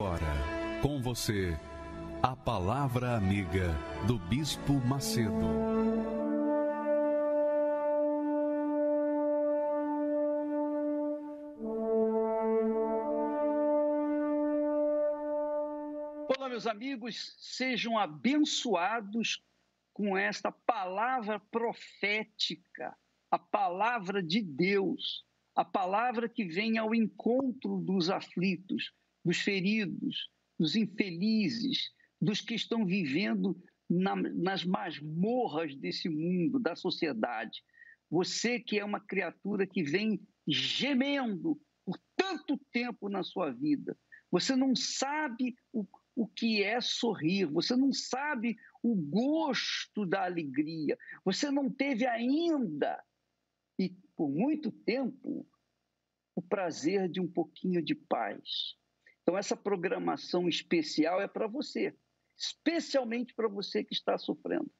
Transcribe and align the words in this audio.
Agora, 0.00 0.80
com 0.82 1.00
você, 1.00 1.56
a 2.20 2.34
Palavra 2.34 3.16
Amiga 3.16 3.72
do 4.08 4.18
Bispo 4.18 4.72
Macedo. 4.72 5.30
Olá, 16.36 16.48
meus 16.48 16.66
amigos, 16.66 17.36
sejam 17.38 17.96
abençoados 17.96 19.44
com 19.92 20.18
esta 20.18 20.50
palavra 20.50 21.38
profética, 21.38 22.98
a 23.30 23.38
palavra 23.38 24.20
de 24.20 24.42
Deus, 24.42 25.24
a 25.54 25.64
palavra 25.64 26.28
que 26.28 26.44
vem 26.44 26.78
ao 26.78 26.92
encontro 26.92 27.78
dos 27.78 28.10
aflitos 28.10 28.92
dos 29.24 29.38
feridos, 29.38 30.28
dos 30.58 30.76
infelizes, 30.76 31.90
dos 32.20 32.40
que 32.40 32.54
estão 32.54 32.84
vivendo 32.84 33.60
na, 33.88 34.14
nas 34.16 34.64
masmorras 34.64 35.74
desse 35.76 36.08
mundo, 36.08 36.58
da 36.58 36.74
sociedade. 36.76 37.62
Você 38.10 38.60
que 38.60 38.78
é 38.78 38.84
uma 38.84 39.00
criatura 39.00 39.66
que 39.66 39.82
vem 39.82 40.20
gemendo 40.46 41.60
por 41.84 41.98
tanto 42.16 42.58
tempo 42.70 43.08
na 43.08 43.22
sua 43.22 43.50
vida, 43.50 43.96
você 44.30 44.56
não 44.56 44.74
sabe 44.74 45.54
o, 45.72 45.86
o 46.14 46.26
que 46.26 46.62
é 46.62 46.80
sorrir, 46.80 47.46
você 47.46 47.76
não 47.76 47.92
sabe 47.92 48.56
o 48.82 48.94
gosto 48.94 50.04
da 50.06 50.24
alegria, 50.24 50.98
você 51.24 51.50
não 51.50 51.70
teve 51.70 52.06
ainda, 52.06 53.02
e 53.78 53.90
por 54.16 54.30
muito 54.30 54.70
tempo, 54.70 55.46
o 56.36 56.42
prazer 56.42 57.08
de 57.08 57.20
um 57.20 57.28
pouquinho 57.28 57.82
de 57.82 57.94
paz. 57.94 58.76
Então, 59.24 59.38
essa 59.38 59.56
programação 59.56 60.46
especial 60.48 61.18
é 61.20 61.26
para 61.26 61.46
você, 61.46 61.96
especialmente 62.36 63.34
para 63.34 63.48
você 63.48 63.82
que 63.82 63.94
está 63.94 64.18
sofrendo. 64.18 64.70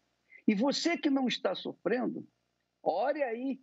E 0.47 0.55
você 0.55 0.99
que 0.99 1.09
não 1.09 1.27
está 1.27 1.55
sofrendo, 1.55 2.29
ore 2.83 3.23
aí 3.23 3.59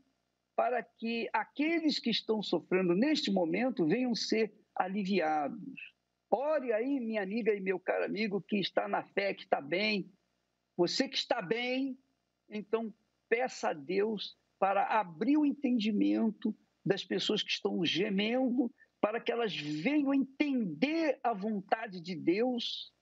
para 0.56 0.82
que 0.82 1.30
aqueles 1.32 2.00
que 2.00 2.10
estão 2.10 2.42
sofrendo 2.42 2.96
neste 2.96 3.32
momento 3.32 3.86
venham 3.86 4.16
ser 4.16 4.52
aliviados. 4.76 5.94
Ore 6.32 6.74
aí, 6.74 7.00
minha 7.00 7.22
amiga 7.22 7.54
e 7.54 7.60
meu 7.60 7.80
caro 7.80 8.06
amigo 8.06 8.42
que 8.42 8.58
está 8.58 8.88
na 8.88 9.04
fé, 9.04 9.36
que 9.36 9.44
está 9.44 9.62
bem. 9.62 10.12
Você 10.76 11.08
que 11.08 11.18
está 11.18 11.44
bem, 11.44 11.96
então 12.50 12.92
peça 13.30 13.70
a 13.70 13.74
Deus 13.74 14.36
para 14.58 15.00
abrir 15.00 15.38
o 15.38 15.46
entendimento 15.46 16.58
das 16.84 17.04
pessoas 17.04 17.44
que 17.44 17.52
estão 17.52 17.86
gemendo 17.86 18.74
para 19.02 19.20
que 19.20 19.32
elas 19.32 19.56
venham 19.56 20.14
entender 20.14 21.20
a 21.24 21.34
vontade 21.34 22.00
de 22.00 22.16
Deus 22.16 22.94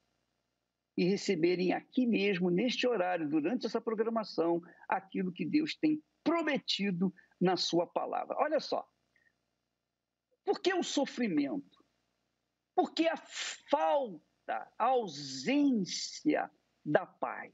e 0.98 1.04
receberem 1.04 1.74
aqui 1.74 2.08
mesmo, 2.08 2.50
neste 2.50 2.88
horário, 2.88 3.30
durante 3.30 3.66
essa 3.66 3.82
programação, 3.82 4.62
aquilo 4.88 5.32
que 5.32 5.46
Deus 5.46 5.76
tem 5.76 6.02
prometido 6.24 7.14
na 7.40 7.58
Sua 7.58 7.86
palavra. 7.86 8.36
Olha 8.40 8.60
só. 8.60 8.88
Por 10.46 10.62
que 10.62 10.74
o 10.74 10.84
sofrimento? 10.84 11.84
Por 12.74 12.94
que 12.94 13.08
a 13.08 13.18
falta, 13.18 14.72
a 14.78 14.86
ausência 14.86 16.50
da 16.84 17.06
paz? 17.06 17.54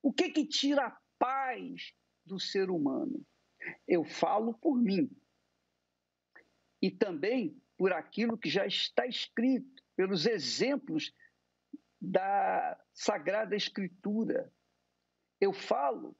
O 0.00 0.12
que 0.12 0.30
que 0.30 0.46
tira 0.46 0.86
a 0.86 1.00
paz 1.18 1.92
do 2.24 2.38
ser 2.38 2.70
humano? 2.70 3.20
Eu 3.86 4.04
falo 4.04 4.54
por 4.54 4.80
mim 4.80 5.10
e 6.80 6.90
também 6.90 7.60
por 7.76 7.92
aquilo 7.92 8.36
que 8.36 8.48
já 8.48 8.66
está 8.66 9.06
escrito, 9.06 9.82
pelos 9.96 10.26
exemplos 10.26 11.12
da 12.00 12.78
Sagrada 12.92 13.56
Escritura. 13.56 14.52
Eu 15.40 15.52
falo 15.52 16.16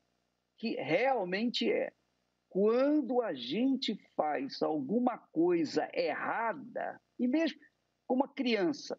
que 0.56 0.74
realmente 0.74 1.70
é 1.70 1.92
quando 2.48 3.20
a 3.20 3.34
gente 3.34 3.94
faz 4.16 4.62
alguma 4.62 5.18
coisa 5.18 5.88
errada, 5.92 7.00
e 7.18 7.28
mesmo 7.28 7.60
como 8.06 8.24
a 8.24 8.34
criança, 8.34 8.98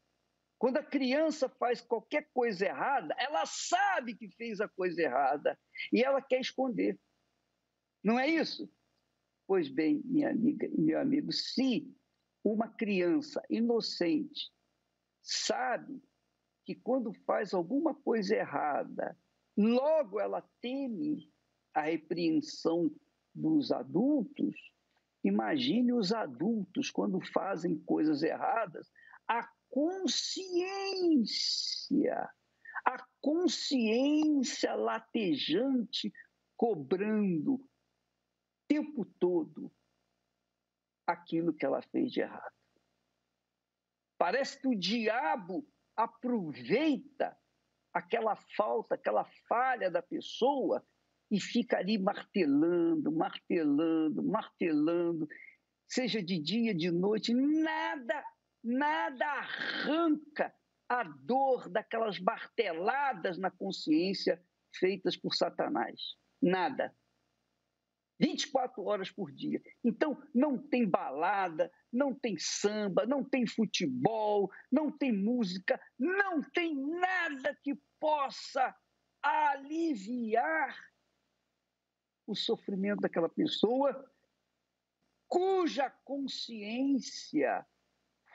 quando 0.59 0.77
a 0.77 0.83
criança 0.83 1.49
faz 1.49 1.81
qualquer 1.81 2.29
coisa 2.33 2.65
errada, 2.65 3.15
ela 3.17 3.45
sabe 3.45 4.15
que 4.15 4.29
fez 4.29 4.59
a 4.59 4.67
coisa 4.67 5.01
errada 5.01 5.57
e 5.91 6.03
ela 6.03 6.21
quer 6.21 6.41
esconder. 6.41 6.99
Não 8.03 8.19
é 8.19 8.27
isso? 8.27 8.69
Pois 9.49 9.67
bem, 9.67 10.01
minha 10.05 10.29
amiga 10.29 10.67
e 10.67 10.79
meu 10.79 10.99
amigo, 10.99 11.31
se 11.33 11.91
uma 12.43 12.67
criança 12.67 13.41
inocente 13.49 14.51
sabe 15.23 15.99
que 16.63 16.75
quando 16.75 17.11
faz 17.25 17.51
alguma 17.51 17.95
coisa 17.95 18.35
errada, 18.35 19.17
logo 19.57 20.19
ela 20.19 20.47
teme 20.61 21.33
a 21.73 21.81
repreensão 21.81 22.95
dos 23.33 23.71
adultos, 23.71 24.55
imagine 25.23 25.93
os 25.93 26.13
adultos 26.13 26.91
quando 26.91 27.19
fazem 27.19 27.75
coisas 27.79 28.21
erradas, 28.21 28.87
a 29.27 29.49
consciência, 29.67 30.69
a 32.85 33.03
consciência 33.19 34.75
latejante 34.75 36.13
cobrando, 36.55 37.59
tempo 38.69 39.03
todo 39.19 39.71
aquilo 41.07 41.51
que 41.51 41.65
ela 41.65 41.81
fez 41.81 42.11
de 42.11 42.21
errado. 42.21 42.53
Parece 44.17 44.61
que 44.61 44.67
o 44.67 44.79
diabo 44.79 45.67
aproveita 45.95 47.35
aquela 47.91 48.35
falta, 48.55 48.93
aquela 48.93 49.25
falha 49.47 49.89
da 49.89 50.03
pessoa 50.03 50.85
e 51.31 51.39
fica 51.39 51.77
ali 51.77 51.97
martelando, 51.97 53.11
martelando, 53.11 54.23
martelando, 54.23 55.27
seja 55.87 56.21
de 56.21 56.39
dia, 56.39 56.75
de 56.75 56.91
noite, 56.91 57.33
nada, 57.33 58.23
nada 58.63 59.25
arranca 59.25 60.53
a 60.87 61.03
dor 61.03 61.69
daquelas 61.69 62.19
marteladas 62.19 63.37
na 63.37 63.49
consciência 63.49 64.43
feitas 64.75 65.17
por 65.17 65.33
Satanás. 65.33 66.15
Nada. 66.41 66.95
24 68.19 68.83
horas 68.83 69.09
por 69.09 69.31
dia. 69.31 69.61
Então, 69.83 70.21
não 70.33 70.57
tem 70.57 70.87
balada, 70.87 71.71
não 71.91 72.13
tem 72.13 72.37
samba, 72.37 73.05
não 73.05 73.23
tem 73.23 73.47
futebol, 73.47 74.51
não 74.71 74.91
tem 74.91 75.11
música, 75.11 75.79
não 75.97 76.41
tem 76.41 76.75
nada 76.75 77.57
que 77.63 77.79
possa 77.99 78.75
aliviar 79.21 80.77
o 82.27 82.35
sofrimento 82.35 83.01
daquela 83.01 83.29
pessoa 83.29 84.11
cuja 85.27 85.89
consciência 86.03 87.65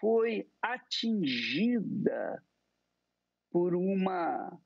foi 0.00 0.50
atingida 0.62 2.42
por 3.50 3.74
uma 3.74 4.60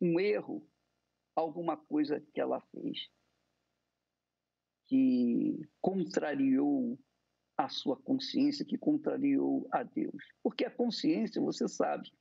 um 0.00 0.20
erro, 0.20 0.68
alguma 1.34 1.76
coisa 1.76 2.20
que 2.32 2.40
ela 2.40 2.60
fez 2.70 3.08
que 4.86 5.60
contrariou 5.80 6.98
a 7.56 7.68
sua 7.68 7.96
consciência, 7.96 8.64
que 8.64 8.76
contrariou 8.76 9.66
a 9.72 9.82
Deus. 9.82 10.22
Porque 10.42 10.64
a 10.64 10.70
consciência, 10.70 11.40
você 11.40 11.66
sabe, 11.66 12.12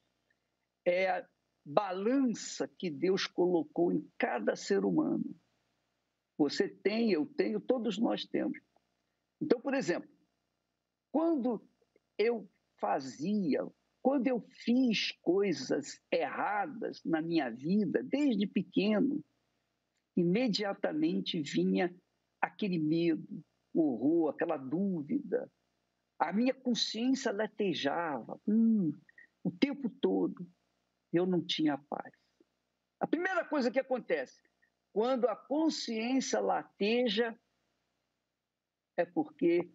é 0.85 1.09
a 1.09 1.27
balança 1.65 2.67
que 2.67 2.89
Deus 2.89 3.27
colocou 3.27 3.91
em 3.91 4.07
cada 4.17 4.55
ser 4.55 4.85
humano. 4.85 5.35
Você 6.37 6.67
tem, 6.67 7.11
eu 7.11 7.25
tenho, 7.25 7.59
todos 7.59 7.97
nós 7.97 8.25
temos. 8.25 8.57
Então, 9.41 9.59
por 9.59 9.73
exemplo, 9.73 10.09
quando 11.11 11.65
eu 12.17 12.49
fazia, 12.79 13.65
quando 14.01 14.27
eu 14.27 14.39
fiz 14.63 15.11
coisas 15.21 15.99
erradas 16.11 17.01
na 17.03 17.21
minha 17.21 17.49
vida, 17.49 18.03
desde 18.03 18.45
pequeno, 18.47 19.23
imediatamente 20.15 21.41
vinha 21.41 21.93
aquele 22.45 22.79
medo, 22.79 23.43
o 23.73 23.81
horror, 23.81 24.29
aquela 24.29 24.57
dúvida. 24.57 25.51
A 26.19 26.31
minha 26.31 26.53
consciência 26.53 27.31
latejava 27.31 28.39
hum, 28.47 28.91
o 29.43 29.51
tempo 29.51 29.89
todo. 29.89 30.47
Eu 31.11 31.25
não 31.25 31.45
tinha 31.45 31.77
paz. 31.77 32.13
A 32.99 33.07
primeira 33.07 33.45
coisa 33.45 33.69
que 33.69 33.79
acontece 33.79 34.41
quando 34.93 35.27
a 35.27 35.35
consciência 35.35 36.39
lateja 36.39 37.37
é 38.97 39.05
porque 39.05 39.69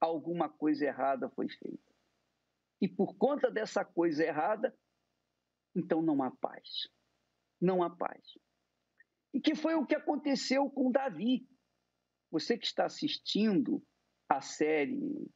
alguma 0.00 0.48
coisa 0.48 0.84
errada 0.84 1.30
foi 1.30 1.48
feita. 1.48 1.94
E 2.80 2.88
por 2.88 3.16
conta 3.16 3.50
dessa 3.50 3.84
coisa 3.84 4.24
errada, 4.24 4.76
então 5.76 6.02
não 6.02 6.22
há 6.22 6.30
paz. 6.30 6.88
Não 7.60 7.82
há 7.82 7.90
paz. 7.90 8.36
E 9.32 9.40
que 9.40 9.54
foi 9.54 9.74
o 9.74 9.86
que 9.86 9.94
aconteceu 9.94 10.68
com 10.70 10.90
Davi. 10.90 11.48
Você 12.30 12.58
que 12.58 12.66
está 12.66 12.86
assistindo 12.86 13.82
a 14.28 14.40
série 14.40 15.30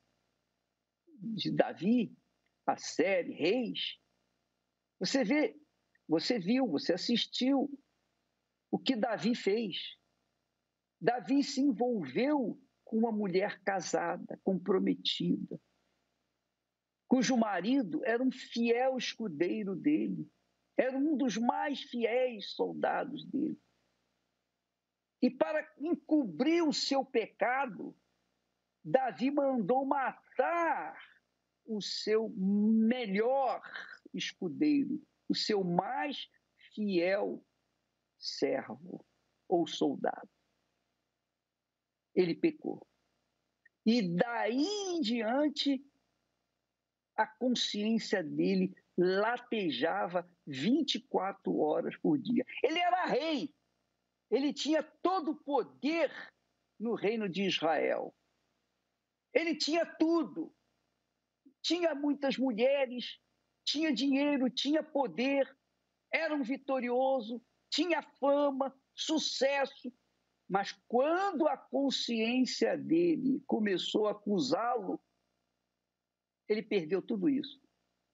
de 1.19 1.51
Davi, 1.51 2.15
a 2.67 2.77
série 2.77 3.33
Reis, 3.33 3.99
você 4.99 5.25
vê, 5.25 5.57
você 6.07 6.39
viu, 6.39 6.67
você 6.69 6.93
assistiu 6.93 7.69
o 8.71 8.79
que 8.79 8.95
Davi 8.95 9.35
fez. 9.35 9.77
Davi 11.01 11.43
se 11.43 11.61
envolveu 11.61 12.61
com 12.85 12.99
uma 12.99 13.13
mulher 13.13 13.61
casada, 13.63 14.39
comprometida, 14.45 15.61
cujo 17.09 17.37
marido 17.37 18.05
era 18.05 18.23
um 18.23 18.31
fiel 18.31 18.97
escudeiro 18.97 19.75
dele, 19.75 20.31
era 20.77 20.97
um 20.97 21.17
dos 21.17 21.37
mais 21.37 21.81
fiéis 21.83 22.53
soldados 22.53 23.25
dele. 23.27 23.59
E 25.23 25.31
para 25.31 25.73
encobrir 25.79 26.67
o 26.67 26.73
seu 26.73 27.05
pecado, 27.05 27.97
Davi 28.85 29.31
mandou 29.31 29.87
matar 29.87 31.01
o 31.65 31.81
seu 31.81 32.29
melhor 32.31 33.63
escudeiro, 34.13 35.01
o 35.29 35.35
seu 35.35 35.63
mais 35.63 36.29
fiel 36.75 37.45
servo 38.19 39.07
ou 39.49 39.65
soldado. 39.67 40.29
Ele 42.13 42.35
pecou. 42.35 42.85
E 43.87 44.03
daí 44.03 44.65
em 44.65 45.01
diante, 45.01 45.85
a 47.17 47.27
consciência 47.27 48.25
dele 48.25 48.75
latejava 48.97 50.29
24 50.47 51.57
horas 51.59 51.97
por 51.97 52.19
dia. 52.19 52.45
Ele 52.63 52.79
era 52.79 53.07
rei, 53.07 53.55
ele 54.33 54.51
tinha 54.51 54.83
todo 54.83 55.33
o 55.33 55.37
poder 55.37 56.11
no 56.81 56.95
reino 56.95 57.29
de 57.29 57.43
Israel. 57.43 58.15
Ele 59.35 59.55
tinha 59.55 59.85
tudo. 59.85 60.51
Tinha 61.61 61.95
muitas 61.95 62.39
mulheres, 62.39 63.21
tinha 63.65 63.93
dinheiro, 63.93 64.51
tinha 64.51 64.83
poder, 64.83 65.47
era 66.13 66.35
um 66.35 66.43
vitorioso, 66.43 67.41
tinha 67.71 68.03
fama, 68.19 68.75
sucesso. 68.95 69.93
Mas 70.49 70.73
quando 70.89 71.47
a 71.47 71.57
consciência 71.57 72.77
dele 72.77 73.41
começou 73.47 74.09
a 74.09 74.13
acusá-lo, 74.13 74.99
ele 76.49 76.63
perdeu 76.63 77.03
tudo 77.03 77.29
isso. 77.29 77.63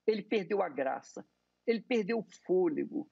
Ele 0.05 0.23
perdeu 0.23 0.63
a 0.63 0.69
graça, 0.69 1.27
ele 1.67 1.81
perdeu 1.81 2.19
o 2.19 2.27
fôlego, 2.45 3.09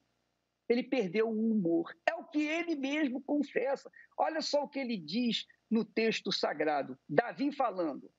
ele 0.69 0.83
perdeu 0.83 1.29
o 1.29 1.51
humor. 1.51 1.95
É 2.05 2.13
o 2.15 2.25
que 2.25 2.41
ele 2.41 2.75
mesmo 2.75 3.21
confessa. 3.21 3.89
Olha 4.17 4.41
só 4.41 4.63
o 4.63 4.69
que 4.69 4.79
ele 4.79 4.97
diz 4.97 5.45
no 5.69 5.85
texto 5.85 6.31
sagrado. 6.31 6.97
Davi 7.07 7.51
falando 7.51 8.11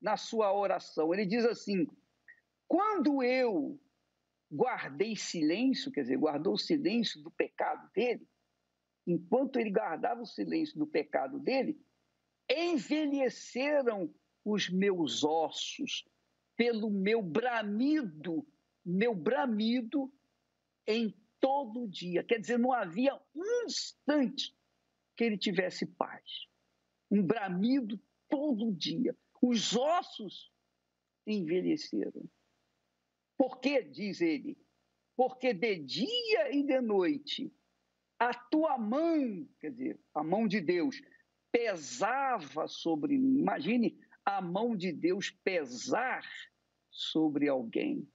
na 0.00 0.16
sua 0.16 0.52
oração. 0.52 1.12
Ele 1.12 1.26
diz 1.26 1.44
assim: 1.44 1.86
quando 2.66 3.22
eu 3.22 3.80
guardei 4.50 5.14
silêncio, 5.14 5.92
quer 5.92 6.02
dizer, 6.02 6.16
guardou 6.16 6.54
o 6.54 6.58
silêncio 6.58 7.22
do 7.22 7.30
pecado 7.30 7.90
dele, 7.92 8.26
enquanto 9.06 9.58
ele 9.58 9.70
guardava 9.70 10.22
o 10.22 10.26
silêncio 10.26 10.78
do 10.78 10.86
pecado 10.86 11.38
dele, 11.38 11.78
envelheceram 12.50 14.12
os 14.44 14.70
meus 14.70 15.22
ossos 15.22 16.04
pelo 16.56 16.90
meu 16.90 17.22
bramido, 17.22 18.46
meu 18.84 19.14
bramido 19.14 20.12
em 20.86 21.14
todo 21.40 21.88
dia. 21.88 22.22
Quer 22.22 22.38
dizer, 22.38 22.58
não 22.58 22.72
havia 22.72 23.14
um 23.34 23.64
instante 23.64 24.56
que 25.16 25.24
ele 25.24 25.38
tivesse 25.38 25.86
paz. 25.86 26.46
Um 27.10 27.22
bramido 27.22 28.00
todo 28.28 28.72
dia. 28.72 29.16
Os 29.40 29.74
ossos 29.74 30.52
envelheceram. 31.26 32.28
Por 33.36 33.60
que, 33.60 33.82
diz 33.82 34.20
ele? 34.20 34.58
Porque 35.16 35.52
de 35.52 35.76
dia 35.76 36.54
e 36.54 36.62
de 36.62 36.80
noite 36.80 37.52
a 38.18 38.34
tua 38.34 38.76
mão, 38.76 39.48
quer 39.60 39.70
dizer, 39.70 40.00
a 40.12 40.24
mão 40.24 40.48
de 40.48 40.60
Deus, 40.60 41.00
pesava 41.52 42.66
sobre 42.66 43.16
mim. 43.16 43.38
Imagine 43.38 43.98
a 44.24 44.42
mão 44.42 44.76
de 44.76 44.92
Deus 44.92 45.30
pesar 45.30 46.22
sobre 46.90 47.48
alguém. 47.48 48.06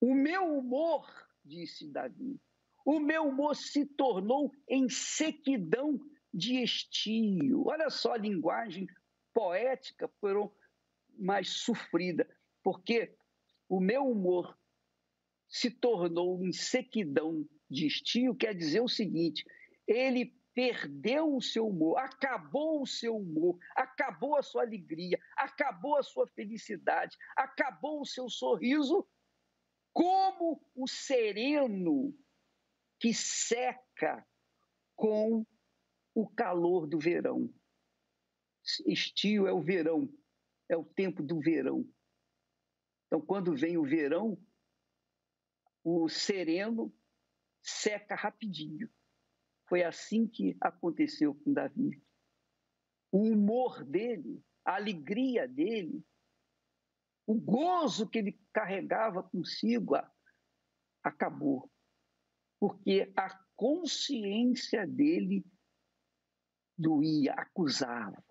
O 0.00 0.14
meu 0.14 0.58
humor, 0.58 1.06
disse 1.44 1.88
Davi, 1.88 2.40
o 2.84 2.98
meu 2.98 3.28
humor 3.28 3.54
se 3.56 3.86
tornou 3.86 4.52
em 4.68 4.88
sequidão 4.88 5.98
de 6.32 6.62
estio. 6.62 7.66
Olha 7.66 7.88
só 7.90 8.12
a 8.14 8.18
linguagem 8.18 8.86
poética, 9.32 10.08
porém 10.20 10.50
mais 11.16 11.48
sofrida, 11.48 12.28
porque 12.62 13.16
o 13.68 13.80
meu 13.80 14.04
humor 14.04 14.58
se 15.48 15.70
tornou 15.70 16.44
em 16.44 16.52
sequidão 16.52 17.48
de 17.70 17.86
estio, 17.86 18.34
quer 18.34 18.54
dizer 18.54 18.80
o 18.80 18.88
seguinte: 18.88 19.44
ele 19.86 20.34
perdeu 20.54 21.34
o 21.34 21.42
seu 21.42 21.66
humor, 21.66 21.98
acabou 21.98 22.82
o 22.82 22.86
seu 22.86 23.16
humor, 23.16 23.58
acabou 23.74 24.36
a 24.36 24.42
sua 24.42 24.62
alegria, 24.62 25.18
acabou 25.36 25.96
a 25.96 26.02
sua 26.02 26.26
felicidade, 26.28 27.16
acabou 27.36 28.00
o 28.00 28.06
seu 28.06 28.28
sorriso, 28.28 29.06
como 29.94 30.60
o 30.74 30.88
sereno 30.88 32.12
que 32.98 33.14
seca 33.14 34.26
com 34.96 35.46
o 36.12 36.28
calor 36.28 36.86
do 36.86 36.98
verão. 36.98 37.48
Estio 38.86 39.46
é 39.46 39.52
o 39.52 39.62
verão, 39.62 40.12
é 40.68 40.76
o 40.76 40.84
tempo 40.84 41.22
do 41.22 41.40
verão. 41.40 41.88
Então, 43.06 43.20
quando 43.24 43.54
vem 43.54 43.76
o 43.76 43.84
verão, 43.84 44.36
o 45.84 46.08
sereno 46.08 46.92
seca 47.62 48.16
rapidinho. 48.16 48.90
Foi 49.68 49.84
assim 49.84 50.26
que 50.26 50.56
aconteceu 50.60 51.34
com 51.34 51.52
Davi. 51.52 52.02
O 53.12 53.28
humor 53.28 53.84
dele, 53.84 54.42
a 54.64 54.74
alegria 54.74 55.46
dele, 55.46 56.04
o 57.26 57.34
gozo 57.34 58.08
que 58.08 58.18
ele 58.18 58.40
carregava 58.52 59.22
consigo 59.22 59.94
acabou. 61.02 61.70
Porque 62.60 63.12
a 63.16 63.38
consciência 63.56 64.86
dele 64.86 65.44
doía, 66.76 67.32
acusava 67.34 68.22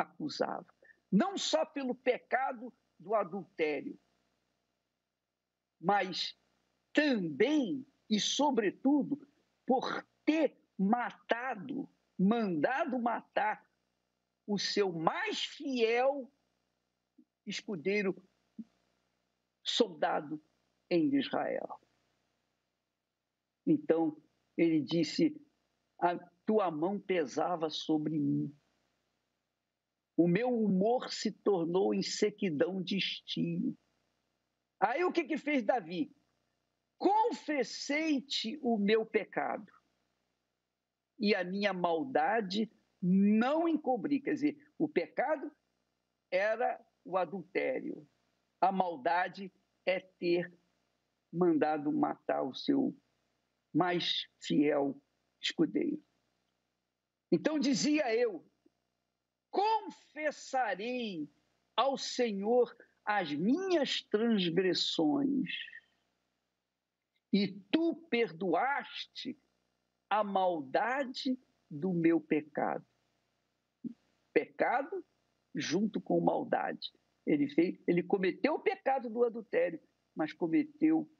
acusava. 0.00 0.66
Não 1.10 1.36
só 1.36 1.64
pelo 1.64 1.94
pecado 1.94 2.72
do 2.98 3.14
adultério, 3.14 3.98
mas 5.80 6.36
também 6.92 7.86
e, 8.08 8.18
sobretudo, 8.18 9.18
por 9.66 10.06
ter 10.24 10.58
matado, 10.78 11.88
mandado 12.18 12.98
matar 12.98 13.64
o 14.46 14.58
seu 14.58 14.92
mais 14.92 15.44
fiel 15.44 16.30
escudeiro 17.46 18.14
soldado 19.62 20.42
em 20.90 21.14
Israel. 21.16 21.80
Então, 23.66 24.20
ele 24.56 24.80
disse: 24.80 25.34
A 25.98 26.18
tua 26.44 26.70
mão 26.70 26.98
pesava 26.98 27.70
sobre 27.70 28.18
mim. 28.18 28.54
O 30.16 30.28
meu 30.28 30.48
humor 30.48 31.12
se 31.12 31.32
tornou 31.32 31.94
em 31.94 32.02
sequidão 32.02 32.82
de 32.82 32.98
estio. 32.98 33.76
Aí 34.78 35.04
o 35.04 35.12
que, 35.12 35.24
que 35.24 35.38
fez 35.38 35.62
Davi? 35.62 36.14
Confessei-te 36.98 38.58
o 38.62 38.76
meu 38.76 39.06
pecado 39.06 39.72
e 41.18 41.34
a 41.34 41.44
minha 41.44 41.72
maldade 41.72 42.70
não 43.00 43.66
encobri. 43.66 44.20
Quer 44.20 44.34
dizer, 44.34 44.72
o 44.78 44.88
pecado 44.88 45.50
era 46.30 46.78
o 47.04 47.16
adultério, 47.16 48.08
a 48.60 48.70
maldade 48.70 49.52
é 49.86 50.00
ter 50.00 50.52
mandado 51.32 51.92
matar 51.92 52.42
o 52.42 52.54
seu 52.54 52.96
mais 53.72 54.28
fiel 54.40 55.00
escudeiro. 55.40 56.02
Então 57.32 57.58
dizia 57.58 58.14
eu: 58.14 58.44
confessarei 59.50 61.30
ao 61.76 61.96
Senhor 61.96 62.76
as 63.04 63.32
minhas 63.32 64.02
transgressões, 64.02 65.50
e 67.32 67.48
tu 67.70 67.94
perdoaste 68.10 69.38
a 70.08 70.24
maldade 70.24 71.38
do 71.70 71.92
meu 71.92 72.20
pecado. 72.20 72.84
Pecado 74.32 75.04
junto 75.54 76.00
com 76.00 76.20
maldade. 76.20 76.90
Ele, 77.26 77.48
fez, 77.48 77.78
ele 77.86 78.02
cometeu 78.02 78.54
o 78.54 78.60
pecado 78.60 79.08
do 79.08 79.24
adultério, 79.24 79.80
mas 80.14 80.32
cometeu 80.32 81.10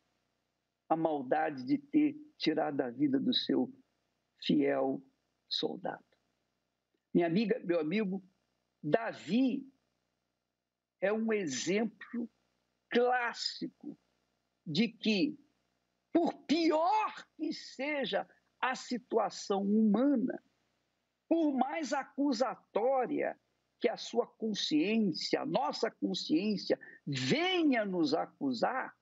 a 0.89 0.97
maldade 0.97 1.65
de 1.65 1.79
ter 1.79 2.17
tirado 2.37 2.81
a 2.81 2.91
vida 2.91 3.19
do 3.19 3.33
seu 3.33 3.73
fiel 4.43 5.03
soldado. 5.49 6.05
Minha 7.15 7.27
amiga, 7.27 7.61
meu 7.65 7.81
amigo, 7.81 8.25
Davi 8.83 9.67
é 11.01 11.13
um 11.13 11.33
exemplo 11.33 12.29
clássico 12.91 13.99
de 14.67 14.89
que, 14.89 15.39
por 16.13 16.35
pior 16.45 17.27
que 17.37 17.53
seja 17.53 18.29
a 18.61 18.75
situação 18.75 19.63
humana, 19.63 20.43
por 21.29 21.53
mais 21.55 21.93
acusatória 21.93 23.40
que 23.81 23.89
a 23.89 23.97
sua 23.97 24.27
consciência, 24.27 25.41
a 25.41 25.47
nossa 25.47 25.91
consciência, 25.91 26.79
venha 27.07 27.85
nos 27.85 28.13
acusar, 28.13 28.95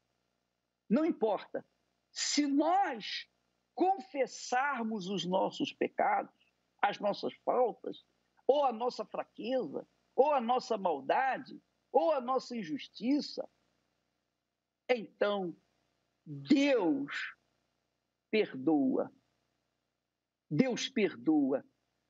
não 0.89 1.05
importa. 1.05 1.67
Se 2.13 2.47
nós 2.47 3.29
confessarmos 3.75 5.09
os 5.09 5.25
nossos 5.25 5.73
pecados, 5.73 6.33
as 6.81 6.99
nossas 6.99 7.35
faltas, 7.45 8.05
ou 8.47 8.65
a 8.65 8.73
nossa 8.73 9.05
fraqueza, 9.05 9.87
ou 10.15 10.33
a 10.33 10.41
nossa 10.41 10.79
maldade, 10.79 11.61
ou 11.93 12.13
a 12.13 12.21
nossa 12.21 12.57
injustiça, 12.57 13.49
então 14.89 15.57
Deus 16.25 17.37
perdoa. 18.31 19.13
Deus 20.51 20.89
perdoa. 20.89 21.65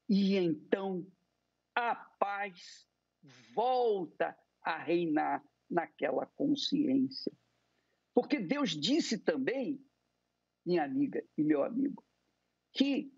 E 0.09 0.37
então 0.37 1.07
a 1.79 1.95
paz 1.95 2.89
volta 3.55 4.37
a 4.63 4.77
reinar 4.77 5.45
naquela 5.71 6.27
consciência. 6.27 7.33
Porque 8.13 8.41
Deus 8.41 8.71
disse 8.71 9.19
também, 9.19 9.81
minha 10.67 10.85
amiga 10.85 11.25
e 11.37 11.45
meu 11.45 11.63
amigo, 11.63 12.05
que 12.73 13.13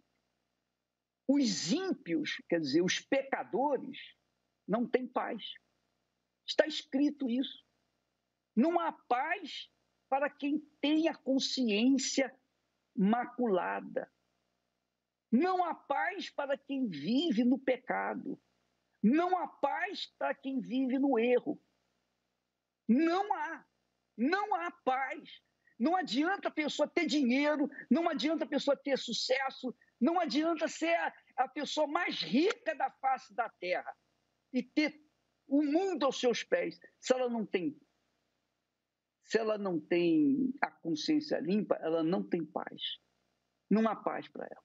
os 1.27 1.73
ímpios, 1.73 2.43
quer 2.49 2.61
dizer, 2.61 2.83
os 2.83 3.01
pecadores, 3.01 3.99
não 4.69 4.87
têm 4.87 5.07
paz. 5.07 5.43
Está 6.47 6.67
escrito 6.67 7.31
isso. 7.31 7.65
Não 8.55 8.79
há 8.79 8.93
paz 8.93 9.71
para 10.09 10.29
quem 10.29 10.59
tem 10.81 11.09
a 11.09 11.15
consciência 11.15 12.37
maculada. 12.95 14.13
Não 15.33 15.65
há 15.65 15.75
paz 15.75 16.29
para 16.29 16.59
quem 16.59 16.89
vive 16.89 17.45
no 17.45 17.59
pecado. 17.59 18.39
Não 19.03 19.37
há 19.39 19.49
paz 19.49 20.07
para 20.19 20.35
quem 20.35 20.61
vive 20.61 20.99
no 20.99 21.19
erro. 21.19 21.61
Não 22.89 23.33
há. 23.35 23.65
Não 24.17 24.55
há 24.55 24.71
paz. 24.85 25.43
Não 25.79 25.97
adianta 25.97 26.49
a 26.49 26.53
pessoa 26.53 26.87
ter 26.87 27.07
dinheiro, 27.07 27.69
não 27.91 28.07
adianta 28.09 28.45
a 28.45 28.49
pessoa 28.49 28.77
ter 28.77 28.99
sucesso, 28.99 29.75
não 29.99 30.21
adianta 30.21 30.69
ser 30.69 30.95
a, 30.95 31.15
a 31.39 31.49
pessoa 31.49 31.87
mais 31.87 32.21
rica 32.21 32.75
da 32.75 32.91
face 32.91 33.35
da 33.35 33.49
terra 33.49 33.97
e 34.53 34.63
ter 34.63 35.03
o 35.49 35.63
mundo 35.63 36.05
aos 36.05 36.21
seus 36.21 36.45
pés, 36.45 36.79
se 37.01 37.15
ela 37.15 37.31
não 37.31 37.47
tem 37.47 37.77
se 39.25 39.39
ela 39.39 39.57
não 39.57 39.79
tem 39.81 40.53
a 40.61 40.69
consciência 40.69 41.39
limpa, 41.39 41.77
ela 41.77 42.03
não 42.03 42.21
tem 42.21 42.45
paz. 42.45 42.99
Não 43.71 43.89
há 43.89 43.95
paz 43.95 44.27
para 44.27 44.45
ela. 44.45 44.65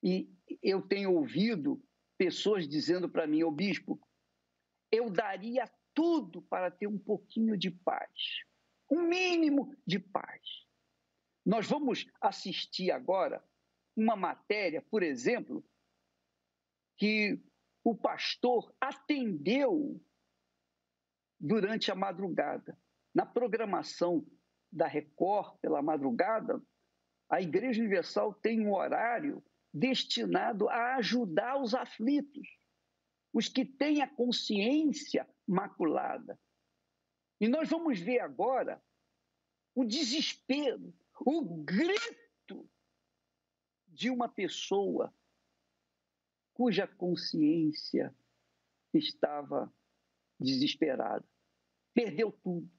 E 0.00 0.32
eu 0.62 0.80
tenho 0.86 1.12
ouvido 1.12 1.83
pessoas 2.16 2.68
dizendo 2.68 3.08
para 3.08 3.26
mim, 3.26 3.42
ô 3.42 3.50
bispo, 3.50 4.00
eu 4.90 5.10
daria 5.10 5.70
tudo 5.92 6.42
para 6.42 6.70
ter 6.70 6.86
um 6.86 6.98
pouquinho 6.98 7.56
de 7.56 7.70
paz, 7.70 8.10
um 8.90 9.02
mínimo 9.02 9.74
de 9.86 9.98
paz. 9.98 10.42
Nós 11.44 11.68
vamos 11.68 12.06
assistir 12.20 12.90
agora 12.90 13.44
uma 13.96 14.16
matéria, 14.16 14.82
por 14.82 15.02
exemplo, 15.02 15.64
que 16.96 17.40
o 17.84 17.94
pastor 17.94 18.74
atendeu 18.80 20.00
durante 21.38 21.90
a 21.90 21.94
madrugada. 21.94 22.78
Na 23.14 23.26
programação 23.26 24.26
da 24.72 24.86
Record 24.86 25.58
pela 25.60 25.82
madrugada, 25.82 26.60
a 27.28 27.40
Igreja 27.40 27.80
Universal 27.80 28.34
tem 28.34 28.66
um 28.66 28.72
horário 28.72 29.44
destinado 29.74 30.68
a 30.68 30.94
ajudar 30.96 31.60
os 31.60 31.74
aflitos, 31.74 32.46
os 33.32 33.48
que 33.48 33.64
têm 33.64 34.00
a 34.00 34.08
consciência 34.08 35.28
maculada. 35.44 36.38
E 37.40 37.48
nós 37.48 37.68
vamos 37.68 37.98
ver 37.98 38.20
agora 38.20 38.80
o 39.74 39.84
desespero, 39.84 40.94
o 41.18 41.42
grito 41.64 42.70
de 43.88 44.08
uma 44.10 44.28
pessoa 44.28 45.12
cuja 46.52 46.86
consciência 46.86 48.16
estava 48.92 49.72
desesperada. 50.38 51.26
Perdeu 51.92 52.30
tudo. 52.30 52.70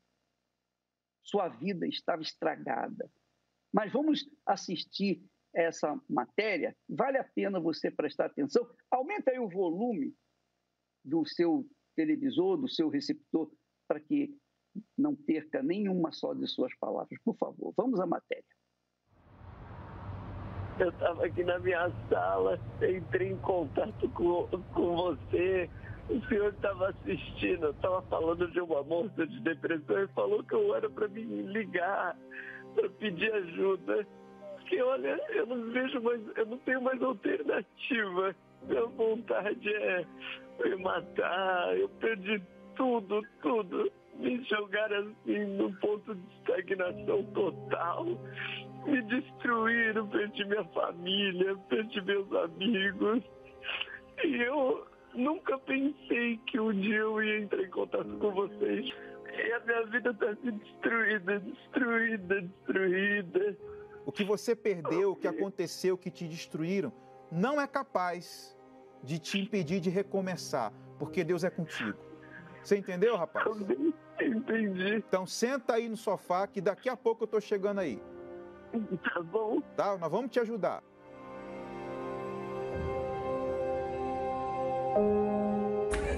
Sua 1.22 1.50
vida 1.50 1.86
estava 1.86 2.22
estragada. 2.22 3.12
Mas 3.74 3.92
vamos 3.92 4.30
assistir 4.46 5.30
essa 5.56 6.00
matéria, 6.10 6.76
vale 6.88 7.18
a 7.18 7.24
pena 7.24 7.60
você 7.60 7.90
prestar 7.90 8.26
atenção. 8.26 8.68
Aumenta 8.92 9.32
aí 9.32 9.40
o 9.40 9.50
volume 9.50 10.14
do 11.04 11.26
seu 11.26 11.66
televisor, 11.96 12.58
do 12.58 12.68
seu 12.68 12.90
receptor, 12.90 13.50
para 13.88 14.00
que 14.00 14.36
não 14.98 15.16
perca 15.16 15.64
nenhuma 15.64 16.12
só 16.12 16.34
de 16.34 16.46
suas 16.48 16.76
palavras. 16.78 17.18
Por 17.24 17.36
favor, 17.38 17.74
vamos 17.78 18.00
à 18.00 18.06
matéria. 18.06 18.44
Eu 20.78 20.90
estava 20.90 21.26
aqui 21.26 21.42
na 21.44 21.58
minha 21.60 21.90
sala, 22.10 22.60
entrei 22.82 23.30
em 23.30 23.38
contato 23.38 24.10
com, 24.10 24.46
com 24.74 24.96
você. 24.98 25.70
O 26.10 26.20
senhor 26.28 26.54
estava 26.54 26.90
assistindo, 26.90 27.70
estava 27.70 28.02
falando 28.04 28.52
de 28.52 28.60
uma 28.60 28.84
moça 28.84 29.26
de 29.26 29.40
depressão 29.40 30.04
e 30.04 30.08
falou 30.10 30.44
que 30.44 30.54
eu 30.54 30.76
era 30.76 30.90
para 30.90 31.08
me 31.08 31.24
ligar, 31.24 32.20
para 32.76 32.90
pedir 32.90 33.32
ajuda 33.34 34.06
porque 34.66 34.82
olha, 34.82 35.20
eu 35.30 35.46
não 35.46 35.62
vejo 35.72 36.02
mais, 36.02 36.22
eu 36.36 36.46
não 36.48 36.58
tenho 36.60 36.82
mais 36.82 37.02
alternativa. 37.02 38.36
Minha 38.64 38.86
vontade 38.88 39.70
é 39.76 40.06
me 40.60 40.76
matar, 40.78 41.78
eu 41.78 41.88
perdi 42.00 42.42
tudo, 42.76 43.22
tudo. 43.44 43.92
Me 44.16 44.44
jogar 44.46 44.92
assim 44.92 45.46
num 45.58 45.72
ponto 45.76 46.16
de 46.16 46.36
estagnação 46.38 47.24
total. 47.26 48.06
Me 48.88 49.02
destruíram, 49.04 50.08
perdi 50.08 50.46
minha 50.46 50.64
família, 50.66 51.56
perdi 51.70 52.02
meus 52.02 52.32
amigos. 52.34 53.24
E 54.24 54.36
eu 54.42 54.88
nunca 55.14 55.60
pensei 55.60 56.38
que 56.48 56.60
um 56.60 56.74
dia 56.74 56.98
eu 56.98 57.22
ia 57.22 57.42
entrar 57.42 57.62
em 57.62 57.70
contato 57.70 58.18
com 58.18 58.32
vocês. 58.32 58.90
E 59.38 59.52
a 59.52 59.60
minha 59.60 59.86
vida 59.88 60.10
está 60.10 60.30
assim 60.30 60.58
destruída, 60.58 61.40
destruída, 61.40 62.42
destruída. 62.42 63.58
O 64.06 64.12
que 64.12 64.24
você 64.24 64.56
perdeu, 64.56 65.12
o 65.12 65.16
que 65.16 65.28
aconteceu, 65.28 65.96
o 65.96 65.98
que 65.98 66.12
te 66.12 66.28
destruíram, 66.28 66.94
não 67.32 67.60
é 67.60 67.68
capaz 67.68 68.56
de 69.04 69.18
te 69.20 69.40
impedir 69.40 69.80
de 69.80 69.90
recomeçar, 69.90 70.72
porque 71.00 71.24
Deus 71.24 71.44
é 71.44 71.50
contigo. 71.50 71.98
Você 72.64 72.78
entendeu, 72.78 73.16
rapaz? 73.16 73.48
Entendi. 74.22 74.96
Então 74.96 75.26
senta 75.26 75.74
aí 75.74 75.90
no 75.90 75.98
sofá 75.98 76.48
que 76.48 76.62
daqui 76.62 76.90
a 76.90 76.96
pouco 76.96 77.24
eu 77.24 77.28
tô 77.28 77.40
chegando 77.42 77.80
aí. 77.80 78.02
Tá 79.04 79.22
bom. 79.22 79.62
Tá? 79.76 79.98
Nós 79.98 80.12
vamos 80.12 80.32
te 80.32 80.40
ajudar. 80.40 80.84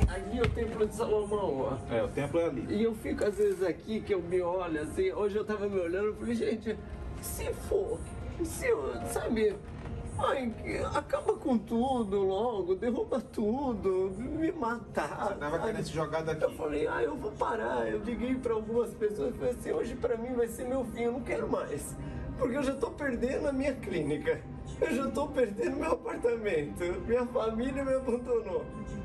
Ali 0.09 0.39
é 0.39 0.41
o 0.41 0.49
templo 0.49 0.87
de 0.87 0.95
Salomão, 0.95 1.61
ó. 1.61 1.93
É, 1.93 2.03
o 2.03 2.07
templo 2.07 2.39
é 2.39 2.45
ali. 2.45 2.65
E 2.69 2.83
eu 2.83 2.95
fico 2.95 3.25
às 3.25 3.37
vezes 3.37 3.63
aqui 3.63 4.01
que 4.01 4.13
eu 4.13 4.21
me 4.21 4.41
olho 4.41 4.81
assim, 4.81 5.11
hoje 5.11 5.35
eu 5.35 5.45
tava 5.45 5.67
me 5.67 5.79
olhando 5.79 6.11
e 6.11 6.15
falei, 6.15 6.35
gente, 6.35 6.77
se 7.21 7.53
for, 7.53 7.99
se, 8.43 8.67
sabe, 9.11 9.55
ai, 10.17 10.53
acaba 10.93 11.33
com 11.33 11.57
tudo 11.57 12.23
logo, 12.23 12.75
derruba 12.75 13.19
tudo, 13.21 14.11
me 14.17 14.51
matar. 14.51 15.27
Você 15.27 15.33
tava 15.35 15.59
querendo 15.59 15.83
se 15.83 15.93
jogar 15.93 16.23
daqui. 16.23 16.43
Eu 16.43 16.51
falei, 16.51 16.87
ah, 16.87 17.03
eu 17.03 17.15
vou 17.15 17.31
parar. 17.31 17.87
Eu 17.87 17.99
liguei 17.99 18.35
para 18.35 18.53
algumas 18.53 18.91
pessoas 18.91 19.33
e 19.33 19.37
falei 19.37 19.53
assim, 19.53 19.71
hoje 19.71 19.95
para 19.95 20.17
mim 20.17 20.33
vai 20.33 20.47
ser 20.47 20.67
meu 20.67 20.83
fim, 20.85 21.03
eu 21.03 21.13
não 21.13 21.21
quero 21.21 21.49
mais. 21.49 21.95
Porque 22.37 22.55
eu 22.55 22.63
já 22.63 22.75
tô 22.75 22.91
perdendo 22.91 23.47
a 23.47 23.51
minha 23.51 23.73
clínica. 23.73 24.41
Eu 24.79 24.95
já 24.95 25.09
tô 25.09 25.27
perdendo 25.27 25.77
meu 25.77 25.93
apartamento. 25.93 26.83
Minha 27.07 27.25
família 27.25 27.83
me 27.83 27.93
abandonou. 27.95 28.63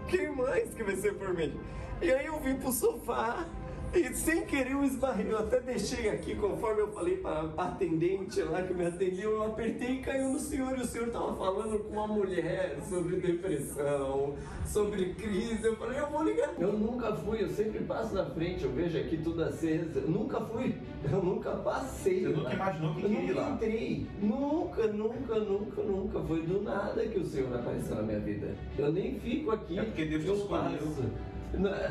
Quem 0.09 0.31
mais 0.35 0.75
que 0.75 0.83
vai 0.83 0.97
ser 0.97 1.15
por 1.15 1.33
mim? 1.33 1.59
E 2.03 2.13
aí 2.13 2.27
eu 2.27 2.39
vim 2.41 2.57
pro 2.57 2.73
sofá 2.73 3.47
e 3.95 4.15
sem 4.15 4.47
querer 4.47 4.73
eu 4.73 4.85
esbarrei, 4.85 5.31
eu 5.31 5.39
até 5.39 5.61
deixei 5.61 6.09
aqui, 6.09 6.35
conforme 6.35 6.81
eu 6.81 6.93
falei 6.93 7.19
para 7.19 7.51
a 7.57 7.65
atendente 7.69 8.41
lá 8.43 8.63
que 8.63 8.73
me 8.73 8.87
atendeu, 8.87 9.33
eu 9.33 9.45
apertei 9.45 9.97
e 9.97 9.99
caiu 10.01 10.31
no 10.31 10.39
senhor. 10.39 10.79
E 10.79 10.81
o 10.81 10.87
senhor 10.87 11.09
estava 11.09 11.35
falando 11.35 11.79
com 11.81 11.93
uma 11.93 12.07
mulher 12.07 12.79
sobre 12.89 13.17
depressão, 13.17 14.35
sobre 14.67 15.15
crise. 15.15 15.65
Eu 15.65 15.77
falei, 15.77 16.01
eu 16.01 16.07
vou 16.11 16.23
ligar. 16.25 16.55
Eu 16.59 16.73
nunca 16.73 17.15
fui, 17.17 17.43
eu 17.43 17.49
sempre 17.51 17.81
passo 17.85 18.15
na 18.15 18.25
frente, 18.27 18.65
eu 18.65 18.73
vejo 18.73 18.99
aqui 18.99 19.19
tudo 19.19 19.45
acesa. 19.45 20.01
Eu 20.01 20.09
nunca 20.09 20.41
fui, 20.41 20.75
eu 21.11 21.23
nunca 21.23 21.51
passei. 21.51 22.23
Você 22.23 22.29
lá. 22.29 22.39
nunca 22.39 22.55
imaginou 22.55 22.95
que 22.95 23.03
eu 23.03 23.11
queria 23.11 23.31
ir 23.31 23.35
lá? 23.35 23.51
entrei. 23.51 24.07
Nunca, 24.21 24.87
nunca, 24.87 25.39
nunca, 25.39 25.83
nunca. 25.83 26.21
Foi 26.21 26.43
do 26.43 26.63
nada 26.63 27.07
que 27.07 27.19
o 27.19 27.27
senhor 27.27 27.55
apareceu 27.55 27.97
na 27.97 28.03
minha 28.03 28.21
vida. 28.21 28.57
Eu 28.79 28.91
nem 28.91 29.19
fico 29.21 29.51
aqui. 29.51 29.79
É 29.79 29.85
porque 29.85 30.05
Deus 30.07 30.25
te 30.25 30.31
escolheu. 30.31 31.32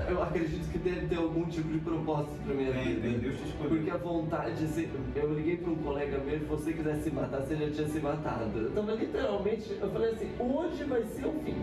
Eu 0.10 0.24
acredito 0.24 0.72
que 0.72 0.78
deve 0.80 1.06
ter 1.08 1.18
algum 1.18 1.46
tipo 1.46 1.70
de 1.70 1.80
propósito 1.80 2.34
pra 2.44 2.54
minha 2.56 2.74
Tem, 2.74 2.96
vida. 2.96 3.20
Deus 3.20 3.38
te 3.38 3.48
escolheu. 3.48 3.70
Porque 3.70 3.92
a 3.92 3.98
vontade, 3.98 4.64
assim, 4.64 4.90
eu 5.16 5.34
liguei 5.34 5.58
para 5.58 5.72
um 5.72 5.76
colega 5.76 6.18
meu, 6.18 6.40
se 6.40 6.46
você 6.46 6.74
quisesse 6.74 7.04
se 7.04 7.12
matar, 7.12 7.42
você 7.42 7.56
já 7.56 7.70
tinha 7.70 7.88
se 7.88 8.00
matado. 8.00 8.58
Eu 8.60 8.72
tava 8.72 8.94
literalmente, 8.94 9.78
eu 9.80 9.92
falei 9.92 10.12
assim, 10.12 10.32
hoje 10.40 10.84
vai 10.86 11.04
ser 11.04 11.26
o 11.26 11.34
fim. 11.44 11.56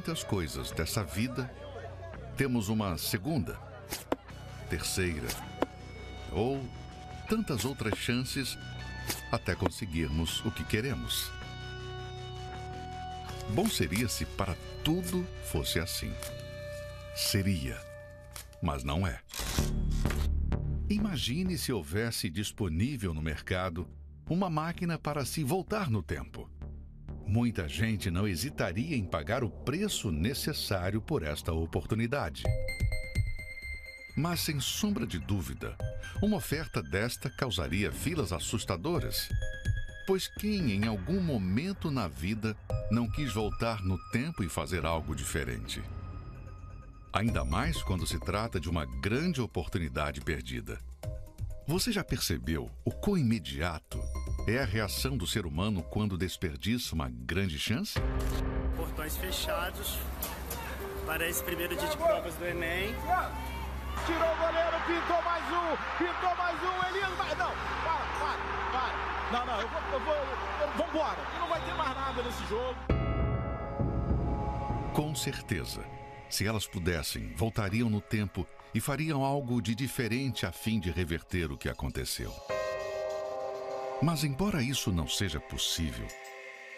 Muitas 0.00 0.24
coisas 0.24 0.70
dessa 0.70 1.04
vida, 1.04 1.44
temos 2.34 2.70
uma 2.70 2.96
segunda, 2.96 3.60
terceira 4.70 5.28
ou 6.32 6.66
tantas 7.28 7.66
outras 7.66 7.98
chances 7.98 8.56
até 9.30 9.54
conseguirmos 9.54 10.42
o 10.46 10.50
que 10.50 10.64
queremos. 10.64 11.30
Bom 13.50 13.68
seria 13.68 14.08
se 14.08 14.24
para 14.24 14.56
tudo 14.82 15.22
fosse 15.52 15.78
assim. 15.78 16.14
Seria, 17.14 17.78
mas 18.62 18.82
não 18.82 19.06
é. 19.06 19.20
Imagine 20.88 21.58
se 21.58 21.74
houvesse 21.74 22.30
disponível 22.30 23.12
no 23.12 23.20
mercado 23.20 23.86
uma 24.30 24.48
máquina 24.48 24.98
para 24.98 25.26
se 25.26 25.44
voltar 25.44 25.90
no 25.90 26.02
tempo. 26.02 26.48
Muita 27.30 27.68
gente 27.68 28.10
não 28.10 28.26
hesitaria 28.26 28.96
em 28.96 29.04
pagar 29.04 29.44
o 29.44 29.48
preço 29.48 30.10
necessário 30.10 31.00
por 31.00 31.22
esta 31.22 31.52
oportunidade. 31.52 32.42
Mas, 34.16 34.40
sem 34.40 34.58
sombra 34.58 35.06
de 35.06 35.20
dúvida, 35.20 35.76
uma 36.20 36.38
oferta 36.38 36.82
desta 36.82 37.30
causaria 37.30 37.92
filas 37.92 38.32
assustadoras. 38.32 39.28
Pois 40.08 40.26
quem, 40.26 40.72
em 40.72 40.88
algum 40.88 41.20
momento 41.20 41.88
na 41.88 42.08
vida, 42.08 42.56
não 42.90 43.08
quis 43.08 43.32
voltar 43.32 43.80
no 43.80 43.96
tempo 44.10 44.42
e 44.42 44.48
fazer 44.48 44.84
algo 44.84 45.14
diferente? 45.14 45.80
Ainda 47.12 47.44
mais 47.44 47.80
quando 47.80 48.08
se 48.08 48.18
trata 48.18 48.58
de 48.58 48.68
uma 48.68 48.84
grande 48.84 49.40
oportunidade 49.40 50.20
perdida. 50.20 50.80
Você 51.70 51.92
já 51.92 52.02
percebeu 52.02 52.68
o 52.84 52.90
quão 52.90 53.16
imediato 53.16 54.02
é 54.44 54.58
a 54.58 54.64
reação 54.64 55.16
do 55.16 55.24
ser 55.24 55.46
humano 55.46 55.84
quando 55.84 56.18
desperdiça 56.18 56.96
uma 56.96 57.08
grande 57.08 57.60
chance? 57.60 57.94
Portões 58.74 59.16
fechados 59.16 59.96
para 61.06 61.28
esse 61.28 61.44
primeiro 61.44 61.76
dia 61.76 61.86
de 61.86 61.96
provas 61.96 62.34
do 62.34 62.44
Enem. 62.44 62.92
Tirou 64.04 64.32
o 64.32 64.36
goleiro, 64.36 64.76
pintou 64.84 65.22
mais 65.22 65.44
um, 65.46 65.76
pintou 65.96 66.36
mais 66.36 66.60
um, 66.60 66.88
Elias 66.88 67.16
vai. 67.16 67.36
Não, 67.36 67.52
para, 67.84 68.04
para, 68.18 68.36
para. 68.72 68.90
Não, 69.30 69.46
não, 69.46 69.60
eu 69.60 69.68
vou, 69.68 69.80
eu 69.92 70.00
vou, 70.00 70.14
eu, 70.14 70.86
vambora. 70.86 71.18
Não 71.38 71.48
vai 71.48 71.64
ter 71.64 71.74
mais 71.74 71.94
nada 71.94 72.20
nesse 72.20 72.46
jogo. 72.48 72.74
Com 74.92 75.14
certeza. 75.14 75.99
Se 76.30 76.46
elas 76.46 76.64
pudessem, 76.64 77.34
voltariam 77.34 77.90
no 77.90 78.00
tempo 78.00 78.46
e 78.72 78.80
fariam 78.80 79.24
algo 79.24 79.60
de 79.60 79.74
diferente 79.74 80.46
a 80.46 80.52
fim 80.52 80.78
de 80.78 80.88
reverter 80.88 81.50
o 81.50 81.58
que 81.58 81.68
aconteceu. 81.68 82.32
Mas, 84.00 84.22
embora 84.22 84.62
isso 84.62 84.92
não 84.92 85.08
seja 85.08 85.40
possível, 85.40 86.06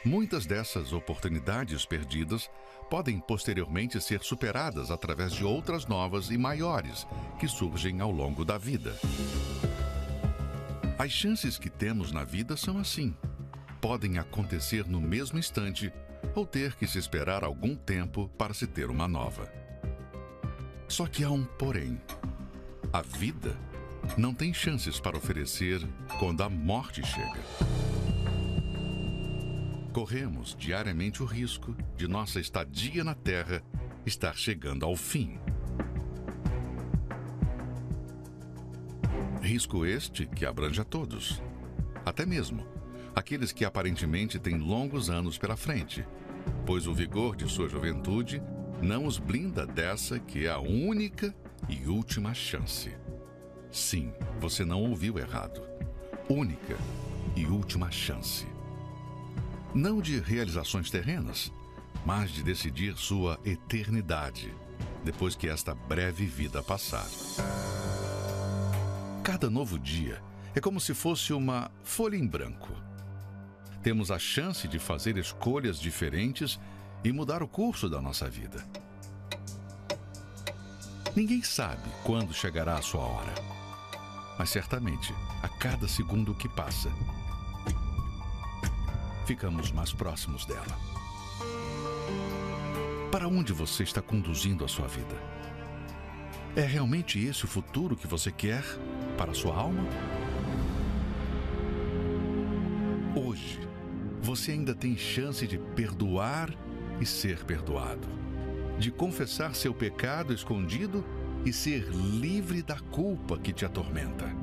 muitas 0.05 0.47
dessas 0.47 0.95
oportunidades 0.95 1.85
perdidas 1.85 2.51
podem 2.89 3.21
posteriormente 3.21 4.01
ser 4.01 4.23
superadas 4.23 4.91
através 4.91 5.33
de 5.33 5.45
outras 5.45 5.87
novas 5.87 6.31
e 6.31 6.39
maiores 6.39 7.07
que 7.39 7.47
surgem 7.47 8.01
ao 8.01 8.11
longo 8.11 8.47
da 8.47 8.57
vida. 8.57 8.99
As 10.99 11.13
chances 11.13 11.59
que 11.59 11.69
temos 11.69 12.11
na 12.11 12.25
vida 12.25 12.57
são 12.57 12.79
assim. 12.79 13.15
Podem 13.83 14.19
acontecer 14.19 14.87
no 14.89 15.01
mesmo 15.01 15.39
instante 15.39 15.93
ou 16.35 16.47
ter 16.47 16.75
que 16.75 16.87
se 16.87 16.99
esperar 16.99 17.45
algum 17.45 17.75
tempo 17.75 18.29
para 18.39 18.55
se 18.55 18.67
ter 18.67 18.91
uma 18.91 19.07
nova. 19.07 19.53
Só 20.89 21.07
que 21.07 21.25
há 21.25 21.31
um 21.31 21.45
porém. 21.45 22.01
A 22.93 23.01
vida 23.03 23.57
não 24.17 24.35
tem 24.35 24.53
chances 24.53 25.01
para 25.01 25.17
oferecer 25.17 25.81
quando 26.19 26.43
a 26.43 26.49
morte 26.49 27.03
chega. 27.05 27.41
Corremos 29.93 30.57
diariamente 30.59 31.23
o 31.23 31.27
risco 31.27 31.77
de 31.97 32.09
nossa 32.09 32.41
estadia 32.41 33.05
na 33.05 33.15
Terra 33.15 33.63
estar 34.07 34.37
chegando 34.37 34.85
ao 34.85 34.97
fim. 34.97 35.39
Risco 39.41 39.85
este 39.85 40.25
que 40.27 40.47
abrange 40.47 40.81
a 40.81 40.85
todos, 40.85 41.43
até 42.05 42.25
mesmo 42.25 42.72
aqueles 43.15 43.53
que 43.53 43.65
aparentemente 43.65 44.39
têm 44.39 44.59
longos 44.59 45.11
anos 45.11 45.39
pela 45.39 45.57
frente, 45.57 46.07
pois 46.67 46.87
o 46.87 46.95
vigor 46.95 47.37
de 47.37 47.49
sua 47.49 47.69
juventude 47.69 48.43
não 48.81 49.07
os 49.07 49.19
blinda 49.19 49.67
dessa 49.67 50.19
que 50.19 50.47
é 50.47 50.51
a 50.51 50.59
única 50.59 51.35
e 51.69 51.87
última 51.87 52.35
chance. 52.35 52.95
Sim, 53.71 54.13
você 54.41 54.65
não 54.65 54.83
ouviu 54.83 55.19
errado. 55.19 55.63
Única 56.29 56.77
e 57.37 57.47
última 57.47 57.91
chance. 57.91 58.47
Não 59.75 60.01
de 60.01 60.19
realizações 60.21 60.91
terrenas, 60.91 61.53
mas 62.05 62.31
de 62.31 62.43
decidir 62.43 62.97
sua 62.97 63.39
eternidade, 63.45 64.53
depois 65.05 65.35
que 65.35 65.49
esta 65.49 65.75
breve 65.75 66.27
vida 66.27 66.63
passar. 66.63 67.07
Cada 69.23 69.49
novo 69.49 69.79
dia 69.79 70.23
é 70.55 70.61
como 70.61 70.81
se 70.81 70.93
fosse 70.93 71.33
uma 71.33 71.71
folha 71.83 72.17
em 72.17 72.27
branco. 72.27 72.73
Temos 73.83 74.13
a 74.13 74.19
chance 74.19 74.69
de 74.69 74.79
fazer 74.79 75.17
escolhas 75.17 75.79
diferentes 75.79 76.59
e 77.03 77.13
mudar 77.13 77.43
o 77.43 77.49
curso 77.49 77.89
da 77.89 78.01
nossa 78.01 78.31
vida. 78.31 78.65
Ninguém 81.17 81.43
sabe 81.43 81.91
quando 82.05 82.33
chegará 82.33 82.77
a 82.77 82.83
sua 82.83 83.03
hora, 83.03 83.35
mas 84.39 84.51
certamente, 84.51 85.13
a 85.43 85.49
cada 85.49 85.89
segundo 85.89 86.35
que 86.35 86.49
passa, 86.49 86.91
ficamos 89.27 89.73
mais 89.73 89.93
próximos 89.93 90.47
dela. 90.47 90.79
Para 93.11 93.29
onde 93.29 93.53
você 93.53 93.83
está 93.83 94.01
conduzindo 94.01 94.65
a 94.65 94.69
sua 94.69 94.87
vida? 94.87 95.15
É 96.55 96.63
realmente 96.63 97.19
esse 97.19 97.45
o 97.45 97.49
futuro 97.49 97.97
que 97.97 98.07
você 98.07 98.31
quer 98.31 98.65
para 99.19 99.33
a 99.33 99.35
sua 99.35 99.57
alma? 99.57 99.83
Você 104.35 104.53
ainda 104.53 104.75
tem 104.75 104.97
chance 104.97 105.47
de 105.47 105.59
perdoar 105.59 106.49
e 106.99 107.05
ser 107.05 107.45
perdoado, 107.45 108.09
de 108.79 108.91
confessar 108.91 109.55
seu 109.55 109.75
pecado 109.75 110.33
escondido 110.33 111.05
e 111.45 111.53
ser 111.53 111.87
livre 111.91 112.63
da 112.63 112.79
culpa 112.79 113.39
que 113.39 113.53
te 113.53 113.67
atormenta, 113.67 114.35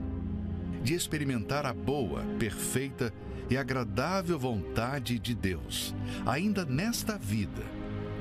de 0.83 0.93
experimentar 0.93 1.65
a 1.65 1.73
boa, 1.73 2.21
perfeita 2.37 3.11
e 3.49 3.57
agradável 3.57 4.37
vontade 4.37 5.17
de 5.17 5.33
Deus, 5.33 5.95
ainda 6.23 6.63
nesta 6.63 7.17
vida 7.17 7.63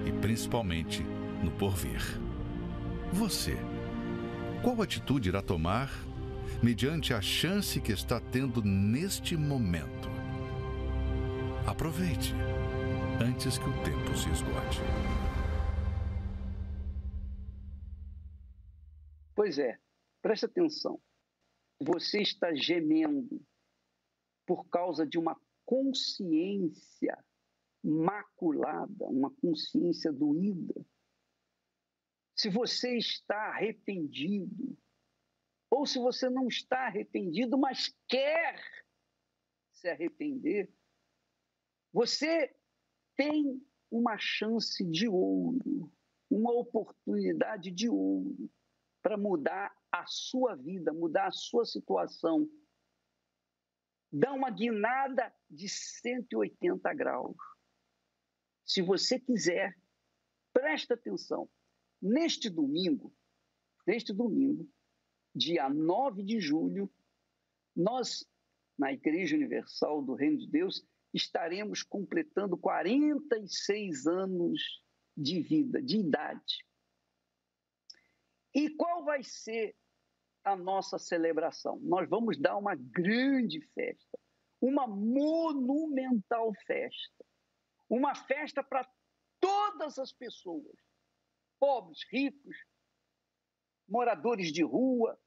e 0.07 0.11
principalmente 0.11 1.05
no 1.45 1.51
porvir. 1.51 2.01
Você, 3.13 3.59
qual 4.63 4.81
atitude 4.81 5.29
irá 5.29 5.43
tomar 5.43 5.93
mediante 6.63 7.13
a 7.13 7.21
chance 7.21 7.79
que 7.79 7.93
está 7.93 8.19
tendo 8.19 8.63
neste 8.63 9.37
momento? 9.37 10.18
Aproveite 11.69 12.33
antes 13.21 13.59
que 13.59 13.65
o 13.69 13.85
tempo 13.85 14.17
se 14.17 14.31
esgote. 14.31 14.79
Pois 19.35 19.59
é, 19.59 19.79
preste 20.23 20.47
atenção. 20.47 20.99
Você 21.79 22.23
está 22.23 22.55
gemendo 22.55 23.45
por 24.47 24.67
causa 24.71 25.07
de 25.07 25.19
uma 25.19 25.39
consciência 25.67 27.23
maculada, 27.85 29.07
uma 29.07 29.31
consciência 29.35 30.11
doída. 30.11 30.75
Se 32.35 32.49
você 32.49 32.97
está 32.97 33.51
arrependido, 33.51 34.75
ou 35.71 35.85
se 35.85 35.99
você 35.99 36.31
não 36.31 36.49
está 36.49 36.87
arrependido, 36.87 37.59
mas 37.59 37.95
quer 38.09 38.59
se 39.75 39.87
arrepender, 39.87 40.73
você 41.93 42.55
tem 43.17 43.61
uma 43.91 44.19
chance 44.19 44.85
de 44.85 45.09
ouro, 45.09 45.93
uma 46.31 46.53
oportunidade 46.53 47.71
de 47.71 47.89
ouro 47.89 48.51
para 49.03 49.17
mudar 49.17 49.75
a 49.91 50.05
sua 50.07 50.55
vida, 50.55 50.93
mudar 50.93 51.29
a 51.29 51.33
sua 51.33 51.65
situação. 51.65 52.49
Dá 54.13 54.33
uma 54.33 54.51
guinada 54.51 55.35
de 55.51 55.69
180 55.69 56.93
graus. 56.95 57.37
se 58.65 58.83
você 58.83 59.19
quiser, 59.19 59.75
presta 60.53 60.95
atenção. 60.95 61.49
Neste 62.01 62.51
domingo, 62.51 63.15
neste 63.87 64.13
domingo, 64.13 64.69
dia 65.35 65.69
9 65.71 66.23
de 66.23 66.39
julho, 66.39 66.93
nós, 67.75 68.29
na 68.79 68.93
Igreja 68.93 69.37
Universal 69.37 70.03
do 70.03 70.15
Reino 70.15 70.39
de 70.39 70.49
Deus, 70.49 70.87
estaremos 71.19 71.83
completando 71.83 72.57
46 72.57 74.07
anos 74.07 74.63
de 75.17 75.43
vida, 75.43 75.83
de 75.83 75.99
idade. 75.99 76.65
E 78.55 78.71
qual 78.71 79.05
vai 79.05 79.23
ser 79.23 79.77
a 80.45 80.57
nossa 80.57 80.99
celebração? 80.99 81.79
Nós 81.81 82.09
vamos 82.09 82.41
dar 82.41 82.57
uma 82.57 82.75
grande 82.75 83.61
festa, 83.75 84.19
uma 84.61 84.87
monumental 84.87 86.53
festa. 86.67 87.25
Uma 87.89 88.15
festa 88.15 88.63
para 88.63 88.89
todas 89.41 89.99
as 89.99 90.13
pessoas, 90.13 90.77
pobres, 91.59 92.01
ricos, 92.11 92.57
moradores 93.89 94.53
de 94.53 94.63
rua, 94.63 95.19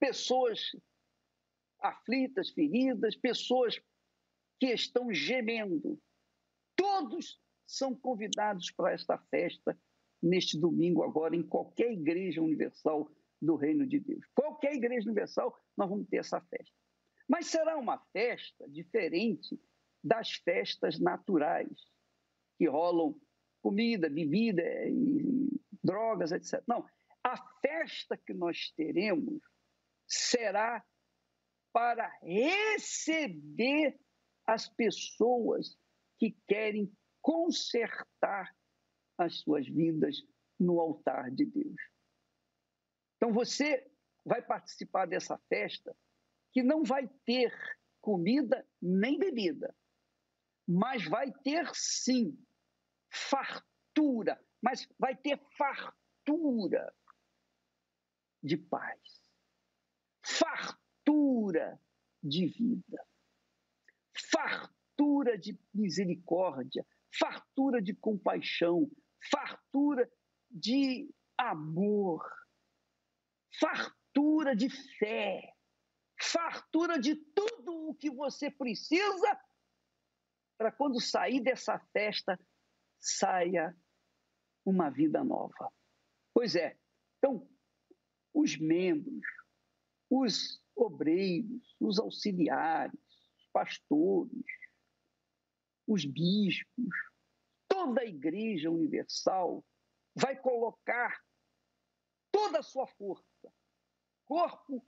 pessoas 0.00 0.70
aflitas, 1.78 2.50
feridas, 2.50 3.14
pessoas 3.16 3.78
que 4.64 4.72
estão 4.72 5.12
gemendo. 5.12 6.00
Todos 6.74 7.38
são 7.66 7.94
convidados 7.94 8.70
para 8.70 8.92
esta 8.92 9.18
festa 9.18 9.78
neste 10.22 10.58
domingo 10.58 11.02
agora 11.02 11.36
em 11.36 11.42
qualquer 11.42 11.92
igreja 11.92 12.40
universal 12.40 13.10
do 13.42 13.56
Reino 13.56 13.86
de 13.86 14.00
Deus. 14.00 14.24
Qualquer 14.34 14.72
igreja 14.72 15.04
universal, 15.04 15.54
nós 15.76 15.90
vamos 15.90 16.08
ter 16.08 16.16
essa 16.16 16.40
festa. 16.40 16.74
Mas 17.28 17.48
será 17.48 17.76
uma 17.76 17.98
festa 18.10 18.66
diferente 18.70 19.60
das 20.02 20.32
festas 20.32 20.98
naturais, 20.98 21.86
que 22.56 22.66
rolam 22.66 23.20
comida, 23.60 24.08
bebida 24.08 24.62
e 24.88 25.60
drogas, 25.82 26.32
etc. 26.32 26.62
Não, 26.66 26.86
a 27.22 27.36
festa 27.60 28.16
que 28.16 28.32
nós 28.32 28.70
teremos 28.74 29.42
será 30.06 30.82
para 31.70 32.08
receber 32.22 33.98
as 34.46 34.68
pessoas 34.68 35.76
que 36.18 36.32
querem 36.46 36.92
consertar 37.22 38.54
as 39.18 39.40
suas 39.40 39.66
vidas 39.66 40.22
no 40.58 40.80
altar 40.80 41.30
de 41.30 41.46
Deus. 41.46 41.80
Então 43.16 43.32
você 43.32 43.90
vai 44.24 44.42
participar 44.42 45.06
dessa 45.06 45.38
festa 45.48 45.96
que 46.52 46.62
não 46.62 46.84
vai 46.84 47.08
ter 47.24 47.52
comida 48.00 48.66
nem 48.80 49.18
bebida, 49.18 49.74
mas 50.68 51.06
vai 51.08 51.32
ter 51.42 51.68
sim 51.74 52.38
fartura, 53.10 54.42
mas 54.62 54.88
vai 54.98 55.16
ter 55.16 55.40
fartura 55.56 56.94
de 58.42 58.56
paz, 58.56 59.22
fartura 60.22 61.80
de 62.22 62.46
vida, 62.46 63.06
fartura 64.34 65.38
de 65.38 65.58
misericórdia, 65.72 66.84
fartura 67.16 67.80
de 67.80 67.94
compaixão, 67.94 68.90
fartura 69.30 70.10
de 70.50 71.08
amor, 71.38 72.24
fartura 73.60 74.56
de 74.56 74.68
fé, 74.98 75.54
fartura 76.20 76.98
de 76.98 77.14
tudo 77.14 77.88
o 77.90 77.94
que 77.94 78.10
você 78.10 78.50
precisa 78.50 79.40
para 80.58 80.72
quando 80.72 81.00
sair 81.00 81.40
dessa 81.40 81.78
festa 81.92 82.38
saia 83.00 83.76
uma 84.64 84.90
vida 84.90 85.22
nova. 85.22 85.72
Pois 86.32 86.56
é, 86.56 86.76
então, 87.18 87.48
os 88.32 88.56
membros, 88.56 89.24
os 90.10 90.62
obreiros, 90.74 91.76
os 91.78 91.98
auxiliares, 91.98 92.98
pastores, 93.54 94.44
os 95.86 96.04
bispos, 96.04 96.94
toda 97.68 98.00
a 98.00 98.04
Igreja 98.04 98.68
Universal 98.68 99.64
vai 100.12 100.36
colocar 100.36 101.16
toda 102.32 102.58
a 102.58 102.62
sua 102.62 102.86
força, 102.88 103.52
corpo, 104.26 104.84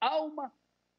alma 0.00 0.52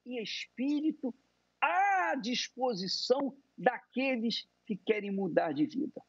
e 0.06 0.22
espírito 0.24 1.14
à 1.60 2.16
disposição 2.16 3.38
daqueles 3.58 4.48
que 4.66 4.78
querem 4.78 5.12
mudar 5.12 5.52
de 5.52 5.66
vida. 5.66 6.02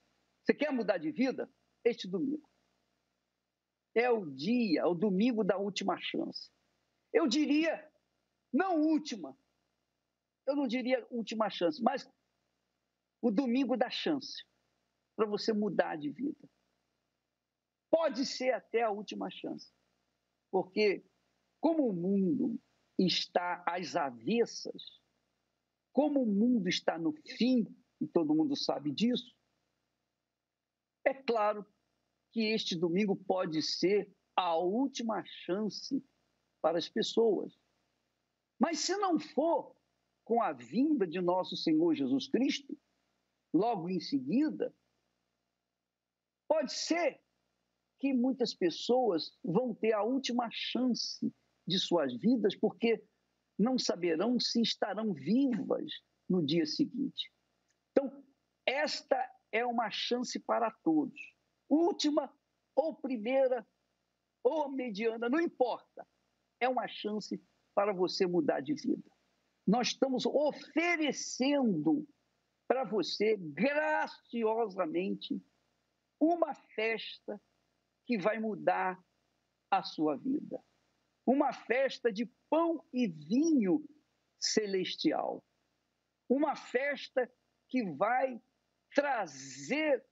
Você 0.44 0.54
quer 0.54 0.70
mudar 0.72 0.98
de 0.98 1.10
vida? 1.10 1.52
Este 1.84 2.06
domingo. 2.06 2.48
É 3.94 4.08
o 4.08 4.24
dia, 4.30 4.86
o 4.86 4.94
domingo 4.94 5.42
da 5.42 5.58
última 5.58 5.98
chance. 6.00 6.48
Eu 7.12 7.26
diria, 7.26 7.90
não 8.52 8.80
última, 8.80 9.36
eu 10.46 10.56
não 10.56 10.66
diria 10.66 11.06
última 11.10 11.48
chance, 11.50 11.82
mas 11.82 12.08
o 13.20 13.30
domingo 13.30 13.76
da 13.76 13.88
chance 13.88 14.44
para 15.16 15.26
você 15.26 15.52
mudar 15.52 15.96
de 15.96 16.10
vida. 16.10 16.48
Pode 17.90 18.24
ser 18.24 18.52
até 18.52 18.82
a 18.82 18.90
última 18.90 19.30
chance, 19.30 19.70
porque 20.50 21.04
como 21.60 21.88
o 21.88 21.92
mundo 21.92 22.60
está 22.98 23.62
às 23.66 23.94
avessas, 23.94 25.00
como 25.92 26.22
o 26.22 26.26
mundo 26.26 26.68
está 26.68 26.98
no 26.98 27.12
fim, 27.36 27.66
e 28.00 28.06
todo 28.06 28.34
mundo 28.34 28.56
sabe 28.56 28.90
disso, 28.90 29.36
é 31.04 31.14
claro 31.14 31.64
que 32.32 32.52
este 32.52 32.74
domingo 32.76 33.14
pode 33.14 33.62
ser 33.62 34.10
a 34.34 34.56
última 34.56 35.22
chance 35.24 36.02
para 36.62 36.78
as 36.78 36.88
pessoas. 36.88 37.54
Mas 38.58 38.78
se 38.78 38.96
não 38.96 39.18
for 39.18 39.76
com 40.32 40.40
a 40.40 40.50
vinda 40.50 41.06
de 41.06 41.20
nosso 41.20 41.54
Senhor 41.58 41.94
Jesus 41.94 42.26
Cristo, 42.26 42.74
logo 43.52 43.90
em 43.90 44.00
seguida, 44.00 44.74
pode 46.48 46.72
ser 46.72 47.20
que 48.00 48.14
muitas 48.14 48.54
pessoas 48.54 49.38
vão 49.44 49.74
ter 49.74 49.92
a 49.92 50.02
última 50.02 50.48
chance 50.50 51.30
de 51.68 51.78
suas 51.78 52.16
vidas 52.16 52.56
porque 52.56 53.04
não 53.58 53.78
saberão 53.78 54.40
se 54.40 54.62
estarão 54.62 55.12
vivas 55.12 55.92
no 56.26 56.42
dia 56.42 56.64
seguinte. 56.64 57.30
Então, 57.90 58.24
esta 58.66 59.22
é 59.52 59.66
uma 59.66 59.90
chance 59.90 60.40
para 60.40 60.70
todos. 60.82 61.20
Última 61.68 62.34
ou 62.74 62.94
primeira 62.94 63.68
ou 64.42 64.70
mediana, 64.70 65.28
não 65.28 65.38
importa. 65.38 66.08
É 66.58 66.66
uma 66.66 66.88
chance 66.88 67.38
para 67.74 67.92
você 67.92 68.26
mudar 68.26 68.60
de 68.60 68.72
vida. 68.72 69.11
Nós 69.66 69.88
estamos 69.88 70.24
oferecendo 70.26 72.06
para 72.66 72.84
você 72.84 73.36
graciosamente 73.36 75.40
uma 76.20 76.54
festa 76.54 77.40
que 78.06 78.18
vai 78.18 78.38
mudar 78.38 79.02
a 79.70 79.82
sua 79.82 80.16
vida. 80.16 80.62
Uma 81.26 81.52
festa 81.52 82.12
de 82.12 82.26
pão 82.50 82.84
e 82.92 83.06
vinho 83.06 83.84
celestial. 84.40 85.44
Uma 86.28 86.56
festa 86.56 87.30
que 87.68 87.84
vai 87.94 88.40
trazer 88.94 90.04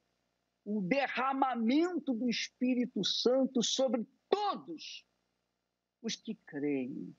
o 0.65 0.81
derramamento 0.81 2.15
do 2.15 2.29
Espírito 2.29 3.05
Santo 3.05 3.63
sobre 3.63 4.07
todos 4.29 5.05
os 6.03 6.17
que 6.17 6.35
creem. 6.47 7.15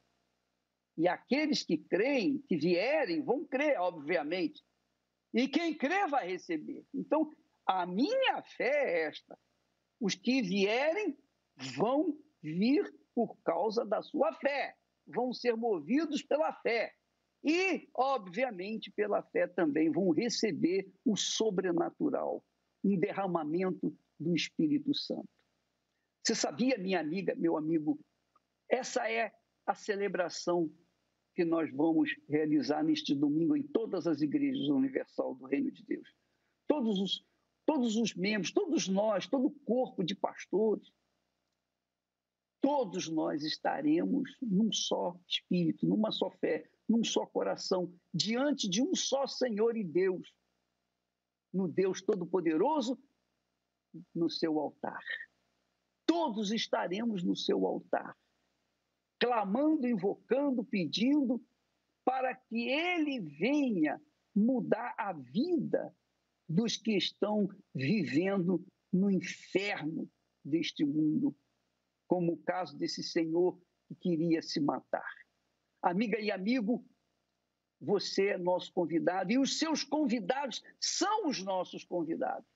E 0.98 1.08
aqueles 1.08 1.64
que 1.64 1.78
creem, 1.78 2.40
que 2.48 2.58
vierem, 2.58 3.22
vão 3.24 3.46
crer, 3.46 3.80
obviamente. 3.80 4.62
E 5.34 5.48
quem 5.48 5.78
crê 5.78 6.08
vai 6.08 6.28
receber. 6.28 6.86
Então, 6.94 7.32
a 7.66 7.86
minha 7.86 8.42
fé 8.44 8.70
é 8.70 9.08
esta: 9.08 9.38
os 10.00 10.16
que 10.16 10.42
vierem 10.42 11.18
vão 11.76 12.18
vir 12.42 12.94
por 13.14 13.38
causa 13.44 13.86
da 13.86 14.02
sua 14.02 14.34
fé, 14.34 14.76
vão 15.08 15.34
ser 15.34 15.56
movidos 15.56 16.24
pela 16.24 16.54
fé. 16.62 16.94
E, 17.44 17.90
obviamente, 17.96 18.92
pela 18.92 19.24
fé 19.24 19.48
também 19.48 19.92
vão 19.92 20.12
receber 20.12 20.92
o 21.04 21.16
sobrenatural, 21.16 22.44
um 22.84 22.98
derramamento 23.00 23.96
do 24.20 24.36
Espírito 24.36 24.94
Santo. 24.94 25.28
Você 26.24 26.36
sabia, 26.36 26.78
minha 26.78 27.00
amiga, 27.00 27.34
meu 27.36 27.58
amigo, 27.58 28.00
essa 28.70 29.10
é 29.12 29.34
a 29.66 29.74
celebração 29.74 30.72
que 31.34 31.46
nós 31.46 31.72
vamos 31.72 32.10
realizar 32.28 32.84
neste 32.84 33.16
domingo 33.16 33.56
em 33.56 33.64
todas 33.64 34.06
as 34.08 34.22
igrejas 34.22 34.68
universal 34.68 35.36
do 35.36 35.46
Reino 35.46 35.72
de 35.72 35.84
Deus. 35.84 36.08
Todos 36.68 37.00
os, 37.00 37.26
todos 37.66 37.96
os 37.96 38.14
membros, 38.16 38.52
todos 38.52 38.88
nós, 38.88 39.28
todo 39.28 39.48
o 39.48 39.60
corpo 39.66 40.04
de 40.04 40.16
pastores, 40.16 40.92
todos 42.62 43.10
nós 43.10 43.44
estaremos 43.44 44.38
num 44.42 44.72
só 44.72 45.20
espírito, 45.28 45.88
numa 45.88 46.12
só 46.12 46.30
fé, 46.30 46.70
num 46.88 47.04
só 47.04 47.26
coração, 47.26 47.94
diante 48.14 48.70
de 48.70 48.82
um 48.82 48.94
só 48.94 49.26
Senhor 49.26 49.76
e 49.78 49.84
Deus. 49.84 50.34
no 51.54 51.68
Deus 51.68 52.02
Todo-Poderoso, 52.02 52.98
no 54.16 54.30
seu 54.30 54.58
altar. 54.60 55.04
Todos 56.06 56.52
estaremos 56.52 57.24
no 57.24 57.36
seu 57.36 57.66
altar, 57.66 58.18
clamando, 59.22 59.88
invocando, 59.88 60.64
pedindo 60.64 61.40
para 62.04 62.36
que 62.36 62.68
ele 62.68 63.20
venha 63.20 64.02
mudar 64.36 64.96
a 64.98 65.14
vida 65.14 65.96
dos 66.50 66.76
que 66.76 66.98
estão 66.98 67.48
vivendo 67.74 68.66
no 68.92 69.12
inferno 69.12 70.10
deste 70.44 70.84
mundo, 70.84 71.36
como 72.08 72.34
o 72.34 72.38
caso 72.38 72.76
desse 72.76 73.04
senhor 73.04 73.62
que 73.88 73.96
queria 73.96 74.42
se 74.42 74.60
matar. 74.60 75.14
Amiga 75.84 76.20
e 76.20 76.32
amigo, 76.32 76.84
você 77.80 78.30
é 78.30 78.38
nosso 78.38 78.74
convidado 78.74 79.32
e 79.32 79.38
os 79.38 79.60
seus 79.60 79.84
convidados 79.84 80.64
são 80.80 81.28
os 81.28 81.44
nossos 81.44 81.86
convidados. 81.86 82.50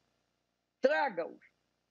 Traga-os, 0.82 1.44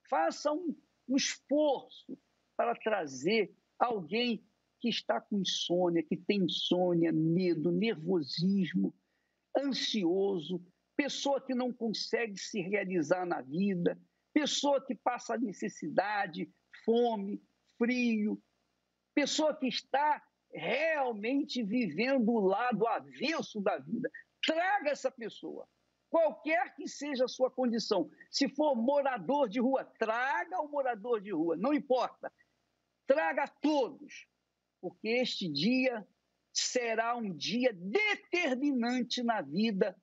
faça 0.09 0.53
um, 0.53 0.77
um 1.09 1.17
esforço 1.17 2.19
para 2.57 2.75
trazer 2.75 3.55
alguém 3.79 4.45
que 4.85 4.91
está 4.91 5.19
com 5.19 5.39
insônia, 5.39 6.03
que 6.03 6.15
tem 6.15 6.45
insônia, 6.45 7.11
medo, 7.11 7.73
nervosismo, 7.73 8.95
ansioso, 9.57 10.63
pessoa 10.95 11.41
que 11.41 11.55
não 11.55 11.73
consegue 11.73 12.37
se 12.37 12.61
realizar 12.61 13.25
na 13.25 13.41
vida, 13.41 13.99
pessoa 14.35 14.85
que 14.85 14.95
passa 14.95 15.39
necessidade, 15.39 16.53
fome, 16.85 17.43
frio, 17.79 18.39
pessoa 19.15 19.57
que 19.57 19.69
está 19.69 20.23
realmente 20.53 21.63
vivendo 21.63 22.29
o 22.29 22.41
lado 22.41 22.87
avesso 22.87 23.59
da 23.63 23.79
vida. 23.79 24.11
Traga 24.45 24.91
essa 24.91 25.11
pessoa, 25.11 25.67
qualquer 26.11 26.75
que 26.75 26.87
seja 26.87 27.25
a 27.25 27.29
sua 27.29 27.51
condição. 27.51 28.11
Se 28.31 28.51
for 28.51 28.77
morador 28.77 29.49
de 29.49 29.61
rua, 29.61 29.83
traga 29.99 30.61
o 30.61 30.69
morador 30.69 31.23
de 31.23 31.31
rua, 31.31 31.57
não 31.57 31.73
importa. 31.73 32.31
Traga 33.07 33.49
todos, 33.63 34.27
porque 34.85 35.09
este 35.09 35.49
dia 35.49 36.07
será 36.53 37.17
um 37.17 37.35
dia 37.35 37.73
determinante 37.73 39.23
na 39.23 39.41
vida 39.41 39.99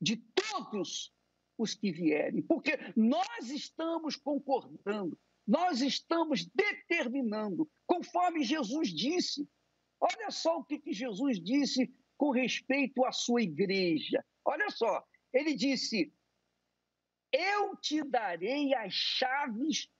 de 0.00 0.16
todos 0.16 1.14
os 1.58 1.74
que 1.74 1.92
vierem, 1.92 2.40
porque 2.40 2.78
nós 2.96 3.50
estamos 3.50 4.16
concordando, 4.16 5.20
nós 5.46 5.82
estamos 5.82 6.46
determinando, 6.46 7.70
conforme 7.86 8.42
Jesus 8.42 8.88
disse. 8.88 9.46
Olha 10.00 10.30
só 10.30 10.60
o 10.60 10.64
que, 10.64 10.78
que 10.78 10.94
Jesus 10.94 11.38
disse 11.38 11.94
com 12.16 12.30
respeito 12.30 13.04
à 13.04 13.12
sua 13.12 13.42
igreja. 13.42 14.24
Olha 14.46 14.70
só, 14.70 15.04
ele 15.30 15.54
disse: 15.54 16.10
Eu 17.30 17.76
te 17.76 18.02
darei 18.02 18.74
as 18.76 18.94
chaves 18.94 19.90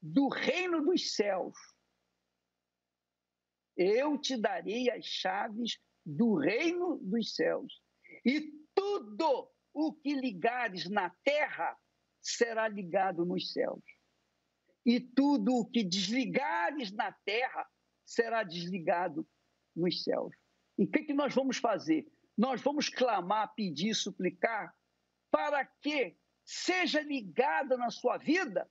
do 0.00 0.28
reino 0.28 0.82
dos 0.82 1.14
céus. 1.14 1.73
Eu 3.76 4.18
te 4.18 4.36
darei 4.36 4.90
as 4.90 5.04
chaves 5.04 5.78
do 6.04 6.36
reino 6.36 6.98
dos 7.02 7.34
céus. 7.34 7.80
E 8.24 8.52
tudo 8.74 9.50
o 9.72 9.92
que 9.92 10.14
ligares 10.14 10.88
na 10.88 11.10
terra 11.24 11.76
será 12.20 12.68
ligado 12.68 13.24
nos 13.24 13.52
céus. 13.52 13.82
E 14.86 15.00
tudo 15.00 15.54
o 15.56 15.66
que 15.66 15.82
desligares 15.82 16.92
na 16.92 17.12
terra 17.24 17.66
será 18.04 18.42
desligado 18.42 19.26
nos 19.74 20.02
céus. 20.02 20.34
E 20.78 20.84
o 20.84 20.90
que, 20.90 21.04
que 21.04 21.14
nós 21.14 21.34
vamos 21.34 21.56
fazer? 21.56 22.06
Nós 22.36 22.60
vamos 22.60 22.88
clamar, 22.88 23.54
pedir, 23.54 23.94
suplicar 23.94 24.74
para 25.30 25.64
que 25.64 26.16
seja 26.44 27.00
ligada 27.00 27.76
na 27.76 27.90
sua 27.90 28.18
vida 28.18 28.70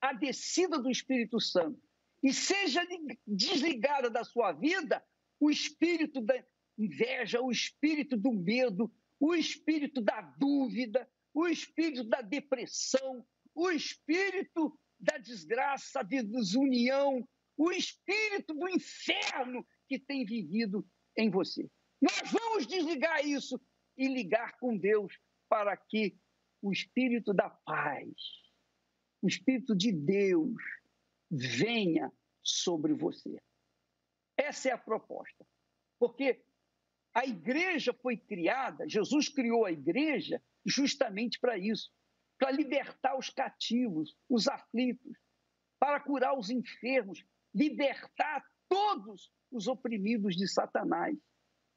a 0.00 0.12
descida 0.12 0.78
do 0.78 0.90
Espírito 0.90 1.40
Santo 1.40 1.89
e 2.22 2.32
seja 2.32 2.86
desligada 3.26 4.10
da 4.10 4.24
sua 4.24 4.52
vida 4.52 5.02
o 5.38 5.50
espírito 5.50 6.20
da 6.20 6.34
inveja, 6.78 7.40
o 7.40 7.50
espírito 7.50 8.16
do 8.16 8.32
medo, 8.32 8.92
o 9.18 9.34
espírito 9.34 10.00
da 10.00 10.20
dúvida, 10.20 11.08
o 11.32 11.46
espírito 11.46 12.04
da 12.04 12.20
depressão, 12.20 13.26
o 13.54 13.70
espírito 13.70 14.78
da 14.98 15.16
desgraça, 15.16 16.02
da 16.02 16.22
desunião, 16.22 17.26
o 17.56 17.70
espírito 17.70 18.54
do 18.54 18.68
inferno 18.68 19.66
que 19.88 19.98
tem 19.98 20.24
vivido 20.24 20.86
em 21.16 21.30
você. 21.30 21.68
Nós 22.00 22.30
vamos 22.30 22.66
desligar 22.66 23.26
isso 23.26 23.60
e 23.96 24.08
ligar 24.08 24.56
com 24.58 24.76
Deus 24.76 25.14
para 25.48 25.76
que 25.76 26.16
o 26.62 26.72
espírito 26.72 27.32
da 27.32 27.50
paz, 27.50 28.12
o 29.22 29.28
espírito 29.28 29.74
de 29.74 29.92
Deus 29.92 30.62
venha 31.30 32.12
sobre 32.42 32.92
você. 32.92 33.40
Essa 34.36 34.70
é 34.70 34.72
a 34.72 34.78
proposta. 34.78 35.46
Porque 35.98 36.42
a 37.14 37.26
igreja 37.26 37.92
foi 37.92 38.16
criada, 38.16 38.88
Jesus 38.88 39.28
criou 39.28 39.64
a 39.64 39.72
igreja 39.72 40.42
justamente 40.64 41.38
para 41.38 41.58
isso 41.58 41.90
para 42.40 42.50
libertar 42.50 43.18
os 43.18 43.28
cativos, 43.28 44.16
os 44.26 44.48
aflitos, 44.48 45.18
para 45.78 46.00
curar 46.00 46.36
os 46.38 46.48
enfermos, 46.48 47.22
libertar 47.54 48.42
todos 48.66 49.30
os 49.52 49.68
oprimidos 49.68 50.34
de 50.34 50.48
Satanás 50.48 51.18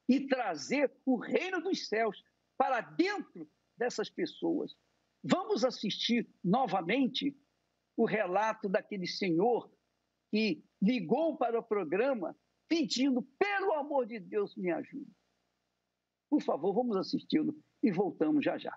e 0.08 0.26
trazer 0.26 0.90
o 1.06 1.18
reino 1.18 1.62
dos 1.62 1.88
céus 1.90 2.24
para 2.58 2.80
dentro 2.80 3.50
dessas 3.78 4.10
pessoas. 4.10 4.74
Vamos 5.22 5.66
assistir 5.66 6.30
novamente 6.42 7.38
o 7.96 8.06
relato 8.06 8.68
daquele 8.68 9.08
senhor 9.08 9.70
que 10.32 10.64
ligou 10.82 11.38
para 11.38 11.60
o 11.60 11.64
programa 11.64 12.36
pedindo, 12.68 13.22
pelo 13.38 13.74
amor 13.74 14.06
de 14.08 14.20
Deus, 14.20 14.56
me 14.56 14.72
ajude. 14.72 15.12
Por 16.30 16.42
favor, 16.42 16.74
vamos 16.74 16.98
assisti-lo 16.98 17.54
e 17.84 17.92
voltamos 17.92 18.44
já 18.44 18.58
já. 18.58 18.76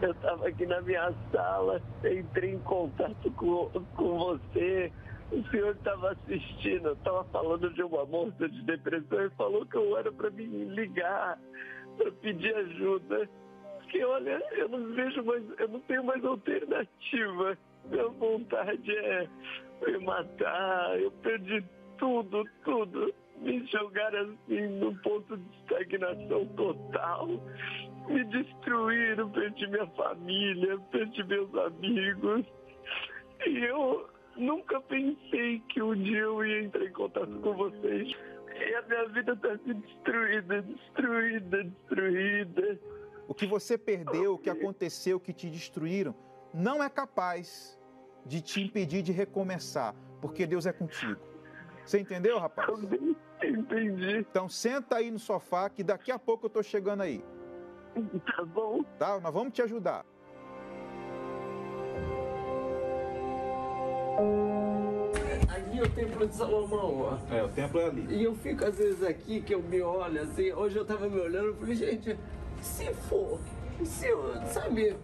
Eu 0.00 0.12
estava 0.12 0.48
aqui 0.48 0.66
na 0.66 0.80
minha 0.82 1.12
sala, 1.32 1.82
entrei 2.04 2.54
em 2.54 2.58
contato 2.60 3.30
com, 3.32 3.70
com 3.96 4.18
você. 4.18 4.92
O 5.30 5.42
senhor 5.50 5.74
estava 5.74 6.12
assistindo, 6.12 6.92
estava 6.92 7.24
falando 7.26 7.72
de 7.72 7.82
uma 7.82 8.04
moça 8.04 8.48
de 8.48 8.62
depressão 8.64 9.26
e 9.26 9.30
falou 9.30 9.64
que 9.66 9.76
eu 9.76 9.96
era 9.96 10.12
para 10.12 10.30
me 10.30 10.46
ligar, 10.46 11.40
para 11.96 12.12
pedir 12.12 12.54
ajuda. 12.54 13.28
Porque 13.92 14.06
olha, 14.06 14.42
eu 14.52 14.70
não 14.70 14.94
vejo 14.94 15.22
mais, 15.22 15.44
eu 15.58 15.68
não 15.68 15.80
tenho 15.80 16.02
mais 16.02 16.24
alternativa. 16.24 17.58
Minha 17.90 18.08
vontade 18.08 18.90
é 18.90 19.28
me 19.86 19.98
matar, 19.98 20.98
eu 20.98 21.10
perdi 21.10 21.62
tudo, 21.98 22.42
tudo 22.64 23.12
me 23.42 23.66
jogaram 23.66 24.20
assim 24.46 24.66
num 24.78 24.96
ponto 24.98 25.36
de 25.36 25.56
estagnação 25.58 26.46
total. 26.56 27.28
Me 28.08 28.24
destruíram, 28.24 29.30
perdi 29.30 29.66
minha 29.66 29.86
família, 29.88 30.78
perdi 30.90 31.22
meus 31.24 31.54
amigos. 31.54 32.46
E 33.46 33.58
eu 33.58 34.08
nunca 34.36 34.80
pensei 34.80 35.60
que 35.68 35.82
um 35.82 35.94
dia 35.94 36.20
eu 36.20 36.46
ia 36.46 36.62
entrar 36.62 36.84
em 36.86 36.92
contato 36.92 37.38
com 37.40 37.52
vocês. 37.52 38.10
E 38.56 38.74
a 38.74 38.82
minha 38.82 39.08
vida 39.08 39.32
está 39.32 39.52
assim 39.52 39.74
destruída, 39.74 40.62
destruída, 40.62 41.64
destruída. 41.64 42.78
O 43.32 43.34
que 43.34 43.46
você 43.46 43.78
perdeu, 43.78 44.34
o 44.34 44.38
que 44.38 44.50
aconteceu, 44.50 45.16
o 45.16 45.20
que 45.20 45.32
te 45.32 45.48
destruíram, 45.48 46.14
não 46.52 46.84
é 46.84 46.90
capaz 46.90 47.80
de 48.26 48.42
te 48.42 48.60
impedir 48.60 49.00
de 49.00 49.10
recomeçar, 49.10 49.94
porque 50.20 50.46
Deus 50.46 50.66
é 50.66 50.72
contigo. 50.74 51.18
Você 51.82 51.98
entendeu, 51.98 52.38
rapaz? 52.38 52.68
Entendi. 53.42 54.18
Então 54.18 54.50
senta 54.50 54.96
aí 54.96 55.10
no 55.10 55.18
sofá 55.18 55.70
que 55.70 55.82
daqui 55.82 56.12
a 56.12 56.18
pouco 56.18 56.44
eu 56.44 56.50
tô 56.50 56.62
chegando 56.62 57.00
aí. 57.00 57.24
Tá 58.36 58.44
bom. 58.44 58.82
Tá? 58.98 59.18
Nós 59.18 59.32
vamos 59.32 59.54
te 59.54 59.62
ajudar. 59.62 60.04
Ali 65.48 65.78
é 65.78 65.82
o 65.82 65.90
templo 65.90 66.26
de 66.26 66.34
Salomão, 66.34 67.00
ó. 67.00 67.34
É, 67.34 67.42
o 67.42 67.48
templo 67.48 67.80
é 67.80 67.86
ali. 67.86 68.14
E 68.14 68.24
eu 68.24 68.34
fico 68.34 68.62
às 68.62 68.76
vezes 68.76 69.02
aqui 69.02 69.40
que 69.40 69.54
eu 69.54 69.62
me 69.62 69.80
olho 69.80 70.20
assim, 70.20 70.52
hoje 70.52 70.76
eu 70.76 70.84
tava 70.84 71.08
me 71.08 71.18
olhando 71.18 71.52
e 71.52 71.54
falei, 71.54 71.74
gente, 71.74 72.18
se 72.62 72.92
for, 72.94 73.38
se 73.84 74.06
eu, 74.06 74.34
sabe, 74.46 74.96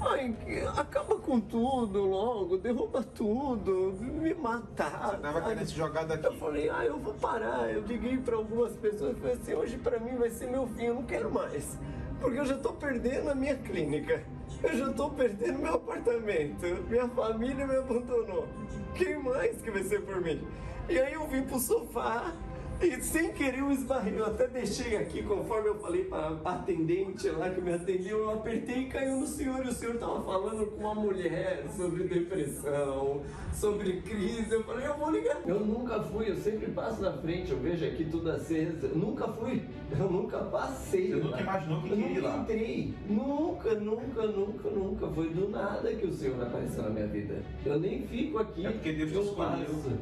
Ai, 0.00 0.34
acaba 0.76 1.16
com 1.16 1.40
tudo 1.40 2.04
logo, 2.04 2.58
derruba 2.58 3.02
tudo, 3.02 3.94
me 4.00 4.34
matar. 4.34 5.10
Você 5.10 5.16
tava 5.18 5.40
querendo 5.40 5.66
se 5.66 5.74
jogar 5.74 6.04
daqui. 6.04 6.26
Eu 6.26 6.34
falei, 6.34 6.68
ah, 6.68 6.84
eu 6.84 6.98
vou 6.98 7.14
parar. 7.14 7.70
Eu 7.70 7.80
liguei 7.82 8.18
para 8.18 8.36
algumas 8.36 8.72
pessoas 8.76 9.16
e 9.16 9.20
falei 9.20 9.36
assim, 9.36 9.54
hoje 9.54 9.78
para 9.78 9.98
mim 9.98 10.16
vai 10.16 10.28
ser 10.28 10.48
meu 10.48 10.66
fim, 10.66 10.86
eu 10.86 10.94
não 10.94 11.04
quero 11.04 11.30
mais. 11.32 11.78
Porque 12.20 12.38
eu 12.38 12.44
já 12.44 12.58
tô 12.58 12.72
perdendo 12.72 13.30
a 13.30 13.34
minha 13.34 13.56
clínica. 13.56 14.22
Eu 14.62 14.76
já 14.76 14.92
tô 14.92 15.10
perdendo 15.10 15.58
meu 15.58 15.74
apartamento. 15.74 16.66
Minha 16.88 17.08
família 17.08 17.66
me 17.66 17.76
abandonou. 17.76 18.46
Quem 18.94 19.18
mais 19.18 19.60
que 19.62 19.70
vai 19.70 19.82
ser 19.84 20.02
por 20.02 20.20
mim? 20.20 20.46
E 20.88 20.98
aí 20.98 21.14
eu 21.14 21.26
vim 21.26 21.42
pro 21.42 21.58
sofá 21.58 22.32
E 22.80 23.00
sem 23.00 23.32
querer 23.32 23.60
eu 23.60 23.70
esbarrei, 23.70 24.18
eu 24.18 24.26
até 24.26 24.46
deixei 24.48 24.96
aqui, 24.96 25.22
conforme 25.22 25.68
eu 25.68 25.78
falei 25.78 26.04
para 26.04 26.38
a 26.44 26.54
atendente 26.54 27.28
lá 27.30 27.48
que 27.48 27.60
me 27.60 27.72
atendeu, 27.72 28.18
eu 28.18 28.30
apertei 28.30 28.82
e 28.82 28.86
caiu 28.86 29.20
no 29.20 29.26
senhor. 29.26 29.64
E 29.64 29.68
o 29.68 29.72
senhor 29.72 29.94
estava 29.94 30.22
falando 30.22 30.66
com 30.66 30.80
uma 30.80 30.94
mulher 30.94 31.64
sobre 31.76 32.04
depressão, 32.04 33.22
sobre 33.52 34.00
crise. 34.02 34.52
Eu 34.52 34.64
falei, 34.64 34.86
eu 34.86 34.96
vou 34.98 35.10
ligar. 35.10 35.40
Eu 35.46 35.60
nunca 35.60 36.00
fui, 36.00 36.30
eu 36.30 36.36
sempre 36.36 36.70
passo 36.72 37.00
na 37.00 37.12
frente, 37.12 37.52
eu 37.52 37.58
vejo 37.58 37.84
aqui 37.84 38.04
tudo 38.04 38.30
aceso. 38.30 38.86
Eu 38.86 38.96
nunca 38.96 39.28
fui, 39.28 39.62
eu 39.98 40.10
nunca 40.10 40.38
passei. 40.38 41.12
Você 41.12 41.20
nunca 41.20 41.40
imaginou 41.40 41.82
que 41.82 41.88
queria 41.88 42.10
ir 42.10 42.20
lá? 42.20 42.38
entrei. 42.38 42.94
Nunca, 43.08 43.74
nunca, 43.74 44.26
nunca, 44.26 44.70
nunca. 44.70 45.06
Foi 45.08 45.28
do 45.30 45.48
nada 45.48 45.94
que 45.94 46.06
o 46.06 46.12
senhor 46.12 46.42
apareceu 46.42 46.82
na 46.82 46.90
minha 46.90 47.06
vida. 47.06 47.42
Eu 47.64 47.78
nem 47.78 48.06
fico 48.06 48.38
aqui. 48.38 48.66
É 48.66 48.70
porque 48.70 48.92
Deus 48.92 49.12
eu 49.12 49.34
passo. 49.34 49.98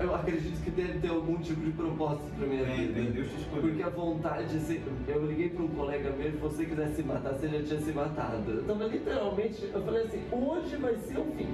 Eu 0.00 0.14
acredito 0.14 0.62
que 0.62 0.70
deve 0.70 0.98
ter 1.00 1.08
algum 1.08 1.38
tipo 1.38 1.60
de 1.60 1.72
propósito 1.72 2.30
pra 2.36 2.46
minha 2.46 2.64
Tem, 2.64 2.76
vida. 2.76 2.94
tem, 2.94 3.10
Deus 3.10 3.28
te 3.30 3.36
escolheu. 3.40 3.62
Porque 3.68 3.82
a 3.82 3.88
vontade, 3.88 4.60
se- 4.60 4.80
eu 5.08 5.26
liguei 5.26 5.48
para 5.50 5.62
um 5.64 5.68
colega 5.68 6.10
meu, 6.10 6.30
se 6.30 6.36
você 6.36 6.64
quisesse 6.66 6.96
se 6.96 7.02
matar, 7.02 7.32
você 7.32 7.48
já 7.48 7.62
tinha 7.64 7.80
se 7.80 7.92
matado. 7.92 8.50
Eu 8.50 8.64
tava 8.66 8.84
literalmente, 8.86 9.64
eu 9.72 9.82
falei 9.82 10.02
assim, 10.04 10.22
hoje 10.30 10.76
vai 10.76 10.94
ser 10.96 11.18
o 11.18 11.24
fim. 11.24 11.48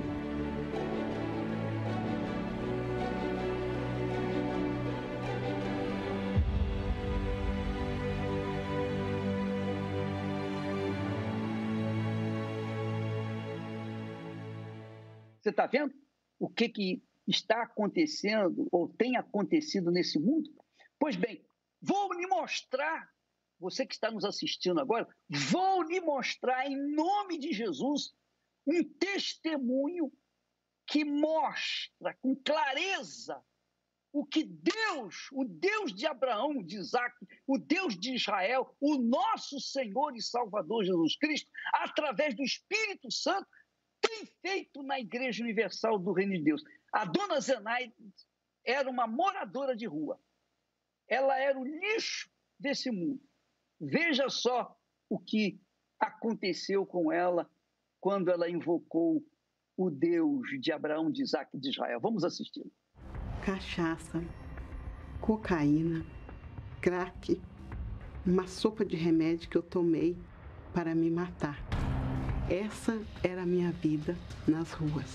Você 15.41 15.51
está 15.51 15.67
vendo 15.67 15.95
o 16.39 16.49
que, 16.49 16.69
que 16.69 17.03
está 17.27 17.63
acontecendo 17.63 18.69
ou 18.71 18.89
tem 18.89 19.17
acontecido 19.17 19.91
nesse 19.91 20.19
mundo? 20.19 20.51
Pois 20.99 21.17
bem, 21.17 21.45
vou 21.81 22.13
lhe 22.13 22.27
mostrar, 22.27 23.09
você 23.59 23.87
que 23.87 23.95
está 23.95 24.11
nos 24.11 24.25
assistindo 24.25 24.81
agora, 24.81 25.09
vou 25.29 25.83
lhe 25.83 26.01
mostrar 26.01 26.67
em 26.67 26.95
nome 26.95 27.39
de 27.39 27.53
Jesus 27.53 28.15
um 28.67 28.83
testemunho 28.99 30.13
que 30.87 31.05
mostra 31.05 32.15
com 32.21 32.37
clareza 32.37 33.43
o 34.15 34.25
que 34.25 34.45
Deus, 34.45 35.29
o 35.33 35.45
Deus 35.45 35.93
de 35.93 36.07
Abraão, 36.07 36.63
de 36.63 36.77
Isaac, 36.77 37.13
o 37.49 37.59
Deus 37.59 37.99
de 37.99 38.15
Israel, 38.15 38.77
o 38.81 38.97
nosso 38.97 39.59
Senhor 39.59 40.15
e 40.15 40.23
Salvador 40.23 40.85
Jesus 40.85 41.17
Cristo, 41.17 41.51
através 41.73 42.37
do 42.37 42.45
Espírito 42.45 43.11
Santo, 43.11 43.49
feito 44.41 44.83
na 44.83 44.99
Igreja 45.01 45.43
Universal 45.43 45.99
do 45.99 46.13
Reino 46.13 46.33
de 46.33 46.43
Deus. 46.43 46.63
A 46.93 47.05
dona 47.05 47.41
Zenaide 47.41 47.95
era 48.65 48.89
uma 48.89 49.07
moradora 49.07 49.77
de 49.77 49.87
rua. 49.87 50.19
Ela 51.09 51.39
era 51.39 51.59
o 51.59 51.65
lixo 51.65 52.31
desse 52.59 52.91
mundo. 52.91 53.21
Veja 53.81 54.29
só 54.29 54.77
o 55.09 55.19
que 55.19 55.61
aconteceu 55.99 56.87
com 56.87 57.13
ela 57.13 57.51
quando 58.01 58.31
ela 58.31 58.49
invocou 58.49 59.25
o 59.77 59.91
Deus 59.91 60.47
de 60.61 60.73
Abraão, 60.73 61.11
de 61.11 61.23
Isaac 61.23 61.57
e 61.57 61.61
de 61.61 61.71
Israel. 61.71 62.01
Vamos 62.01 62.25
assistir. 62.25 62.65
cachaça, 63.45 64.23
cocaína, 65.21 66.05
crack, 66.81 67.41
uma 68.25 68.47
sopa 68.47 68.85
de 68.85 68.97
remédio 68.97 69.51
que 69.51 69.57
eu 69.57 69.63
tomei 69.63 70.17
para 70.73 70.95
me 70.95 71.11
matar. 71.11 71.84
Essa 72.51 73.01
era 73.23 73.43
a 73.43 73.47
minha 73.47 73.73
vida 73.73 74.15
nas 74.47 74.71
ruas. 74.73 75.11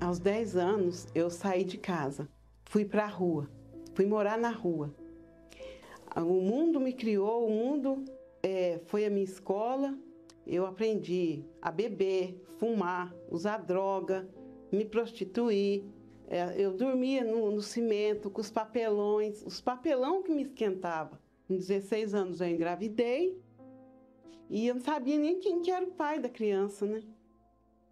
Aos 0.00 0.20
10 0.20 0.56
anos, 0.56 1.08
eu 1.12 1.28
saí 1.28 1.64
de 1.64 1.76
casa, 1.76 2.28
fui 2.66 2.84
para 2.84 3.04
a 3.04 3.08
rua, 3.08 3.50
fui 3.94 4.06
morar 4.06 4.38
na 4.38 4.50
rua. 4.50 4.94
O 6.16 6.40
mundo 6.40 6.78
me 6.78 6.92
criou, 6.92 7.48
o 7.48 7.50
mundo 7.50 8.04
eh, 8.44 8.80
foi 8.86 9.04
a 9.04 9.10
minha 9.10 9.24
escola. 9.24 9.98
Eu 10.46 10.64
aprendi 10.66 11.44
a 11.60 11.72
beber, 11.72 12.40
fumar, 12.60 13.12
usar 13.28 13.58
droga, 13.58 14.28
me 14.70 14.84
prostituir, 14.84 15.84
é, 16.28 16.54
eu 16.56 16.72
dormia 16.72 17.24
no, 17.24 17.50
no 17.50 17.60
cimento 17.60 18.30
com 18.30 18.40
os 18.40 18.50
papelões, 18.50 19.42
os 19.44 19.60
papelão 19.60 20.22
que 20.22 20.32
me 20.32 20.42
esquentava. 20.42 21.20
Com 21.48 21.56
16 21.56 22.14
anos 22.14 22.40
eu 22.40 22.48
engravidei 22.48 23.36
e 24.48 24.66
eu 24.66 24.74
não 24.74 24.82
sabia 24.82 25.18
nem 25.18 25.40
quem 25.40 25.62
que 25.62 25.70
era 25.70 25.84
o 25.84 25.92
pai 25.92 26.18
da 26.18 26.28
criança, 26.28 26.86
né? 26.86 27.02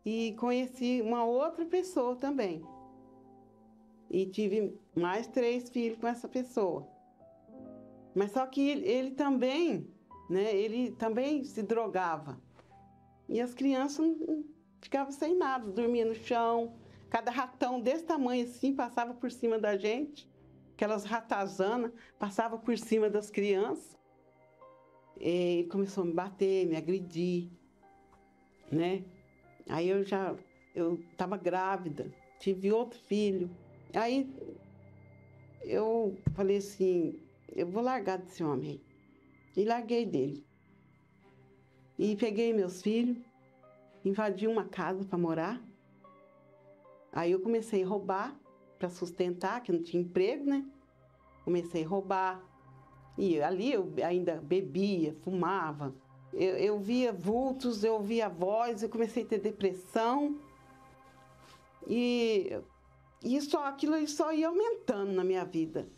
E 0.05 0.35
conheci 0.39 1.01
uma 1.01 1.25
outra 1.25 1.65
pessoa 1.65 2.17
também. 2.17 2.63
E 4.11 4.27
tive 4.27 4.79
mais 4.95 5.27
três 5.27 5.71
filhos 5.71 5.99
com 5.99 6.07
essa 6.07 6.29
pessoa. 6.29 6.87
Mas 8.15 8.33
só 8.33 8.47
que 8.47 8.61
ele, 8.61 8.87
ele 8.87 9.11
também, 9.13 9.89
né? 10.29 10.55
Ele 10.55 10.93
também 10.93 11.45
se 11.45 11.63
drogava. 11.63 12.41
E 13.29 13.41
as 13.41 13.55
crianças 13.55 14.07
ficavam 14.81 15.13
sem 15.13 15.37
nada, 15.37 15.71
dormia 15.71 16.05
no 16.05 16.15
chão, 16.15 16.75
Cada 17.13 17.31
ratão 17.31 17.79
desse 17.79 18.05
tamanho 18.05 18.43
assim 18.43 18.75
passava 18.75 19.13
por 19.13 19.31
cima 19.31 19.59
da 19.59 19.77
gente. 19.77 20.27
Aquelas 20.73 21.05
ratazanas 21.05 21.93
passavam 22.19 22.59
por 22.59 22.79
cima 22.79 23.11
das 23.11 23.31
crianças. 23.31 23.99
Ele 25.23 25.69
começou 25.69 26.03
a 26.03 26.07
me 26.09 26.13
bater, 26.13 26.67
me 26.67 26.75
agredir, 26.75 27.49
né? 28.73 29.05
Aí 29.69 29.89
eu 29.89 30.03
já, 30.03 30.35
eu 30.75 30.95
estava 31.13 31.37
grávida, 31.37 32.13
tive 32.41 32.73
outro 32.73 32.99
filho. 32.99 33.49
Aí 33.95 34.29
eu 35.63 36.19
falei 36.35 36.57
assim, 36.57 37.21
eu 37.55 37.69
vou 37.69 37.85
largar 37.85 38.19
desse 38.19 38.43
homem. 38.43 38.81
E 39.57 39.65
larguei 39.65 40.05
dele. 40.05 40.45
E 41.97 42.17
peguei 42.17 42.53
meus 42.53 42.83
filhos, 42.83 43.17
invadi 44.05 44.49
uma 44.49 44.65
casa 44.65 45.05
para 45.05 45.19
morar. 45.19 45.63
Aí 47.13 47.31
eu 47.31 47.39
comecei 47.39 47.85
a 47.85 47.87
roubar 47.87 48.37
para 48.77 48.89
sustentar, 48.89 49.63
que 49.63 49.71
não 49.71 49.85
tinha 49.85 50.03
emprego, 50.03 50.45
né? 50.45 50.69
Comecei 51.45 51.85
a 51.85 51.89
roubar. 51.89 52.43
E 53.17 53.41
ali 53.43 53.73
eu 53.73 53.93
ainda 54.05 54.37
bebia, 54.37 55.15
fumava. 55.23 55.95
Eu, 56.33 56.57
eu 56.57 56.79
via 56.79 57.13
vultos, 57.13 57.85
eu 57.85 58.01
via 58.01 58.29
voz, 58.29 58.83
eu 58.83 58.89
comecei 58.89 59.23
a 59.23 59.27
ter 59.27 59.39
depressão. 59.39 60.39
E 61.87 62.59
isso, 63.23 63.57
aquilo 63.59 64.07
só 64.09 64.33
ia 64.33 64.49
aumentando 64.49 65.13
na 65.13 65.23
minha 65.23 65.45
vida. 65.45 65.89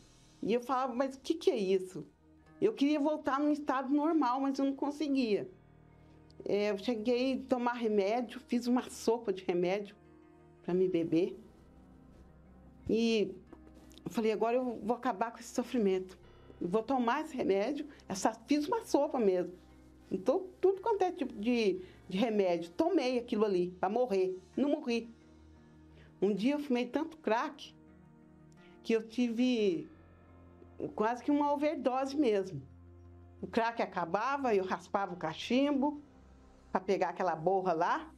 E 0.42 0.52
eu 0.52 0.60
falava, 0.60 0.94
mas 0.94 1.14
o 1.14 1.20
que, 1.20 1.34
que 1.34 1.50
é 1.50 1.56
isso? 1.56 2.06
Eu 2.60 2.72
queria 2.72 3.00
voltar 3.00 3.38
num 3.40 3.52
estado 3.52 3.92
normal, 3.92 4.40
mas 4.40 4.58
eu 4.58 4.64
não 4.64 4.74
conseguia. 4.74 5.48
É, 6.44 6.70
Eu 6.70 6.78
cheguei 6.78 7.34
a 7.34 7.48
tomar 7.48 7.74
remédio, 7.74 8.40
fiz 8.40 8.66
uma 8.66 8.88
sopa 8.90 9.32
de 9.32 9.44
remédio 9.44 9.96
para 10.62 10.74
me 10.74 10.88
beber. 10.88 11.38
E 12.88 13.34
eu 14.04 14.10
falei, 14.10 14.32
agora 14.32 14.56
eu 14.56 14.78
vou 14.82 14.96
acabar 14.96 15.30
com 15.30 15.38
esse 15.38 15.54
sofrimento. 15.54 16.18
Vou 16.66 16.82
tomar 16.82 17.22
esse 17.22 17.36
remédio, 17.36 17.86
essa, 18.08 18.32
fiz 18.46 18.66
uma 18.66 18.84
sopa 18.84 19.18
mesmo. 19.18 19.52
Então, 20.10 20.46
tudo 20.60 20.80
quanto 20.80 21.02
é 21.02 21.12
tipo 21.12 21.34
de, 21.34 21.80
de 22.08 22.16
remédio, 22.16 22.70
tomei 22.70 23.18
aquilo 23.18 23.44
ali 23.44 23.70
para 23.78 23.88
morrer. 23.88 24.38
Não 24.56 24.70
morri. 24.70 25.12
Um 26.22 26.32
dia 26.32 26.54
eu 26.54 26.58
fumei 26.58 26.86
tanto 26.86 27.18
crack 27.18 27.74
que 28.82 28.94
eu 28.94 29.06
tive 29.06 29.88
quase 30.94 31.22
que 31.22 31.30
uma 31.30 31.52
overdose 31.52 32.16
mesmo. 32.16 32.62
O 33.42 33.46
crack 33.46 33.82
acabava, 33.82 34.54
eu 34.54 34.64
raspava 34.64 35.12
o 35.12 35.18
cachimbo 35.18 36.00
para 36.72 36.80
pegar 36.80 37.10
aquela 37.10 37.36
borra 37.36 37.72
lá, 37.72 38.10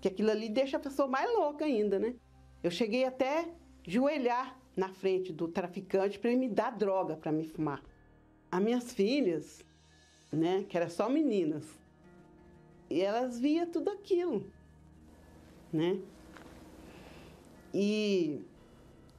que 0.00 0.08
aquilo 0.08 0.30
ali 0.30 0.48
deixa 0.50 0.76
a 0.76 0.80
pessoa 0.80 1.08
mais 1.08 1.30
louca 1.32 1.64
ainda, 1.64 1.98
né? 1.98 2.14
Eu 2.62 2.70
cheguei 2.70 3.04
até 3.04 3.48
joelhar 3.86 4.58
na 4.76 4.88
frente 4.88 5.32
do 5.32 5.48
traficante 5.48 6.18
para 6.18 6.30
ele 6.30 6.40
me 6.40 6.48
dar 6.48 6.70
droga 6.70 7.16
para 7.16 7.32
me 7.32 7.44
fumar. 7.44 7.82
As 8.54 8.62
minhas 8.62 8.92
filhas, 8.92 9.64
né, 10.30 10.64
que 10.68 10.76
eram 10.76 10.88
só 10.88 11.08
meninas, 11.08 11.64
e 12.88 13.00
elas 13.00 13.36
via 13.36 13.66
tudo 13.66 13.90
aquilo, 13.90 14.46
né? 15.72 15.98
E 17.74 18.40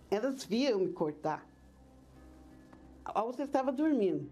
elas 0.10 0.46
viam 0.46 0.80
me 0.80 0.94
cortar. 0.94 1.46
A 3.04 3.22
outra 3.22 3.44
estava 3.44 3.74
dormindo, 3.74 4.32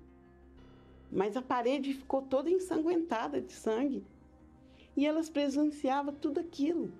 mas 1.12 1.36
a 1.36 1.42
parede 1.42 1.96
ficou 1.96 2.22
toda 2.22 2.50
ensanguentada 2.50 3.42
de 3.42 3.52
sangue. 3.52 4.06
E 4.96 5.06
elas 5.06 5.30
presenciavam 5.30 6.14
tudo 6.14 6.40
aquilo. 6.40 6.94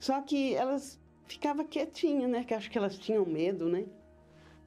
Só 0.00 0.22
que 0.22 0.54
elas 0.54 0.98
ficavam 1.26 1.66
quietinhas, 1.66 2.30
né? 2.30 2.42
Que 2.42 2.54
acho 2.54 2.70
que 2.70 2.78
elas 2.78 2.96
tinham 2.96 3.26
medo, 3.26 3.68
né? 3.68 3.84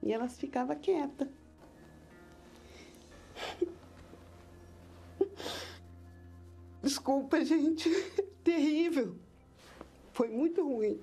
E 0.02 0.12
elas 0.12 0.38
ficavam 0.38 0.76
quietas. 0.78 1.28
Desculpa, 6.82 7.44
gente. 7.44 7.88
Terrível. 8.42 9.16
Foi 10.12 10.28
muito 10.28 10.62
ruim. 10.62 11.00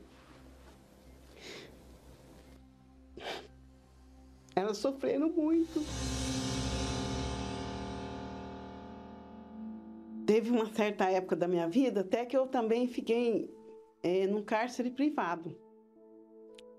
elas 4.60 4.78
sofreram 4.78 5.30
muito. 5.30 5.82
Teve 10.26 10.52
uma 10.52 10.68
certa 10.68 11.10
época 11.10 11.36
da 11.36 11.48
minha 11.48 11.68
vida 11.68 12.02
até 12.02 12.26
que 12.26 12.38
eu 12.38 12.46
também 12.46 12.88
fiquei 12.88 13.52
é, 14.04 14.28
num 14.28 14.44
cárcere 14.44 14.92
privado 14.92 15.58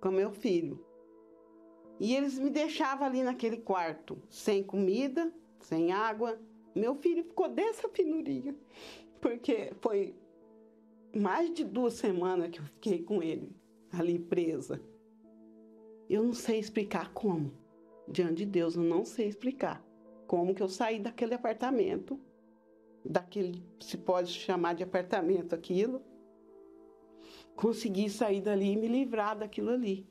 com 0.01 0.11
meu 0.11 0.31
filho. 0.31 0.85
E 2.01 2.17
eles 2.17 2.39
me 2.39 2.49
deixavam 2.49 3.07
ali 3.07 3.23
naquele 3.23 3.59
quarto, 3.59 4.17
sem 4.31 4.63
comida, 4.63 5.31
sem 5.61 5.93
água. 5.93 6.41
Meu 6.75 6.95
filho 6.95 7.23
ficou 7.23 7.47
dessa 7.47 7.91
finurinha, 7.91 8.57
porque 9.21 9.75
foi 9.83 10.15
mais 11.15 11.53
de 11.53 11.63
duas 11.63 11.95
semanas 11.95 12.49
que 12.51 12.59
eu 12.59 12.65
fiquei 12.65 13.03
com 13.03 13.23
ele 13.23 13.55
ali 13.93 14.19
presa. 14.19 14.81
Eu 16.09 16.23
não 16.23 16.33
sei 16.33 16.59
explicar 16.59 17.13
como. 17.13 17.53
Diante 18.09 18.37
de 18.37 18.47
Deus, 18.47 18.77
eu 18.77 18.83
não 18.83 19.05
sei 19.05 19.29
explicar 19.29 19.85
como 20.27 20.55
que 20.55 20.63
eu 20.63 20.69
saí 20.69 20.99
daquele 20.99 21.35
apartamento, 21.35 22.19
daquele, 23.05 23.63
se 23.79 23.99
pode 23.99 24.33
chamar 24.33 24.75
de 24.75 24.83
apartamento 24.83 25.55
aquilo, 25.55 26.03
consegui 27.55 28.09
sair 28.09 28.41
dali 28.41 28.73
e 28.73 28.77
me 28.77 28.89
livrar 28.89 29.39
daquilo 29.39 29.71
ali. 29.71 30.09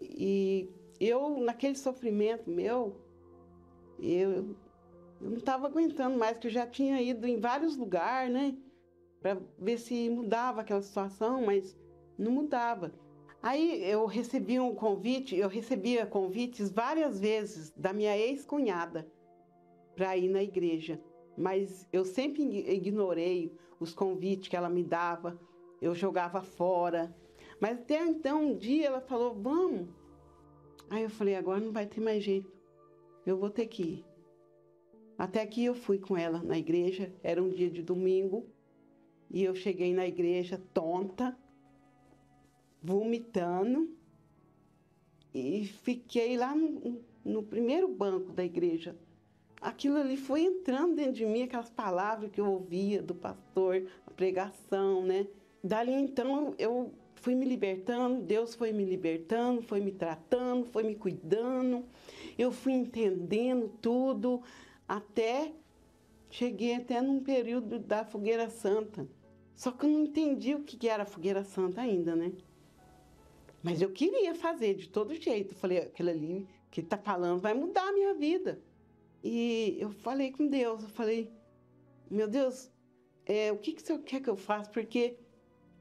E 0.00 0.68
eu, 0.98 1.38
naquele 1.38 1.74
sofrimento 1.74 2.50
meu, 2.50 2.96
eu, 3.98 4.30
eu 4.30 5.30
não 5.30 5.36
estava 5.36 5.66
aguentando 5.66 6.18
mais, 6.18 6.38
que 6.38 6.46
eu 6.46 6.50
já 6.50 6.66
tinha 6.66 7.00
ido 7.00 7.26
em 7.26 7.38
vários 7.38 7.76
lugares, 7.76 8.32
né? 8.32 8.56
Para 9.20 9.38
ver 9.58 9.78
se 9.78 10.08
mudava 10.08 10.62
aquela 10.62 10.82
situação, 10.82 11.44
mas 11.44 11.76
não 12.18 12.32
mudava. 12.32 12.92
Aí 13.42 13.82
eu 13.84 14.06
recebi 14.06 14.58
um 14.58 14.74
convite, 14.74 15.36
eu 15.36 15.48
recebia 15.48 16.06
convites 16.06 16.70
várias 16.70 17.18
vezes 17.18 17.70
da 17.76 17.92
minha 17.92 18.16
ex-cunhada 18.16 19.10
para 19.94 20.16
ir 20.16 20.28
na 20.28 20.42
igreja, 20.42 21.00
mas 21.36 21.86
eu 21.92 22.04
sempre 22.04 22.42
ignorei 22.42 23.54
os 23.78 23.94
convites 23.94 24.48
que 24.48 24.56
ela 24.56 24.68
me 24.68 24.82
dava 24.82 25.38
eu 25.80 25.94
jogava 25.94 26.42
fora. 26.42 27.14
Mas 27.60 27.78
até 27.78 28.04
então, 28.06 28.52
um 28.52 28.56
dia 28.56 28.86
ela 28.86 29.00
falou, 29.00 29.34
vamos. 29.34 29.88
Aí 30.88 31.02
eu 31.02 31.10
falei, 31.10 31.36
agora 31.36 31.60
não 31.60 31.72
vai 31.72 31.86
ter 31.86 32.00
mais 32.00 32.24
jeito. 32.24 32.50
Eu 33.26 33.36
vou 33.36 33.50
ter 33.50 33.66
que 33.66 33.82
ir. 33.82 34.04
Até 35.18 35.46
que 35.46 35.62
eu 35.62 35.74
fui 35.74 35.98
com 35.98 36.16
ela 36.16 36.42
na 36.42 36.58
igreja, 36.58 37.12
era 37.22 37.42
um 37.42 37.50
dia 37.50 37.70
de 37.70 37.82
domingo, 37.82 38.46
e 39.30 39.44
eu 39.44 39.54
cheguei 39.54 39.92
na 39.92 40.06
igreja 40.06 40.60
tonta, 40.72 41.38
vomitando, 42.82 43.94
e 45.34 45.66
fiquei 45.66 46.38
lá 46.38 46.56
no, 46.56 47.04
no 47.22 47.42
primeiro 47.42 47.86
banco 47.86 48.32
da 48.32 48.42
igreja. 48.42 48.96
Aquilo 49.60 49.98
ali 49.98 50.16
foi 50.16 50.40
entrando 50.40 50.96
dentro 50.96 51.12
de 51.12 51.26
mim, 51.26 51.42
aquelas 51.42 51.68
palavras 51.68 52.30
que 52.30 52.40
eu 52.40 52.50
ouvia 52.50 53.02
do 53.02 53.14
pastor, 53.14 53.86
a 54.06 54.10
pregação, 54.10 55.04
né? 55.04 55.28
Dali 55.62 55.92
então 55.92 56.54
eu 56.58 56.94
fui 57.20 57.34
me 57.34 57.44
libertando, 57.44 58.22
Deus 58.22 58.54
foi 58.54 58.72
me 58.72 58.84
libertando, 58.84 59.62
foi 59.62 59.80
me 59.80 59.92
tratando, 59.92 60.66
foi 60.66 60.82
me 60.82 60.94
cuidando. 60.94 61.84
Eu 62.38 62.50
fui 62.50 62.72
entendendo 62.72 63.68
tudo 63.80 64.42
até 64.88 65.52
cheguei 66.30 66.74
até 66.76 67.00
num 67.00 67.22
período 67.22 67.78
da 67.78 68.04
fogueira 68.04 68.48
santa. 68.48 69.06
Só 69.54 69.70
que 69.70 69.84
eu 69.84 69.90
não 69.90 70.04
entendi 70.04 70.54
o 70.54 70.62
que 70.62 70.88
era 70.88 71.02
a 71.02 71.06
fogueira 71.06 71.44
santa 71.44 71.82
ainda, 71.82 72.16
né? 72.16 72.32
Mas 73.62 73.82
eu 73.82 73.90
queria 73.90 74.34
fazer 74.34 74.74
de 74.74 74.88
todo 74.88 75.14
jeito. 75.14 75.54
Falei, 75.54 75.78
aquilo 75.78 76.08
ali 76.08 76.48
que 76.70 76.80
ele 76.80 76.86
está 76.86 76.96
falando 76.96 77.40
vai 77.40 77.52
mudar 77.52 77.88
a 77.88 77.92
minha 77.92 78.14
vida. 78.14 78.62
E 79.22 79.76
eu 79.78 79.90
falei 79.90 80.30
com 80.30 80.46
Deus, 80.46 80.82
eu 80.82 80.88
falei, 80.88 81.30
meu 82.10 82.26
Deus, 82.26 82.70
é, 83.26 83.52
o 83.52 83.58
que, 83.58 83.72
que 83.72 83.82
o 83.82 83.86
senhor 83.86 83.98
quer 84.00 84.20
que 84.20 84.30
eu 84.30 84.36
faça? 84.36 84.70
Porque 84.70 85.18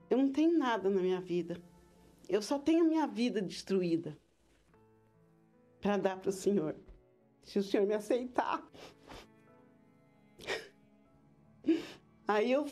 eu 0.10 0.18
não 0.18 0.32
tenho 0.32 0.58
nada 0.58 0.90
na 0.90 1.02
minha 1.02 1.22
vida. 1.22 1.62
Eu 2.28 2.42
só 2.42 2.58
tenho 2.60 2.86
a 2.86 2.88
minha 2.88 3.08
vida 3.08 3.42
destruída 3.42 4.18
para 5.82 5.98
dar 5.98 6.20
para 6.20 6.30
o 6.30 6.34
Senhor. 6.34 6.76
Se 7.44 7.60
o 7.60 7.64
Senhor 7.64 7.86
me 7.86 7.94
aceitar. 7.94 8.68
Aí 12.28 12.52
eu 12.52 12.66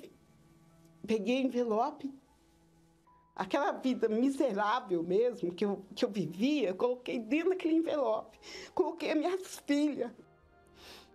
peguei 1.05 1.41
envelope, 1.41 2.13
aquela 3.35 3.71
vida 3.71 4.07
miserável 4.07 5.01
mesmo 5.01 5.53
que 5.53 5.65
eu, 5.65 5.85
que 5.95 6.05
eu 6.05 6.09
vivia, 6.09 6.73
coloquei 6.73 7.19
dentro 7.19 7.49
daquele 7.49 7.75
envelope. 7.75 8.39
Coloquei 8.73 9.11
as 9.11 9.17
minhas 9.17 9.59
filhas. 9.65 10.11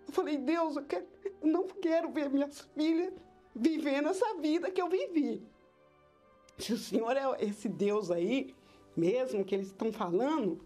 Eu 0.06 0.12
falei, 0.12 0.38
Deus, 0.38 0.76
eu, 0.76 0.84
quero, 0.84 1.06
eu 1.24 1.46
não 1.46 1.68
quero 1.68 2.10
ver 2.10 2.30
minhas 2.30 2.60
filhas 2.74 3.12
vivendo 3.54 4.08
essa 4.08 4.36
vida 4.40 4.70
que 4.70 4.80
eu 4.80 4.88
vivi. 4.88 5.46
Se 6.58 6.72
o 6.72 6.78
Senhor 6.78 7.16
é 7.16 7.44
esse 7.44 7.68
Deus 7.68 8.10
aí, 8.10 8.54
mesmo 8.96 9.44
que 9.44 9.54
eles 9.54 9.68
estão 9.68 9.92
falando, 9.92 10.60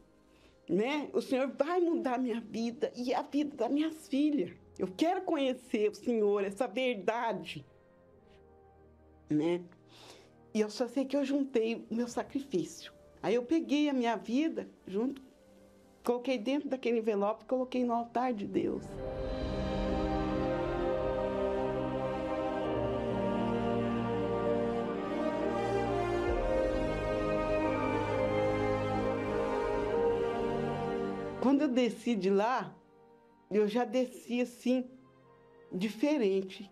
né? 0.69 1.09
O 1.13 1.21
Senhor 1.21 1.49
vai 1.49 1.81
mudar 1.81 2.19
minha 2.19 2.41
vida 2.41 2.93
e 2.97 3.15
a 3.15 3.23
vida 3.23 3.57
das 3.57 3.71
minhas 3.71 4.09
filhas. 4.09 4.51
Eu 4.79 4.89
quero 4.95 5.23
conhecer 5.23 5.91
o 5.91 5.95
Senhor, 5.95 6.45
essa 6.45 6.67
verdade, 6.67 7.65
né? 9.31 9.63
E 10.53 10.61
eu 10.61 10.71
só 10.71 10.87
sei 10.89 11.05
que 11.05 11.17
eu 11.17 11.25
juntei 11.25 11.87
o 11.91 11.95
meu 11.95 12.09
sacrifício. 12.09 12.93
Aí 13.23 13.35
eu 13.35 13.43
peguei 13.43 13.89
a 13.89 13.93
minha 13.93 14.17
vida 14.17 14.69
junto, 14.87 15.23
coloquei 16.05 16.39
dentro 16.39 16.69
daquele 16.69 16.99
envelope, 16.99 17.45
coloquei 17.45 17.85
no 17.85 17.93
altar 17.93 18.33
de 18.33 18.47
Deus. 18.47 18.85
Quando 31.57 31.71
eu 31.71 31.75
desci 31.75 32.15
de 32.15 32.29
lá, 32.29 32.77
eu 33.51 33.67
já 33.67 33.83
desci 33.83 34.43
assim, 34.43 34.85
diferente, 35.73 36.71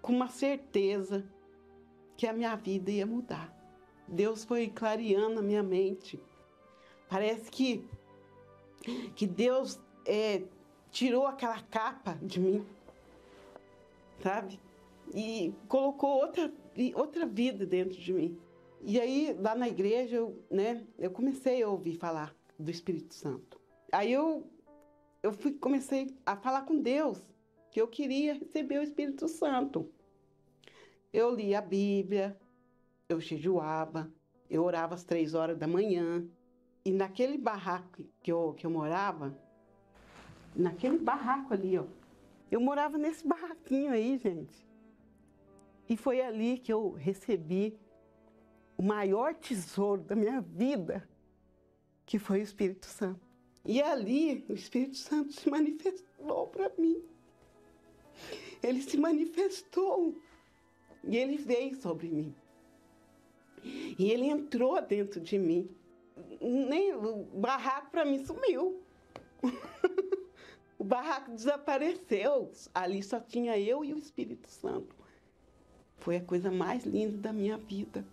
com 0.00 0.12
uma 0.12 0.28
certeza 0.28 1.28
que 2.16 2.28
a 2.28 2.32
minha 2.32 2.54
vida 2.54 2.92
ia 2.92 3.04
mudar. 3.04 3.52
Deus 4.06 4.44
foi 4.44 4.68
clareando 4.68 5.40
a 5.40 5.42
minha 5.42 5.64
mente. 5.64 6.22
Parece 7.08 7.50
que, 7.50 7.84
que 9.16 9.26
Deus 9.26 9.80
é, 10.06 10.44
tirou 10.92 11.26
aquela 11.26 11.60
capa 11.60 12.16
de 12.22 12.38
mim, 12.38 12.64
sabe? 14.20 14.60
E 15.12 15.52
colocou 15.66 16.20
outra, 16.20 16.54
outra 16.94 17.26
vida 17.26 17.66
dentro 17.66 17.98
de 17.98 18.12
mim. 18.12 18.38
E 18.80 19.00
aí, 19.00 19.36
lá 19.40 19.56
na 19.56 19.66
igreja, 19.66 20.18
eu, 20.18 20.40
né, 20.48 20.86
eu 20.96 21.10
comecei 21.10 21.64
a 21.64 21.68
ouvir 21.68 21.96
falar 21.96 22.32
do 22.58 22.70
Espírito 22.70 23.14
Santo. 23.14 23.60
Aí 23.92 24.12
eu, 24.12 24.46
eu 25.22 25.32
fui, 25.32 25.52
comecei 25.52 26.16
a 26.24 26.36
falar 26.36 26.62
com 26.62 26.80
Deus 26.80 27.22
que 27.70 27.80
eu 27.80 27.88
queria 27.88 28.34
receber 28.34 28.78
o 28.78 28.82
Espírito 28.82 29.26
Santo. 29.28 29.90
Eu 31.12 31.34
li 31.34 31.54
a 31.54 31.60
Bíblia, 31.60 32.36
eu 33.08 33.20
jejuava, 33.20 34.12
eu 34.48 34.62
orava 34.62 34.94
às 34.94 35.04
três 35.04 35.34
horas 35.34 35.58
da 35.58 35.66
manhã. 35.66 36.26
E 36.84 36.92
naquele 36.92 37.38
barraco 37.38 38.04
que 38.22 38.30
eu, 38.30 38.54
que 38.54 38.66
eu 38.66 38.70
morava, 38.70 39.36
naquele 40.54 40.98
barraco 40.98 41.52
ali, 41.52 41.78
ó, 41.78 41.84
eu 42.50 42.60
morava 42.60 42.96
nesse 42.98 43.26
barraquinho 43.26 43.92
aí, 43.92 44.18
gente. 44.18 44.64
E 45.88 45.96
foi 45.96 46.20
ali 46.20 46.58
que 46.58 46.72
eu 46.72 46.92
recebi 46.92 47.78
o 48.76 48.82
maior 48.82 49.34
tesouro 49.34 50.02
da 50.02 50.14
minha 50.14 50.40
vida, 50.40 51.08
que 52.06 52.18
foi 52.18 52.40
o 52.40 52.42
Espírito 52.42 52.86
Santo. 52.86 53.20
E 53.64 53.80
ali 53.80 54.44
o 54.48 54.52
Espírito 54.52 54.96
Santo 54.96 55.32
se 55.32 55.48
manifestou 55.48 56.48
para 56.48 56.70
mim. 56.78 57.02
Ele 58.62 58.82
se 58.82 58.96
manifestou 58.96 60.14
e 61.02 61.16
ele 61.16 61.36
veio 61.36 61.74
sobre 61.80 62.08
mim. 62.08 62.34
E 63.98 64.10
ele 64.10 64.26
entrou 64.26 64.80
dentro 64.82 65.20
de 65.20 65.38
mim. 65.38 65.68
Nem 66.40 66.94
o 66.94 67.24
barraco 67.24 67.90
para 67.90 68.04
mim 68.04 68.24
sumiu. 68.24 68.82
o 70.78 70.84
barraco 70.84 71.30
desapareceu. 71.30 72.52
Ali 72.74 73.02
só 73.02 73.18
tinha 73.18 73.58
eu 73.58 73.84
e 73.84 73.94
o 73.94 73.98
Espírito 73.98 74.48
Santo. 74.48 74.94
Foi 75.98 76.16
a 76.16 76.24
coisa 76.24 76.50
mais 76.50 76.84
linda 76.84 77.16
da 77.16 77.32
minha 77.32 77.56
vida. 77.56 78.06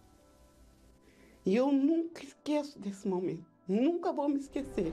E 1.45 1.55
eu 1.55 1.71
nunca 1.71 2.23
esqueço 2.23 2.79
desse 2.79 3.07
momento. 3.07 3.50
Nunca 3.68 4.12
vou 4.12 4.28
me 4.28 4.38
esquecer. 4.38 4.91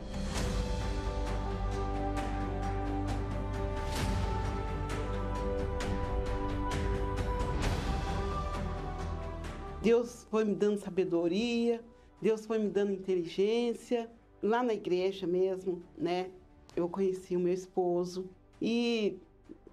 Deus 9.83 10.27
foi 10.31 10.45
me 10.45 10.55
dando 10.55 10.79
sabedoria, 10.79 11.83
Deus 12.21 12.45
foi 12.45 12.59
me 12.59 12.69
dando 12.69 12.93
inteligência, 12.93 14.11
lá 14.43 14.63
na 14.63 14.75
igreja 14.75 15.27
mesmo, 15.27 15.83
né? 15.97 16.31
Eu 16.77 16.89
conheci 16.89 17.37
o 17.37 17.41
meu 17.41 17.55
esposo 17.55 18.29
e 18.61 19.19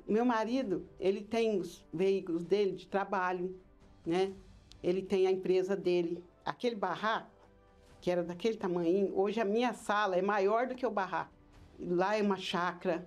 meu 0.08 0.24
marido, 0.24 0.88
ele 1.00 1.22
tem 1.22 1.60
os 1.60 1.86
veículos 1.94 2.46
dele 2.46 2.74
de 2.74 2.88
trabalho, 2.88 3.60
né? 4.06 4.34
Ele 4.82 5.02
tem 5.02 5.28
a 5.28 5.32
empresa 5.32 5.76
dele. 5.76 6.24
Aquele 6.46 6.76
barraco, 6.76 7.35
que 8.06 8.12
era 8.12 8.24
daquele 8.24 8.56
tamanho, 8.56 9.18
hoje 9.18 9.42
a 9.42 9.44
minha 9.46 9.74
sala 9.74 10.16
é 10.16 10.22
maior 10.22 10.68
do 10.68 10.76
que 10.76 10.86
o 10.86 10.92
barraco. 10.92 11.34
Lá 11.80 12.16
é 12.16 12.22
uma 12.22 12.38
chácara, 12.38 13.04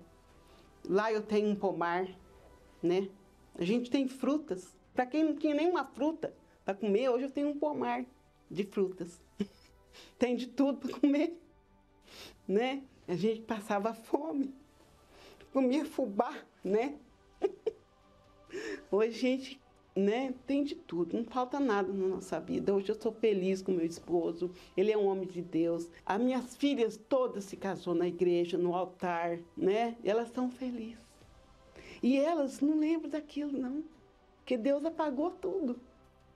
lá 0.83 1.09
eu 1.09 1.21
tenho 1.21 1.47
um 1.47 1.55
pomar, 1.55 2.05
né? 2.83 3.07
A 3.55 3.63
gente 3.63 3.89
tem 3.89 4.09
frutas. 4.09 4.75
Para 4.93 5.05
quem 5.05 5.23
não 5.23 5.37
tinha 5.37 5.55
nenhuma 5.55 5.85
fruta 5.85 6.35
para 6.65 6.73
comer, 6.73 7.07
hoje 7.07 7.23
eu 7.23 7.31
tenho 7.31 7.47
um 7.47 7.57
pomar 7.57 8.05
de 8.51 8.65
frutas. 8.65 9.21
tem 10.19 10.35
de 10.35 10.47
tudo 10.47 10.79
para 10.79 10.99
comer, 10.99 11.41
né? 12.45 12.83
A 13.07 13.15
gente 13.15 13.39
passava 13.39 13.93
fome, 13.93 14.53
comia 15.53 15.85
fubá, 15.85 16.35
né? 16.61 16.99
Hoje 18.91 19.07
a 19.11 19.11
gente 19.11 19.61
né, 19.99 20.33
tem 20.47 20.63
de 20.63 20.75
tudo, 20.75 21.17
não 21.17 21.25
falta 21.25 21.59
nada 21.59 21.91
na 21.91 22.07
nossa 22.07 22.39
vida. 22.39 22.73
Hoje 22.73 22.89
eu 22.89 22.99
sou 22.99 23.11
feliz 23.11 23.61
com 23.61 23.71
meu 23.71 23.85
esposo, 23.85 24.51
ele 24.75 24.91
é 24.91 24.97
um 24.97 25.07
homem 25.07 25.27
de 25.27 25.41
Deus. 25.41 25.89
As 26.05 26.19
minhas 26.19 26.55
filhas 26.55 26.97
todas 26.97 27.43
se 27.43 27.57
casou 27.57 27.93
na 27.93 28.07
igreja, 28.07 28.57
no 28.57 28.75
altar, 28.75 29.39
né? 29.55 29.95
Elas 30.03 30.27
estão 30.27 30.49
felizes. 30.49 30.97
E 32.01 32.17
elas 32.17 32.61
não 32.61 32.79
lembram 32.79 33.09
daquilo, 33.09 33.57
não. 33.57 33.83
Porque 34.37 34.57
Deus 34.57 34.83
apagou 34.85 35.31
tudo. 35.31 35.79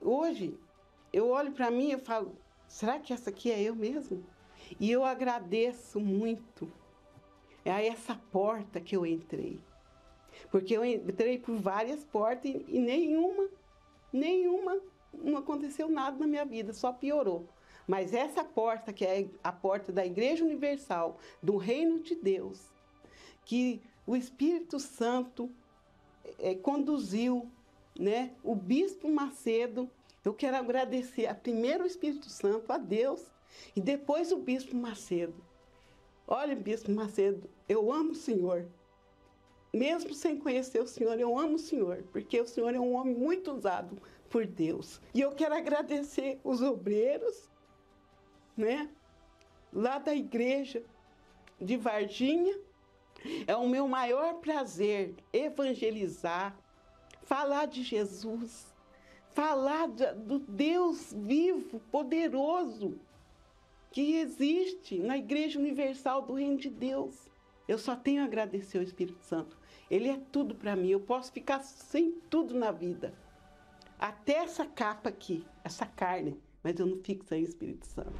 Hoje, 0.00 0.54
eu 1.12 1.30
olho 1.30 1.52
para 1.52 1.70
mim 1.70 1.92
e 1.92 1.98
falo, 1.98 2.36
será 2.68 2.98
que 2.98 3.12
essa 3.12 3.30
aqui 3.30 3.50
é 3.50 3.62
eu 3.62 3.74
mesmo? 3.74 4.24
E 4.78 4.90
eu 4.90 5.04
agradeço 5.04 5.98
muito 5.98 6.70
a 7.64 7.82
essa 7.82 8.14
porta 8.30 8.80
que 8.80 8.96
eu 8.96 9.06
entrei. 9.06 9.58
Porque 10.54 10.76
eu 10.76 10.84
entrei 10.84 11.36
por 11.36 11.56
várias 11.56 12.04
portas 12.04 12.48
e, 12.48 12.64
e 12.68 12.78
nenhuma, 12.78 13.48
nenhuma, 14.12 14.80
não 15.12 15.36
aconteceu 15.36 15.88
nada 15.88 16.16
na 16.16 16.28
minha 16.28 16.44
vida, 16.44 16.72
só 16.72 16.92
piorou. 16.92 17.48
Mas 17.88 18.14
essa 18.14 18.44
porta, 18.44 18.92
que 18.92 19.04
é 19.04 19.26
a 19.42 19.50
porta 19.50 19.90
da 19.90 20.06
Igreja 20.06 20.44
Universal, 20.44 21.18
do 21.42 21.56
Reino 21.56 21.98
de 21.98 22.14
Deus, 22.14 22.70
que 23.44 23.82
o 24.06 24.14
Espírito 24.14 24.78
Santo 24.78 25.50
é, 26.38 26.54
conduziu, 26.54 27.50
né? 27.98 28.30
O 28.44 28.54
Bispo 28.54 29.08
Macedo, 29.10 29.90
eu 30.24 30.32
quero 30.32 30.56
agradecer 30.56 31.26
a 31.26 31.34
primeiro 31.34 31.82
o 31.82 31.88
Espírito 31.88 32.30
Santo, 32.30 32.72
a 32.72 32.78
Deus, 32.78 33.26
e 33.74 33.80
depois 33.80 34.30
o 34.30 34.36
Bispo 34.36 34.76
Macedo. 34.76 35.34
Olha, 36.28 36.54
Bispo 36.54 36.92
Macedo, 36.92 37.50
eu 37.68 37.92
amo 37.92 38.12
o 38.12 38.14
Senhor. 38.14 38.68
Mesmo 39.74 40.14
sem 40.14 40.38
conhecer 40.38 40.80
o 40.80 40.86
Senhor, 40.86 41.18
eu 41.18 41.36
amo 41.36 41.56
o 41.56 41.58
Senhor, 41.58 42.04
porque 42.12 42.40
o 42.40 42.46
Senhor 42.46 42.72
é 42.72 42.78
um 42.78 42.94
homem 42.94 43.12
muito 43.12 43.50
usado 43.50 44.00
por 44.30 44.46
Deus. 44.46 45.00
E 45.12 45.20
eu 45.20 45.32
quero 45.32 45.52
agradecer 45.52 46.38
os 46.44 46.62
obreiros, 46.62 47.50
né? 48.56 48.88
Lá 49.72 49.98
da 49.98 50.14
igreja 50.14 50.84
de 51.60 51.76
Varginha. 51.76 52.56
É 53.48 53.56
o 53.56 53.68
meu 53.68 53.88
maior 53.88 54.34
prazer 54.34 55.16
evangelizar, 55.32 56.56
falar 57.24 57.66
de 57.66 57.82
Jesus, 57.82 58.72
falar 59.32 59.88
do 59.88 60.38
Deus 60.38 61.12
vivo, 61.12 61.80
poderoso, 61.90 62.96
que 63.90 64.18
existe 64.18 65.00
na 65.00 65.18
Igreja 65.18 65.58
Universal 65.58 66.22
do 66.22 66.34
Reino 66.34 66.58
de 66.58 66.70
Deus. 66.70 67.28
Eu 67.66 67.78
só 67.78 67.96
tenho 67.96 68.22
a 68.22 68.26
agradecer 68.26 68.78
ao 68.78 68.84
Espírito 68.84 69.24
Santo. 69.24 69.63
Ele 69.94 70.08
é 70.08 70.18
tudo 70.32 70.56
para 70.56 70.74
mim. 70.74 70.88
Eu 70.88 70.98
posso 70.98 71.30
ficar 71.32 71.60
sem 71.60 72.18
tudo 72.28 72.52
na 72.52 72.72
vida. 72.72 73.14
Até 73.96 74.38
essa 74.38 74.66
capa 74.66 75.08
aqui, 75.08 75.46
essa 75.62 75.86
carne, 75.86 76.36
mas 76.64 76.80
eu 76.80 76.86
não 76.86 77.00
fico 77.00 77.24
sem 77.24 77.42
o 77.42 77.44
Espírito 77.44 77.86
Santo. 77.86 78.12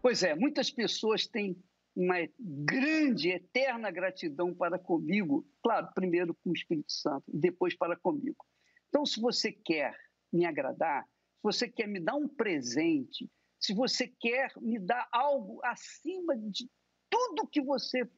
Pois 0.00 0.22
é, 0.22 0.34
muitas 0.34 0.70
pessoas 0.70 1.26
têm 1.26 1.54
uma 1.94 2.16
grande, 2.38 3.28
eterna 3.28 3.90
gratidão 3.90 4.54
para 4.54 4.78
comigo. 4.78 5.46
Claro, 5.62 5.90
primeiro 5.94 6.34
com 6.42 6.48
o 6.48 6.54
Espírito 6.54 6.90
Santo 6.90 7.24
e 7.28 7.36
depois 7.36 7.76
para 7.76 7.94
comigo. 7.94 8.42
Então, 8.88 9.04
se 9.04 9.20
você 9.20 9.52
quer 9.52 9.94
me 10.32 10.46
agradar, 10.46 11.04
se 11.04 11.42
você 11.42 11.68
quer 11.68 11.86
me 11.86 12.00
dar 12.00 12.14
um 12.14 12.26
presente, 12.26 13.30
se 13.60 13.74
você 13.74 14.08
quer 14.18 14.50
me 14.56 14.78
dar 14.78 15.06
algo 15.12 15.60
acima 15.62 16.34
de 16.34 16.66
tudo 17.10 17.48
que 17.48 17.60
você 17.60 18.08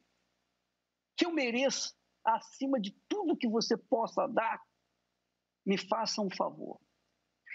que 1.15 1.25
eu 1.25 1.31
mereça, 1.31 1.93
acima 2.23 2.79
de 2.79 2.91
tudo 3.07 3.37
que 3.37 3.47
você 3.47 3.77
possa 3.77 4.27
dar, 4.27 4.61
me 5.65 5.77
faça 5.77 6.21
um 6.21 6.29
favor. 6.29 6.79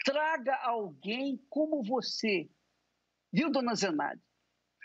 Traga 0.04 0.54
alguém 0.62 1.36
como 1.48 1.82
você. 1.82 2.48
Viu, 3.32 3.50
dona 3.50 3.74
Zenade? 3.74 4.22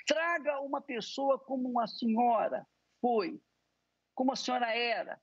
Traga 0.07 0.59
uma 0.61 0.81
pessoa 0.81 1.39
como 1.39 1.69
uma 1.69 1.87
senhora 1.87 2.67
foi, 2.99 3.41
como 4.15 4.31
a 4.31 4.35
senhora 4.35 4.73
era. 4.75 5.21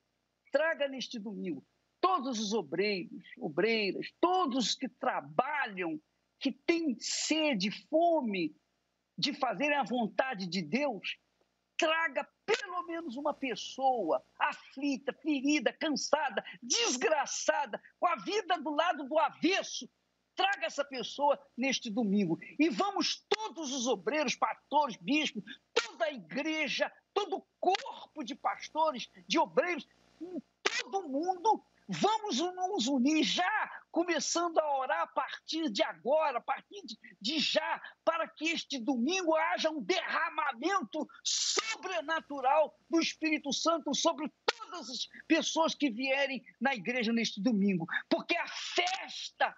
Traga 0.52 0.88
neste 0.88 1.18
domingo 1.18 1.64
todos 2.00 2.40
os 2.40 2.52
obreiros, 2.52 3.24
obreiras, 3.38 4.10
todos 4.20 4.74
que 4.74 4.88
trabalham, 4.88 6.00
que 6.38 6.50
têm 6.50 6.96
sede, 6.98 7.70
fome 7.88 8.56
de 9.20 9.34
fazerem 9.34 9.76
a 9.76 9.84
vontade 9.84 10.46
de 10.46 10.62
Deus, 10.62 11.18
traga 11.76 12.26
pelo 12.44 12.82
menos 12.86 13.16
uma 13.16 13.32
pessoa 13.32 14.22
aflita, 14.38 15.12
ferida, 15.12 15.72
cansada, 15.72 16.42
desgraçada, 16.62 17.80
com 17.98 18.06
a 18.06 18.16
vida 18.16 18.58
do 18.58 18.70
lado 18.70 19.04
do 19.04 19.18
avesso. 19.18 19.88
Traga 20.34 20.66
essa 20.66 20.84
pessoa 20.84 21.38
neste 21.56 21.90
domingo 21.90 22.38
e 22.58 22.70
vamos 22.70 23.24
todos 23.28 23.72
os 23.72 23.86
obreiros, 23.86 24.34
pastores, 24.34 24.96
bispos, 24.96 25.42
toda 25.74 26.06
a 26.06 26.12
igreja, 26.12 26.90
todo 27.12 27.36
o 27.36 27.46
corpo 27.60 28.24
de 28.24 28.34
pastores, 28.34 29.10
de 29.28 29.38
obreiros, 29.38 29.86
todo 30.62 31.08
mundo 31.08 31.62
Vamos 31.92 32.38
nos 32.38 32.86
unir 32.86 33.24
já, 33.24 33.82
começando 33.90 34.56
a 34.58 34.78
orar 34.78 35.02
a 35.02 35.06
partir 35.08 35.68
de 35.68 35.82
agora, 35.82 36.38
a 36.38 36.40
partir 36.40 36.80
de, 37.20 37.40
já, 37.40 37.82
para 38.04 38.28
que 38.28 38.44
este 38.50 38.78
domingo 38.78 39.34
haja 39.34 39.70
um 39.70 39.82
derramamento 39.82 41.08
sobrenatural 41.24 42.78
do 42.88 43.00
Espírito 43.00 43.52
Santo 43.52 43.92
sobre 43.92 44.30
todas 44.46 44.88
as 44.88 45.08
pessoas 45.26 45.74
que 45.74 45.90
vierem 45.90 46.44
na 46.60 46.76
igreja 46.76 47.12
neste 47.12 47.42
domingo. 47.42 47.88
Porque 48.08 48.36
a 48.36 48.46
festa 48.46 49.52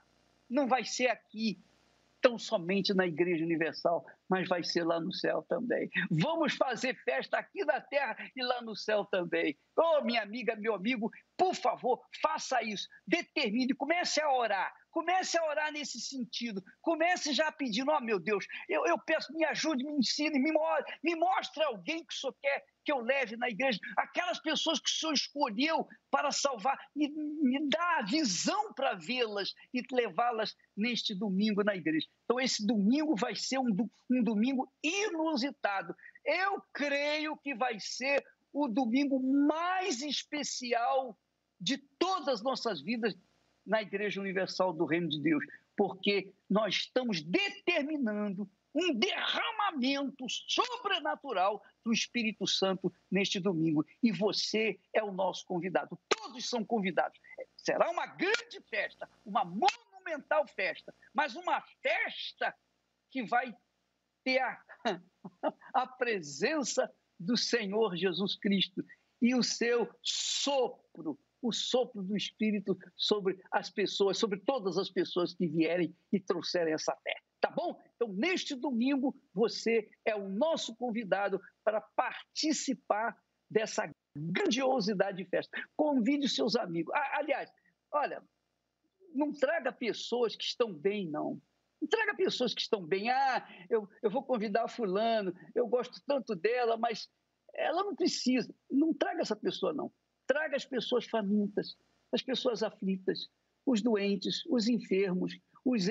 não 0.49 0.66
vai 0.66 0.87
ser 0.87 1.09
aqui, 1.09 1.61
tão 2.22 2.38
somente 2.38 2.94
na 2.94 3.04
Igreja 3.04 3.44
Universal, 3.44 4.06
mas 4.30 4.48
vai 4.48 4.62
ser 4.62 4.84
lá 4.84 5.00
no 5.00 5.12
céu 5.12 5.44
também. 5.48 5.90
Vamos 6.10 6.54
fazer 6.54 6.94
festa 7.04 7.36
aqui 7.36 7.64
na 7.64 7.80
terra 7.80 8.16
e 8.34 8.42
lá 8.42 8.62
no 8.62 8.76
céu 8.76 9.04
também. 9.04 9.58
Oh, 9.76 10.02
minha 10.02 10.22
amiga, 10.22 10.54
meu 10.56 10.74
amigo, 10.74 11.10
por 11.36 11.54
favor, 11.54 12.00
faça 12.22 12.62
isso. 12.62 12.88
Determine, 13.06 13.74
comece 13.74 14.22
a 14.22 14.32
orar. 14.32 14.72
Comece 14.90 15.36
a 15.38 15.44
orar 15.44 15.72
nesse 15.72 16.00
sentido. 16.00 16.62
Comece 16.80 17.32
já 17.32 17.50
pedindo, 17.50 17.90
ó 17.90 17.98
oh, 17.98 18.00
meu 18.00 18.20
Deus, 18.20 18.46
eu, 18.68 18.86
eu 18.86 18.98
peço, 18.98 19.32
me 19.32 19.44
ajude, 19.44 19.84
me 19.84 19.98
ensine, 19.98 20.38
me, 20.38 20.52
me 21.02 21.16
mostre 21.16 21.62
alguém 21.64 22.04
que 22.04 22.14
o 22.14 22.16
Senhor 22.16 22.36
quer 22.40 22.64
que 22.85 22.93
eu 22.93 23.01
leve 23.01 23.37
na 23.37 23.49
igreja. 23.49 23.78
Aquelas 23.97 24.39
pessoas 24.41 24.78
que 24.80 24.89
o 24.89 24.93
Senhor 24.93 25.12
escolheu 25.12 25.89
para 26.11 26.30
salvar, 26.30 26.78
e 26.95 27.09
me 27.09 27.68
dá 27.68 27.99
a 27.99 28.03
visão 28.03 28.72
para 28.74 28.95
vê-las 28.95 29.55
e 29.72 29.83
levá-las 29.93 30.57
neste 30.76 31.14
domingo 31.14 31.62
na 31.62 31.74
igreja. 31.74 32.07
Então, 32.24 32.41
esse 32.41 32.66
domingo 32.66 33.14
vai 33.16 33.35
ser 33.35 33.59
um, 33.59 33.68
um 34.11 34.22
domingo 34.22 34.70
inusitado. 34.83 35.95
Eu 36.24 36.62
creio 36.72 37.37
que 37.37 37.55
vai 37.55 37.78
ser 37.80 38.24
o 38.53 38.68
domingo 38.68 39.18
mais 39.20 40.03
especial 40.03 41.18
de 41.61 41.78
todas 41.99 42.28
as 42.28 42.43
nossas 42.43 42.83
vidas 42.83 43.16
na 43.66 43.80
Igreja 43.80 44.20
Universal 44.20 44.72
do 44.72 44.85
Reino 44.85 45.09
de 45.09 45.20
Deus, 45.20 45.45
porque 45.76 46.33
nós 46.51 46.74
estamos 46.74 47.22
determinando 47.22 48.51
um 48.74 48.95
derramamento 48.95 50.24
sobrenatural 50.28 51.62
do 51.85 51.93
Espírito 51.93 52.47
Santo 52.47 52.93
neste 53.11 53.41
domingo. 53.41 53.85
E 54.03 54.12
você 54.12 54.78
é 54.93 55.03
o 55.03 55.12
nosso 55.12 55.45
convidado. 55.47 55.99
Todos 56.09 56.49
são 56.49 56.64
convidados. 56.64 57.18
Será 57.57 57.91
uma 57.91 58.07
grande 58.07 58.61
festa, 58.68 59.09
uma 59.24 59.45
monumental 59.45 60.47
festa, 60.49 60.95
mas 61.14 61.35
uma 61.37 61.61
festa 61.83 62.55
que 63.11 63.24
vai 63.24 63.55
ter 64.24 64.39
a, 64.39 64.62
a 65.74 65.87
presença 65.87 66.93
do 67.18 67.37
Senhor 67.37 67.97
Jesus 67.97 68.37
Cristo 68.37 68.85
e 69.20 69.35
o 69.35 69.43
seu 69.43 69.89
sopro 70.03 71.18
o 71.43 71.53
sopro 71.53 72.03
do 72.03 72.16
Espírito 72.16 72.78
sobre 72.97 73.43
as 73.51 73.68
pessoas, 73.68 74.16
sobre 74.16 74.39
todas 74.39 74.78
as 74.78 74.89
pessoas 74.89 75.35
que 75.35 75.49
vierem 75.49 75.95
e 76.12 76.20
trouxerem 76.20 76.72
essa 76.72 76.97
fé. 77.03 77.16
Tá 77.43 77.51
bom? 77.51 77.76
Então, 77.97 78.07
neste 78.12 78.55
domingo, 78.55 79.20
você 79.34 79.90
é 80.07 80.14
o 80.14 80.28
nosso 80.28 80.76
convidado 80.76 81.40
para 81.64 81.80
participar 81.80 83.20
dessa 83.51 83.93
grandiosidade 84.16 85.16
de 85.16 85.28
festa. 85.28 85.61
Convide 85.76 86.28
seus 86.28 86.55
amigos. 86.55 86.95
Aliás, 86.95 87.51
olha, 87.90 88.22
não 89.12 89.32
traga 89.32 89.72
pessoas 89.72 90.36
que 90.36 90.45
estão 90.45 90.72
bem, 90.72 91.11
não. 91.11 91.43
Traga 91.90 92.14
pessoas 92.14 92.55
que 92.55 92.61
estão 92.61 92.80
bem. 92.80 93.11
Ah, 93.11 93.45
eu, 93.68 93.88
eu 94.01 94.09
vou 94.09 94.22
convidar 94.22 94.68
fulano, 94.68 95.34
eu 95.53 95.66
gosto 95.66 96.01
tanto 96.07 96.36
dela, 96.36 96.76
mas 96.76 97.11
ela 97.53 97.82
não 97.82 97.97
precisa. 97.97 98.55
Não 98.70 98.95
traga 98.95 99.20
essa 99.20 99.34
pessoa, 99.34 99.72
não. 99.72 99.93
Traga 100.28 100.55
as 100.55 100.64
pessoas 100.64 101.07
famintas, 101.07 101.76
as 102.12 102.22
pessoas 102.22 102.62
aflitas, 102.62 103.28
os 103.66 103.82
doentes, 103.82 104.47
os 104.47 104.68
enfermos, 104.68 105.36
os 105.64 105.88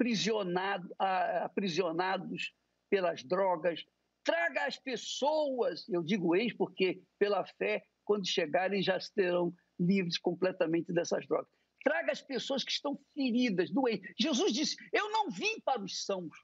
ex-aprisionados 0.00 2.52
pelas 2.90 3.22
drogas. 3.24 3.84
Traga 4.24 4.66
as 4.66 4.78
pessoas, 4.78 5.88
eu 5.88 6.02
digo 6.02 6.36
ex 6.36 6.54
porque 6.56 7.02
pela 7.18 7.44
fé, 7.44 7.84
quando 8.04 8.26
chegarem 8.26 8.82
já 8.82 8.98
terão 9.14 9.54
livres 9.78 10.18
completamente 10.18 10.92
dessas 10.92 11.26
drogas. 11.26 11.50
Traga 11.82 12.12
as 12.12 12.20
pessoas 12.20 12.62
que 12.62 12.70
estão 12.70 12.98
feridas, 13.14 13.70
doentes. 13.70 14.12
Jesus 14.18 14.52
disse: 14.52 14.76
Eu 14.92 15.10
não 15.10 15.30
vim 15.30 15.60
para 15.64 15.82
os 15.82 16.04
sãos, 16.04 16.36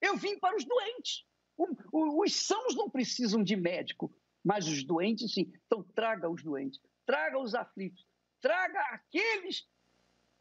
eu 0.00 0.16
vim 0.16 0.38
para 0.38 0.56
os 0.56 0.64
doentes. 0.64 1.24
Os 1.92 2.34
sãos 2.34 2.74
não 2.74 2.90
precisam 2.90 3.44
de 3.44 3.54
médico, 3.54 4.12
mas 4.44 4.66
os 4.66 4.84
doentes 4.84 5.32
sim. 5.32 5.52
Então 5.66 5.84
traga 5.94 6.28
os 6.28 6.42
doentes, 6.42 6.80
traga 7.06 7.38
os 7.38 7.54
aflitos, 7.54 8.04
traga 8.40 8.80
aqueles 8.90 9.64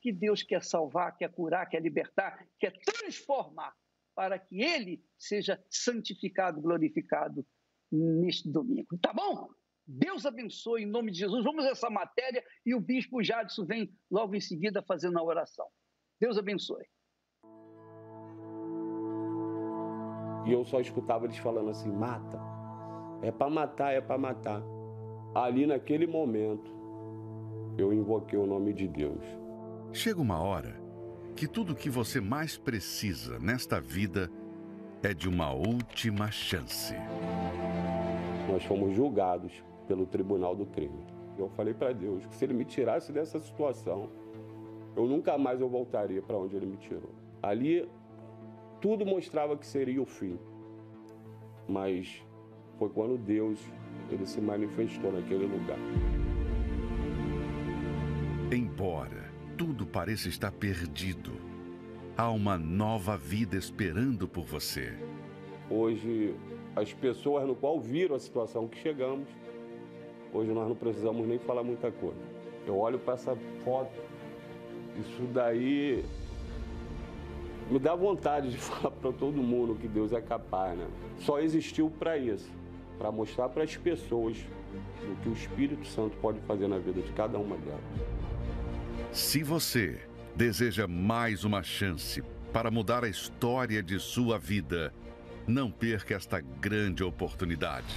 que 0.04 0.12
Deus 0.12 0.43
quer 0.43 0.62
salvar, 0.62 1.16
quer 1.16 1.32
curar, 1.32 1.66
quer 1.66 1.82
libertar, 1.82 2.45
quer 2.60 2.74
transformar, 2.84 3.74
para 4.14 4.38
que 4.38 4.62
ele 4.62 5.01
seja 5.18 5.64
santificado, 5.70 6.62
glorificado 6.62 7.45
neste 7.89 8.51
domingo. 8.51 8.97
Tá 9.01 9.14
bom? 9.14 9.49
Deus 9.88 10.26
abençoe 10.26 10.84
em 10.84 10.86
nome 10.86 11.10
de 11.12 11.20
Jesus. 11.20 11.43
Vamos 11.45 11.66
a 11.66 11.70
essa 11.70 11.89
matéria 11.89 12.43
e 12.66 12.76
o 12.76 12.82
bispo 12.82 13.24
Jadson 13.24 13.66
vem 13.66 13.89
logo 14.12 14.36
em 14.36 14.41
seguida 14.41 14.84
fazendo 14.84 15.18
a 15.18 15.24
oração. 15.24 15.66
Deus 16.20 16.38
abençoe. 16.38 16.84
E 20.45 20.51
eu 20.51 20.66
só 20.66 20.82
escutava 20.82 21.26
eles 21.26 21.38
falando 21.38 21.70
assim: 21.70 21.91
mata. 21.91 22.39
É 23.22 23.32
para 23.32 23.49
matar, 23.49 23.93
é 23.93 24.01
para 24.01 24.18
matar. 24.18 24.62
Ali 25.34 25.66
naquele 25.66 26.06
momento, 26.06 26.70
eu 27.78 27.93
invoquei 27.93 28.38
o 28.38 28.45
nome 28.45 28.74
de 28.74 28.88
Deus. 28.88 29.43
Chega 29.94 30.20
uma 30.20 30.41
hora 30.41 30.76
que 31.36 31.48
tudo 31.48 31.74
o 31.74 31.76
que 31.76 31.88
você 31.88 32.20
mais 32.20 32.58
precisa 32.58 33.38
nesta 33.38 33.80
vida 33.80 34.28
é 35.04 35.14
de 35.14 35.30
uma 35.30 35.54
última 35.54 36.32
chance. 36.32 36.96
Nós 38.50 38.64
fomos 38.66 38.96
julgados 38.96 39.64
pelo 39.88 40.08
tribunal 40.08 40.56
do 40.56 40.66
crime. 40.66 41.06
Eu 41.38 41.48
falei 41.50 41.76
para 41.76 41.94
Deus 41.94 42.26
que 42.26 42.34
se 42.34 42.44
ele 42.44 42.56
me 42.56 42.66
tirasse 42.66 43.12
dessa 43.12 43.39
situação, 43.39 44.10
eu 44.96 45.06
nunca 45.06 45.38
mais 45.38 45.62
eu 45.62 45.70
voltaria 45.70 46.24
para 46.24 46.39
onde 46.39 46.56
ele 46.56 46.66
me 46.66 46.78
tirou. 46.78 47.12
Ali 47.39 47.88
tudo 48.82 49.06
mostrava 49.06 49.56
que 49.56 49.68
seria 49.68 50.02
o 50.02 50.08
fim. 50.08 50.39
Mas 51.70 52.26
foi 52.80 52.89
quando 52.89 53.16
Deus 53.16 53.60
ele 54.10 54.26
se 54.26 54.41
manifestou 54.41 55.12
naquele 55.12 55.46
lugar. 55.46 55.78
Embora 58.52 59.33
tudo 59.66 59.86
pareça 59.86 60.28
estar 60.28 60.51
perdido, 60.51 61.32
há 62.18 62.30
uma 62.30 62.57
nova 62.57 63.16
vida 63.16 63.55
esperando 63.55 64.28
por 64.28 64.43
você. 64.43 64.93
Hoje, 65.70 66.36
as 66.76 66.91
pessoas 66.91 67.47
no 67.47 67.55
qual 67.55 67.80
viram 67.80 68.14
a 68.14 68.20
situação 68.20 68.68
que 68.68 68.78
chegamos, 68.78 69.26
Hoje 70.34 70.51
nós 70.51 70.68
não 70.68 70.76
precisamos 70.76 71.26
nem 71.28 71.38
falar 71.38 71.64
muita 71.64 71.91
coisa. 71.91 72.20
Eu 72.68 72.78
olho 72.78 72.99
para 72.99 73.14
essa 73.14 73.38
foto, 73.64 74.01
isso 74.99 75.22
daí 75.32 76.03
me 77.72 77.80
dá 77.80 77.95
vontade 77.95 78.49
de 78.49 78.57
falar 78.59 78.91
para 78.91 79.14
todo 79.14 79.41
mundo 79.41 79.76
que 79.76 79.88
Deus 79.88 80.11
é 80.11 80.20
capaz, 80.20 80.78
né? 80.78 80.88
Só 81.20 81.39
existiu 81.39 81.89
para 81.89 82.18
isso, 82.18 82.51
para 82.97 83.11
mostrar 83.14 83.47
para 83.47 83.64
as 83.64 83.78
pessoas 83.78 84.38
o 85.09 85.16
que 85.22 85.30
o 85.30 85.34
Espírito 85.34 85.88
Santo 85.88 86.18
pode 86.18 86.41
fazer 86.41 86.68
na 86.68 86.80
vida 86.80 87.01
de 87.01 87.14
cada 87.14 87.38
uma 87.38 87.55
delas. 87.55 88.12
Se 89.14 89.43
você 89.43 89.99
deseja 90.36 90.88
mais 90.88 91.43
uma 91.43 91.61
chance 91.61 92.24
para 92.51 92.72
mudar 92.72 93.03
a 93.03 93.07
história 93.07 93.84
de 93.84 93.99
sua 93.99 94.39
vida, 94.39 94.91
não 95.45 95.70
perca 95.70 96.16
esta 96.16 96.41
grande 96.41 97.03
oportunidade. 97.03 97.93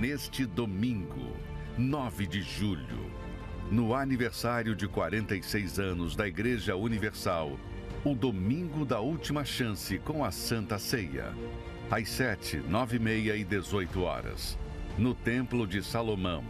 Neste 0.00 0.44
domingo, 0.44 1.36
9 1.78 2.26
de 2.26 2.42
julho, 2.42 3.12
no 3.70 3.94
aniversário 3.94 4.74
de 4.74 4.88
46 4.88 5.78
anos 5.78 6.16
da 6.16 6.26
Igreja 6.26 6.74
Universal, 6.74 7.56
o 8.04 8.12
domingo 8.12 8.84
da 8.84 8.98
última 8.98 9.44
chance 9.44 10.00
com 10.00 10.24
a 10.24 10.32
Santa 10.32 10.80
Ceia, 10.80 11.32
às 11.88 12.08
7, 12.08 12.56
9 12.56 12.96
e 12.96 12.98
meia 12.98 13.36
e 13.36 13.44
18 13.44 14.02
horas, 14.02 14.58
no 14.98 15.14
Templo 15.14 15.64
de 15.64 15.80
Salomão, 15.80 16.42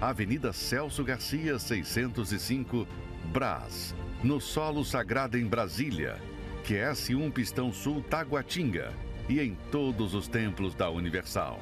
Avenida 0.00 0.52
Celso 0.52 1.04
Garcia, 1.04 1.58
605, 1.58 2.86
Brás, 3.32 3.94
no 4.22 4.40
Solo 4.40 4.84
Sagrado 4.84 5.38
em 5.38 5.46
Brasília, 5.46 6.20
QS1 6.64 7.32
Pistão 7.32 7.72
Sul 7.72 8.02
Taguatinga 8.02 8.92
e 9.28 9.40
em 9.40 9.54
todos 9.70 10.12
os 10.14 10.26
templos 10.28 10.74
da 10.74 10.90
Universal. 10.90 11.60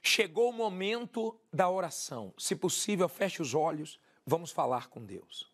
Chegou 0.00 0.50
o 0.50 0.52
momento 0.52 1.38
da 1.52 1.68
oração. 1.68 2.32
Se 2.38 2.54
possível, 2.54 3.08
feche 3.08 3.42
os 3.42 3.54
olhos, 3.54 3.98
vamos 4.24 4.52
falar 4.52 4.88
com 4.88 5.04
Deus. 5.04 5.53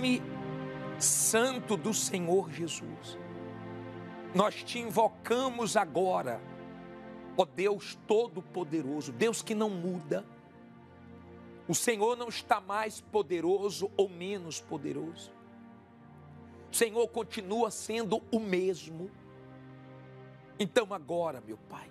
Nome 0.00 0.22
santo 0.98 1.76
do 1.76 1.92
Senhor 1.92 2.50
Jesus, 2.50 3.18
nós 4.34 4.64
te 4.64 4.78
invocamos 4.78 5.76
agora, 5.76 6.40
ó 7.36 7.44
Deus 7.44 7.98
Todo-Poderoso, 8.06 9.12
Deus 9.12 9.42
que 9.42 9.54
não 9.54 9.68
muda 9.68 10.24
o 11.68 11.74
Senhor 11.74 12.16
não 12.16 12.28
está 12.28 12.60
mais 12.60 13.00
poderoso 13.00 13.92
ou 13.96 14.08
menos 14.08 14.60
poderoso. 14.60 15.30
O 16.72 16.74
Senhor 16.74 17.06
continua 17.06 17.70
sendo 17.70 18.20
o 18.32 18.40
mesmo. 18.40 19.08
Então 20.58 20.92
agora, 20.92 21.40
meu 21.40 21.56
Pai, 21.68 21.88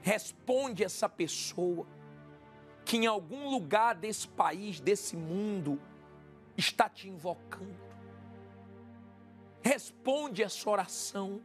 responde 0.00 0.84
essa 0.84 1.08
pessoa 1.08 1.84
que 2.84 2.98
em 2.98 3.06
algum 3.06 3.48
lugar 3.50 3.96
desse 3.96 4.28
país, 4.28 4.78
desse 4.78 5.16
mundo, 5.16 5.80
está 6.56 6.88
te 6.88 7.08
invocando. 7.08 7.76
Responde 9.62 10.42
essa 10.42 10.68
oração, 10.68 11.40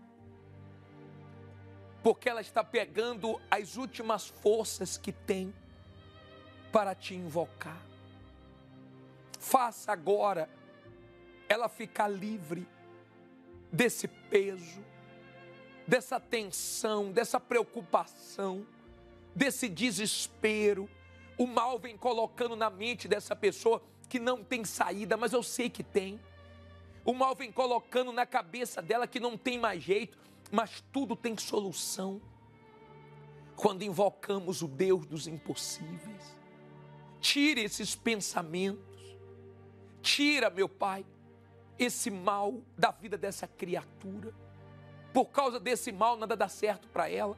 porque 2.04 2.30
ela 2.30 2.42
está 2.42 2.64
pegando 2.64 3.40
as 3.50 3.78
últimas 3.78 4.28
forças 4.28 4.98
que 4.98 5.12
tem 5.12 5.54
para 6.72 6.94
te 6.94 7.16
invocar. 7.16 7.82
Faça 9.40 9.92
agora 9.92 10.50
ela 11.48 11.70
ficar 11.70 12.08
livre 12.08 12.68
desse 13.72 14.08
peso, 14.08 14.84
dessa 15.88 16.20
tensão, 16.20 17.12
dessa 17.12 17.40
preocupação, 17.40 18.66
desse 19.34 19.68
desespero. 19.70 20.90
O 21.38 21.48
mal 21.48 21.80
vem 21.80 21.98
colocando 21.98 22.56
na 22.56 22.70
mente 22.70 23.08
dessa 23.08 23.36
pessoa 23.36 23.82
que 24.10 24.20
não 24.20 24.44
tem 24.44 24.66
saída, 24.66 25.16
mas 25.16 25.32
eu 25.32 25.44
sei 25.44 25.70
que 25.70 25.84
tem. 25.84 26.20
O 27.06 27.14
mal 27.14 27.36
vem 27.36 27.52
colocando 27.52 28.12
na 28.12 28.26
cabeça 28.26 28.82
dela 28.82 29.08
que 29.08 29.20
não 29.20 29.38
tem 29.38 29.58
mais 29.60 29.82
jeito, 29.82 30.18
mas 30.52 30.84
tudo 30.92 31.16
tem 31.16 31.38
solução. 31.38 32.20
Quando 33.56 33.84
invocamos 33.84 34.62
o 34.62 34.68
Deus 34.68 35.06
dos 35.06 35.28
impossíveis, 35.28 36.38
tire 37.20 37.62
esses 37.62 37.96
pensamentos, 37.96 39.18
tira, 40.02 40.50
meu 40.50 40.68
Pai, 40.68 41.06
esse 41.78 42.10
mal 42.10 42.62
da 42.78 42.92
vida 42.92 43.18
dessa 43.18 43.48
criatura. 43.48 44.34
Por 45.14 45.26
causa 45.26 45.60
desse 45.60 45.92
mal, 45.92 46.18
nada 46.18 46.36
dá 46.36 46.50
certo 46.50 46.88
para 46.90 47.10
ela. 47.10 47.38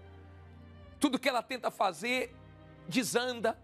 Tudo 1.00 1.20
que 1.20 1.30
ela 1.30 1.44
tenta 1.44 1.70
fazer 1.70 2.36
desanda. 2.88 3.58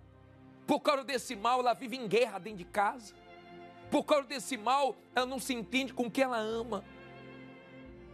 Por 0.68 0.82
causa 0.82 1.06
desse 1.06 1.34
mal, 1.34 1.62
ela 1.62 1.74
vive 1.74 1.96
em 1.96 2.08
guerra 2.08 2.38
dentro 2.38 2.60
de 2.60 2.66
casa. 2.66 3.16
Por 3.90 4.04
causa 4.04 4.28
desse 4.28 4.58
mal, 4.58 4.98
ela 5.16 5.26
não 5.26 5.40
se 5.40 5.54
entende 5.54 5.94
com 5.94 6.04
o 6.04 6.12
que 6.12 6.22
ela 6.22 6.38
ama. 6.38 6.84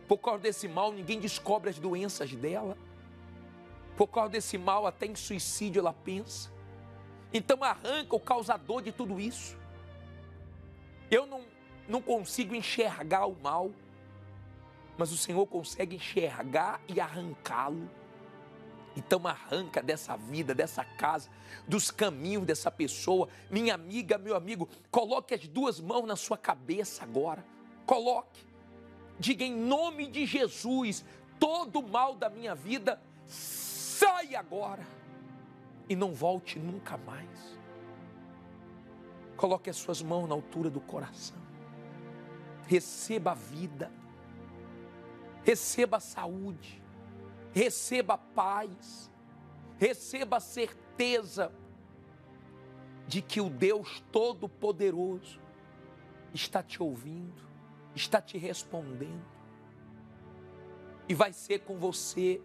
Por 0.07 0.17
causa 0.19 0.43
desse 0.43 0.67
mal, 0.67 0.91
ninguém 0.91 1.19
descobre 1.19 1.71
as 1.71 1.79
doenças 1.79 2.31
dela. 2.35 2.77
Por 3.97 4.07
causa 4.07 4.29
desse 4.29 4.55
mal, 4.57 4.85
até 4.85 5.07
em 5.07 5.15
suicídio 5.15 5.79
ela 5.79 5.93
pensa. 5.93 6.51
Então 7.33 7.63
arranca 7.63 8.15
o 8.15 8.19
causador 8.19 8.83
de 8.83 8.91
tudo 8.91 9.19
isso. 9.19 9.57
Eu 11.09 11.25
não, 11.25 11.41
não 11.87 12.01
consigo 12.01 12.53
enxergar 12.53 13.25
o 13.25 13.35
mal, 13.41 13.71
mas 14.95 15.11
o 15.11 15.17
Senhor 15.17 15.45
consegue 15.47 15.95
enxergar 15.95 16.79
e 16.87 16.99
arrancá-lo. 16.99 17.89
Então 18.95 19.25
arranca 19.27 19.81
dessa 19.81 20.15
vida, 20.15 20.53
dessa 20.53 20.83
casa, 20.83 21.29
dos 21.67 21.89
caminhos 21.89 22.45
dessa 22.45 22.69
pessoa. 22.69 23.27
Minha 23.49 23.73
amiga, 23.73 24.17
meu 24.17 24.35
amigo, 24.35 24.69
coloque 24.91 25.33
as 25.33 25.47
duas 25.47 25.79
mãos 25.79 26.05
na 26.05 26.15
sua 26.15 26.37
cabeça 26.37 27.03
agora. 27.03 27.43
Coloque. 27.85 28.45
Diga 29.19 29.43
em 29.43 29.55
nome 29.55 30.07
de 30.07 30.25
Jesus, 30.25 31.03
todo 31.39 31.79
o 31.79 31.87
mal 31.87 32.15
da 32.15 32.29
minha 32.29 32.53
vida 32.53 33.01
sai 33.27 34.35
agora 34.35 34.85
e 35.89 35.95
não 35.95 36.13
volte 36.13 36.59
nunca 36.59 36.97
mais. 36.97 37.57
Coloque 39.35 39.69
as 39.69 39.75
suas 39.75 40.01
mãos 40.01 40.27
na 40.27 40.35
altura 40.35 40.69
do 40.69 40.79
coração. 40.79 41.37
Receba 42.67 43.31
a 43.31 43.35
vida. 43.35 43.91
Receba 45.43 45.97
a 45.97 45.99
saúde 45.99 46.82
receba 47.53 48.17
paz, 48.17 49.11
receba 49.77 50.39
certeza 50.39 51.53
de 53.07 53.21
que 53.21 53.39
o 53.39 53.49
Deus 53.49 54.03
Todo-Poderoso 54.11 55.39
está 56.33 56.63
te 56.63 56.81
ouvindo, 56.81 57.41
está 57.95 58.19
te 58.19 58.37
respondendo 58.37 59.31
e 61.07 61.13
vai 61.13 61.31
ser 61.31 61.59
com 61.59 61.77
você 61.77 62.41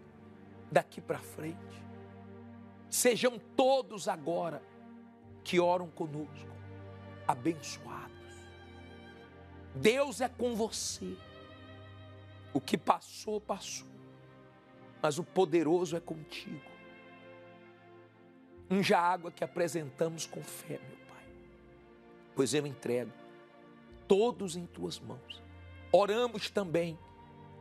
daqui 0.71 1.01
para 1.01 1.17
frente. 1.17 1.57
Sejam 2.89 3.39
todos 3.55 4.07
agora 4.07 4.61
que 5.43 5.59
oram 5.59 5.89
conosco 5.89 6.49
abençoados. 7.27 8.09
Deus 9.73 10.21
é 10.21 10.29
com 10.29 10.55
você. 10.55 11.15
O 12.53 12.59
que 12.59 12.77
passou, 12.77 13.39
passou 13.39 13.98
mas 15.01 15.17
o 15.17 15.23
poderoso 15.23 15.95
é 15.95 15.99
contigo. 15.99 16.71
Unja 18.69 18.99
a 18.99 19.01
água 19.01 19.31
que 19.31 19.43
apresentamos 19.43 20.25
com 20.25 20.43
fé, 20.43 20.79
meu 20.87 20.97
Pai, 21.07 21.25
pois 22.35 22.53
eu 22.53 22.67
entrego 22.67 23.11
todos 24.07 24.55
em 24.55 24.65
tuas 24.65 24.99
mãos. 24.99 25.41
Oramos 25.91 26.49
também 26.49 26.97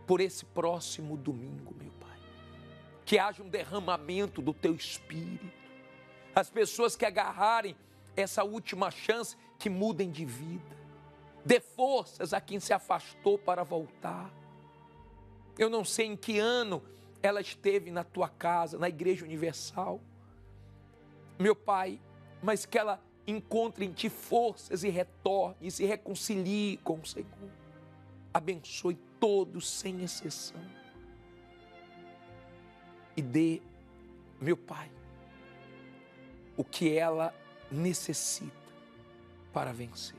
por 0.06 0.20
esse 0.20 0.44
próximo 0.44 1.16
domingo, 1.16 1.74
meu 1.78 1.92
Pai, 1.92 2.18
que 3.04 3.18
haja 3.18 3.42
um 3.42 3.48
derramamento 3.48 4.42
do 4.42 4.52
teu 4.52 4.74
espírito. 4.74 5.58
As 6.34 6.50
pessoas 6.50 6.94
que 6.96 7.04
agarrarem 7.04 7.76
essa 8.16 8.44
última 8.44 8.90
chance, 8.90 9.36
que 9.58 9.70
mudem 9.70 10.10
de 10.10 10.24
vida. 10.24 10.76
Dê 11.44 11.60
forças 11.60 12.32
a 12.32 12.40
quem 12.40 12.60
se 12.60 12.72
afastou 12.72 13.38
para 13.38 13.62
voltar. 13.62 14.30
Eu 15.58 15.70
não 15.70 15.84
sei 15.84 16.06
em 16.06 16.16
que 16.16 16.38
ano 16.38 16.82
ela 17.22 17.40
esteve 17.40 17.90
na 17.90 18.04
tua 18.04 18.28
casa, 18.28 18.78
na 18.78 18.88
Igreja 18.88 19.24
Universal. 19.24 20.00
Meu 21.38 21.54
Pai, 21.54 22.00
mas 22.42 22.64
que 22.66 22.78
ela 22.78 23.00
encontre 23.26 23.84
em 23.84 23.92
ti 23.92 24.08
forças 24.08 24.84
e 24.84 24.88
retorne 24.88 25.68
e 25.68 25.70
se 25.70 25.84
reconcilie 25.84 26.78
com 26.78 26.98
o 26.98 27.06
Senhor. 27.06 27.28
Abençoe 28.32 28.96
todos 29.18 29.68
sem 29.68 30.02
exceção. 30.02 30.60
E 33.16 33.22
dê, 33.22 33.60
meu 34.40 34.56
Pai, 34.56 34.90
o 36.56 36.64
que 36.64 36.96
ela 36.96 37.34
necessita 37.70 38.52
para 39.52 39.72
vencer. 39.72 40.18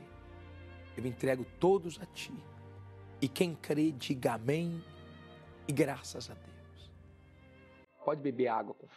Eu 0.96 1.06
entrego 1.06 1.46
todos 1.58 1.98
a 2.00 2.06
Ti. 2.06 2.32
E 3.20 3.28
quem 3.28 3.54
crê, 3.54 3.90
diga 3.92 4.34
amém 4.34 4.82
e 5.66 5.72
graças 5.72 6.30
a 6.30 6.34
Deus. 6.34 6.49
Pode 8.10 8.22
beber 8.22 8.48
água 8.48 8.74
com 8.74 8.88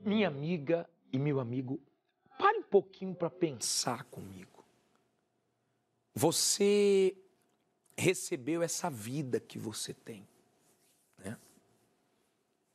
Minha 0.00 0.28
amiga 0.28 0.88
e 1.12 1.18
meu 1.18 1.40
amigo, 1.40 1.80
pare 2.38 2.58
um 2.58 2.62
pouquinho 2.62 3.14
para 3.14 3.30
pensar 3.30 4.04
comigo. 4.04 4.64
Você 6.14 7.16
recebeu 7.96 8.62
essa 8.62 8.88
vida 8.88 9.40
que 9.40 9.58
você 9.58 9.92
tem. 9.92 10.26
Né? 11.18 11.36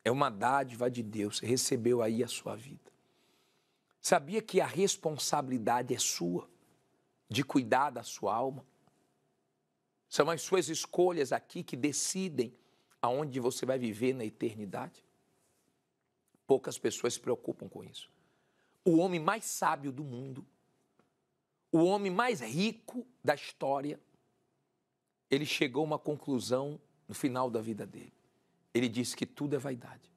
É 0.03 0.11
uma 0.11 0.29
dádiva 0.29 0.91
de 0.91 1.01
Deus, 1.01 1.37
você 1.37 1.45
recebeu 1.45 2.01
aí 2.01 2.23
a 2.23 2.27
sua 2.27 2.55
vida. 2.55 2.91
Sabia 4.01 4.41
que 4.41 4.59
a 4.59 4.65
responsabilidade 4.65 5.93
é 5.93 5.99
sua 5.99 6.49
de 7.29 7.43
cuidar 7.43 7.89
da 7.89 8.03
sua 8.03 8.35
alma? 8.35 8.65
São 10.09 10.29
as 10.29 10.41
suas 10.41 10.67
escolhas 10.67 11.31
aqui 11.31 11.63
que 11.63 11.77
decidem 11.77 12.53
aonde 13.01 13.39
você 13.39 13.65
vai 13.65 13.79
viver 13.79 14.13
na 14.13 14.25
eternidade? 14.25 15.03
Poucas 16.45 16.77
pessoas 16.77 17.13
se 17.13 17.19
preocupam 17.19 17.67
com 17.67 17.83
isso. 17.83 18.09
O 18.85 18.97
homem 18.97 19.19
mais 19.19 19.45
sábio 19.45 19.91
do 19.91 20.03
mundo, 20.03 20.45
o 21.71 21.83
homem 21.83 22.11
mais 22.11 22.41
rico 22.41 23.05
da 23.23 23.33
história, 23.33 23.99
ele 25.29 25.45
chegou 25.45 25.81
a 25.81 25.85
uma 25.85 25.99
conclusão 25.99 26.79
no 27.07 27.15
final 27.15 27.49
da 27.49 27.61
vida 27.61 27.85
dele. 27.85 28.13
Ele 28.73 28.89
disse 28.89 29.15
que 29.15 29.25
tudo 29.25 29.55
é 29.55 29.59
vaidade. 29.59 30.11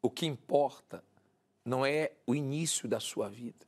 O 0.00 0.10
que 0.10 0.26
importa 0.26 1.02
não 1.64 1.84
é 1.84 2.12
o 2.26 2.34
início 2.34 2.88
da 2.88 3.00
sua 3.00 3.28
vida, 3.28 3.66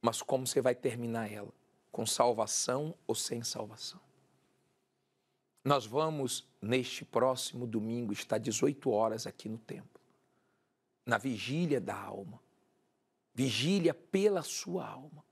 mas 0.00 0.22
como 0.22 0.46
você 0.46 0.60
vai 0.60 0.74
terminar 0.74 1.30
ela, 1.30 1.52
com 1.92 2.06
salvação 2.06 2.94
ou 3.06 3.14
sem 3.14 3.42
salvação. 3.42 4.00
Nós 5.64 5.84
vamos, 5.84 6.46
neste 6.60 7.04
próximo 7.04 7.66
domingo, 7.66 8.12
estar 8.12 8.38
18 8.38 8.90
horas 8.90 9.26
aqui 9.26 9.48
no 9.48 9.58
templo, 9.58 10.00
na 11.06 11.16
vigília 11.16 11.80
da 11.80 11.96
alma, 11.96 12.40
vigília 13.34 13.94
pela 13.94 14.42
sua 14.42 14.86
alma. 14.86 15.24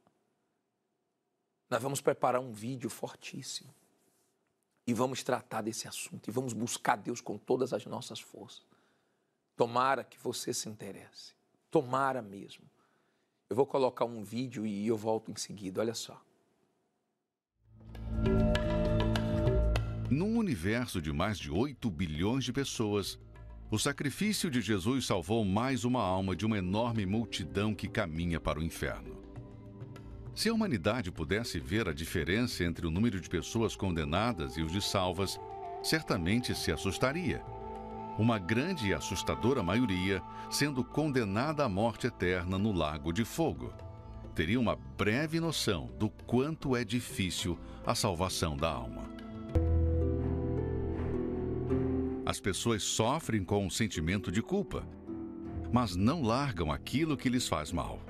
Nós 1.68 1.82
vamos 1.82 2.00
preparar 2.00 2.40
um 2.40 2.52
vídeo 2.52 2.88
fortíssimo 2.88 3.74
e 4.86 4.94
vamos 4.94 5.22
tratar 5.22 5.60
desse 5.60 5.86
assunto 5.86 6.28
e 6.28 6.30
vamos 6.30 6.54
buscar 6.54 6.96
Deus 6.96 7.20
com 7.20 7.36
todas 7.36 7.74
as 7.74 7.84
nossas 7.84 8.20
forças. 8.20 8.66
Tomara 9.54 10.02
que 10.02 10.18
você 10.18 10.54
se 10.54 10.68
interesse, 10.68 11.34
tomara 11.70 12.22
mesmo. 12.22 12.64
Eu 13.50 13.56
vou 13.56 13.66
colocar 13.66 14.04
um 14.06 14.22
vídeo 14.22 14.66
e 14.66 14.86
eu 14.86 14.96
volto 14.96 15.30
em 15.30 15.36
seguida, 15.36 15.80
olha 15.80 15.94
só. 15.94 16.22
Num 20.18 20.36
universo 20.36 21.00
de 21.00 21.12
mais 21.12 21.38
de 21.38 21.48
8 21.48 21.88
bilhões 21.92 22.42
de 22.42 22.52
pessoas, 22.52 23.20
o 23.70 23.78
sacrifício 23.78 24.50
de 24.50 24.60
Jesus 24.60 25.06
salvou 25.06 25.44
mais 25.44 25.84
uma 25.84 26.02
alma 26.02 26.34
de 26.34 26.44
uma 26.44 26.58
enorme 26.58 27.06
multidão 27.06 27.72
que 27.72 27.86
caminha 27.86 28.40
para 28.40 28.58
o 28.58 28.62
inferno. 28.64 29.16
Se 30.34 30.48
a 30.48 30.52
humanidade 30.52 31.12
pudesse 31.12 31.60
ver 31.60 31.88
a 31.88 31.92
diferença 31.92 32.64
entre 32.64 32.84
o 32.84 32.90
número 32.90 33.20
de 33.20 33.28
pessoas 33.28 33.76
condenadas 33.76 34.56
e 34.56 34.60
os 34.60 34.72
de 34.72 34.82
salvas, 34.82 35.38
certamente 35.84 36.52
se 36.52 36.72
assustaria. 36.72 37.40
Uma 38.18 38.40
grande 38.40 38.88
e 38.88 38.94
assustadora 38.94 39.62
maioria 39.62 40.20
sendo 40.50 40.82
condenada 40.82 41.64
à 41.64 41.68
morte 41.68 42.08
eterna 42.08 42.58
no 42.58 42.72
lago 42.72 43.12
de 43.12 43.24
fogo. 43.24 43.72
Teria 44.34 44.58
uma 44.58 44.74
breve 44.74 45.38
noção 45.38 45.88
do 45.96 46.10
quanto 46.10 46.74
é 46.74 46.82
difícil 46.82 47.56
a 47.86 47.94
salvação 47.94 48.56
da 48.56 48.68
alma. 48.68 49.17
As 52.28 52.38
pessoas 52.38 52.82
sofrem 52.82 53.42
com 53.42 53.64
um 53.64 53.70
sentimento 53.70 54.30
de 54.30 54.42
culpa, 54.42 54.86
mas 55.72 55.96
não 55.96 56.20
largam 56.20 56.70
aquilo 56.70 57.16
que 57.16 57.30
lhes 57.30 57.48
faz 57.48 57.72
mal. 57.72 58.02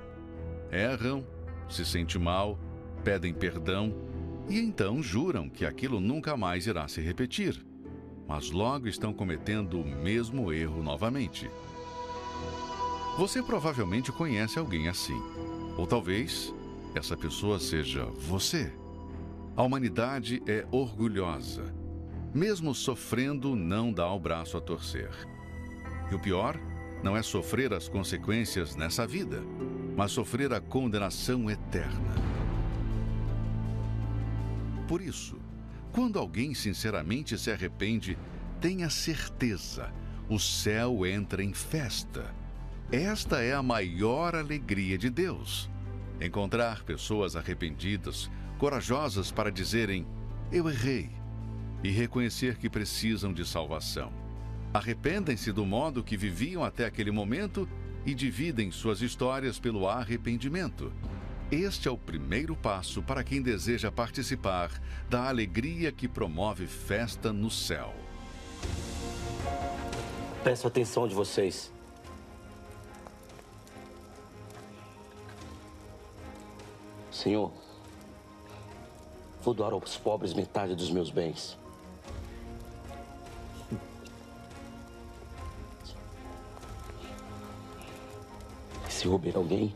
Erram, 0.73 1.25
se 1.71 1.85
sentem 1.85 2.21
mal, 2.21 2.59
pedem 3.05 3.33
perdão 3.33 3.95
e 4.49 4.59
então 4.59 5.01
juram 5.01 5.49
que 5.49 5.65
aquilo 5.65 6.01
nunca 6.01 6.37
mais 6.37 6.67
irá 6.67 6.89
se 6.89 7.01
repetir, 7.01 7.65
mas 8.27 8.51
logo 8.51 8.89
estão 8.89 9.15
cometendo 9.15 9.81
o 9.81 9.87
mesmo 9.87 10.53
erro 10.53 10.83
novamente. 10.83 11.49
Você 13.19 13.41
provavelmente 13.41 14.11
conhece 14.11 14.59
alguém 14.59 14.89
assim, 14.89 15.23
ou 15.77 15.87
talvez 15.87 16.53
essa 16.93 17.17
pessoa 17.17 17.61
seja 17.61 18.05
você. 18.05 18.73
A 19.57 19.63
humanidade 19.63 20.43
é 20.45 20.67
orgulhosa. 20.73 21.73
Mesmo 22.35 22.75
sofrendo, 22.75 23.57
não 23.57 23.93
dá 23.93 24.11
o 24.13 24.21
braço 24.21 24.57
a 24.57 24.61
torcer. 24.61 25.11
E 26.11 26.15
o 26.15 26.19
pior 26.19 26.59
não 27.03 27.17
é 27.17 27.23
sofrer 27.23 27.73
as 27.73 27.89
consequências 27.89 28.77
nessa 28.77 29.07
vida, 29.07 29.43
mas 29.97 30.13
sofrer 30.13 30.53
a 30.53 30.61
condenação 30.61 31.51
eterna. 31.51 32.15
Por 34.87 35.01
isso, 35.01 35.39
quando 35.93 36.19
alguém 36.19 36.55
sinceramente 36.55 37.39
se 37.39 37.51
arrepende, 37.51 38.19
tenha 38.61 38.91
certeza, 38.91 39.93
o 40.29 40.39
céu 40.39 41.07
entra 41.07 41.43
em 41.43 41.53
festa. 41.53 42.35
Esta 42.91 43.43
é 43.43 43.55
a 43.55 43.63
maior 43.63 44.35
alegria 44.35 44.97
de 44.97 45.11
Deus. 45.11 45.71
Encontrar 46.21 46.85
pessoas 46.85 47.37
arrependidas, 47.37 48.31
corajosas 48.59 49.31
para 49.31 49.53
dizerem: 49.53 50.07
Eu 50.51 50.69
errei, 50.69 51.11
e 51.83 51.91
reconhecer 51.91 52.57
que 52.57 52.69
precisam 52.69 53.33
de 53.33 53.45
salvação. 53.45 54.13
Arrependem-se 54.73 55.53
do 55.53 55.65
modo 55.65 56.05
que 56.05 56.17
viviam 56.17 56.63
até 56.63 56.85
aquele 56.85 57.11
momento 57.11 57.69
e 58.05 58.15
dividem 58.15 58.71
suas 58.71 59.01
histórias 59.01 59.59
pelo 59.59 59.89
arrependimento. 59.89 60.93
Este 61.51 61.89
é 61.89 61.91
o 61.91 61.97
primeiro 61.97 62.55
passo 62.55 63.03
para 63.03 63.25
quem 63.25 63.41
deseja 63.41 63.91
participar 63.91 64.71
da 65.09 65.29
alegria 65.29 65.91
que 65.91 66.07
promove 66.07 66.67
festa 66.67 67.33
no 67.33 67.51
céu. 67.51 67.95
Peço 70.45 70.67
atenção 70.67 71.09
de 71.09 71.15
vocês. 71.15 71.73
Senhor, 77.11 77.53
vou 79.43 79.55
doar 79.55 79.73
aos 79.73 79.97
pobres 79.97 80.35
metade 80.35 80.75
dos 80.75 80.91
meus 80.91 81.11
bens. 81.11 81.59
Se 88.99 89.07
roubar 89.07 89.37
alguém, 89.37 89.73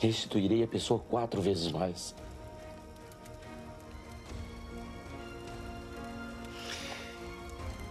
restituirei 0.00 0.64
a 0.64 0.66
pessoa 0.66 0.98
quatro 0.98 1.40
vezes 1.40 1.70
mais. 1.70 2.16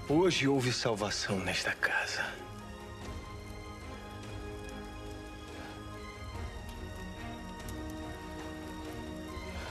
Hoje 0.09 0.49
houve 0.49 0.73
salvação 0.73 1.39
nesta 1.39 1.71
casa. 1.71 2.25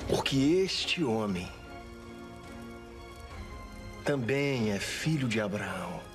Porque 0.09 0.39
este 0.39 1.05
homem 1.05 1.53
também 4.07 4.73
é 4.73 4.79
filho 4.79 5.29
de 5.29 5.39
Abraão. 5.39 6.14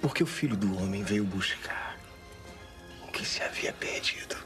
Porque 0.00 0.22
o 0.22 0.26
filho 0.26 0.56
do 0.56 0.78
homem 0.78 1.02
veio 1.02 1.24
buscar 1.24 1.98
o 3.06 3.12
que 3.12 3.24
se 3.24 3.42
havia 3.42 3.72
perdido. 3.72 4.36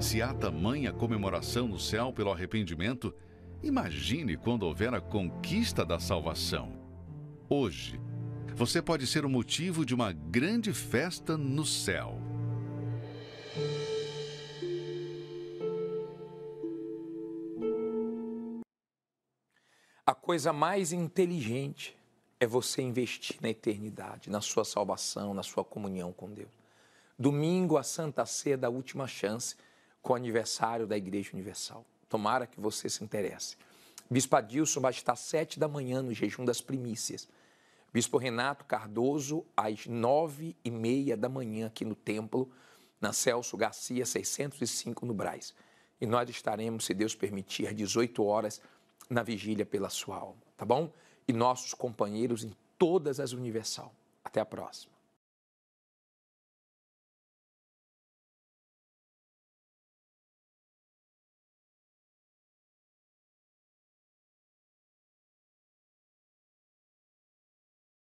Se 0.00 0.22
há 0.22 0.32
tamanha 0.32 0.92
comemoração 0.92 1.66
no 1.66 1.80
céu 1.80 2.12
pelo 2.12 2.30
arrependimento, 2.30 3.12
imagine 3.62 4.36
quando 4.36 4.62
houver 4.62 4.94
a 4.94 5.00
conquista 5.00 5.84
da 5.84 5.98
salvação. 5.98 6.78
Hoje, 7.48 8.00
você 8.54 8.80
pode 8.80 9.08
ser 9.08 9.24
o 9.24 9.28
motivo 9.28 9.84
de 9.84 9.92
uma 9.92 10.12
grande 10.12 10.72
festa 10.72 11.36
no 11.36 11.64
céu. 11.64 12.33
A 20.06 20.14
coisa 20.14 20.52
mais 20.52 20.92
inteligente 20.92 21.96
é 22.38 22.46
você 22.46 22.82
investir 22.82 23.38
na 23.40 23.48
eternidade, 23.48 24.28
na 24.28 24.42
sua 24.42 24.62
salvação, 24.62 25.32
na 25.32 25.42
sua 25.42 25.64
comunhão 25.64 26.12
com 26.12 26.30
Deus. 26.30 26.50
Domingo, 27.18 27.78
a 27.78 27.82
Santa 27.82 28.26
Ceia 28.26 28.58
da 28.58 28.68
Última 28.68 29.06
Chance, 29.08 29.56
com 30.02 30.12
o 30.12 30.16
aniversário 30.16 30.86
da 30.86 30.94
Igreja 30.94 31.30
Universal. 31.32 31.86
Tomara 32.06 32.46
que 32.46 32.60
você 32.60 32.90
se 32.90 33.02
interesse. 33.02 33.56
Bispo 34.10 34.36
Adilson 34.36 34.78
vai 34.78 34.90
estar 34.90 35.14
às 35.14 35.20
sete 35.20 35.58
da 35.58 35.68
manhã 35.68 36.02
no 36.02 36.12
jejum 36.12 36.44
das 36.44 36.60
primícias. 36.60 37.26
Bispo 37.90 38.18
Renato 38.18 38.66
Cardoso, 38.66 39.42
às 39.56 39.86
nove 39.86 40.54
e 40.62 40.70
meia 40.70 41.16
da 41.16 41.30
manhã 41.30 41.68
aqui 41.68 41.82
no 41.82 41.94
templo, 41.94 42.52
na 43.00 43.14
Celso 43.14 43.56
Garcia 43.56 44.04
605 44.04 45.06
no 45.06 45.14
Braz. 45.14 45.54
E 45.98 46.04
nós 46.04 46.28
estaremos, 46.28 46.84
se 46.84 46.92
Deus 46.92 47.14
permitir, 47.14 47.68
às 47.68 47.74
18 47.74 48.22
horas 48.22 48.60
na 49.10 49.22
vigília 49.22 49.66
pela 49.66 49.88
sua 49.90 50.16
alma, 50.16 50.42
tá 50.56 50.64
bom? 50.64 50.92
E 51.26 51.32
nossos 51.32 51.74
companheiros 51.74 52.44
em 52.44 52.52
todas 52.78 53.20
as 53.20 53.32
Universal. 53.32 53.92
Até 54.22 54.40
a 54.40 54.44
próxima. 54.44 54.93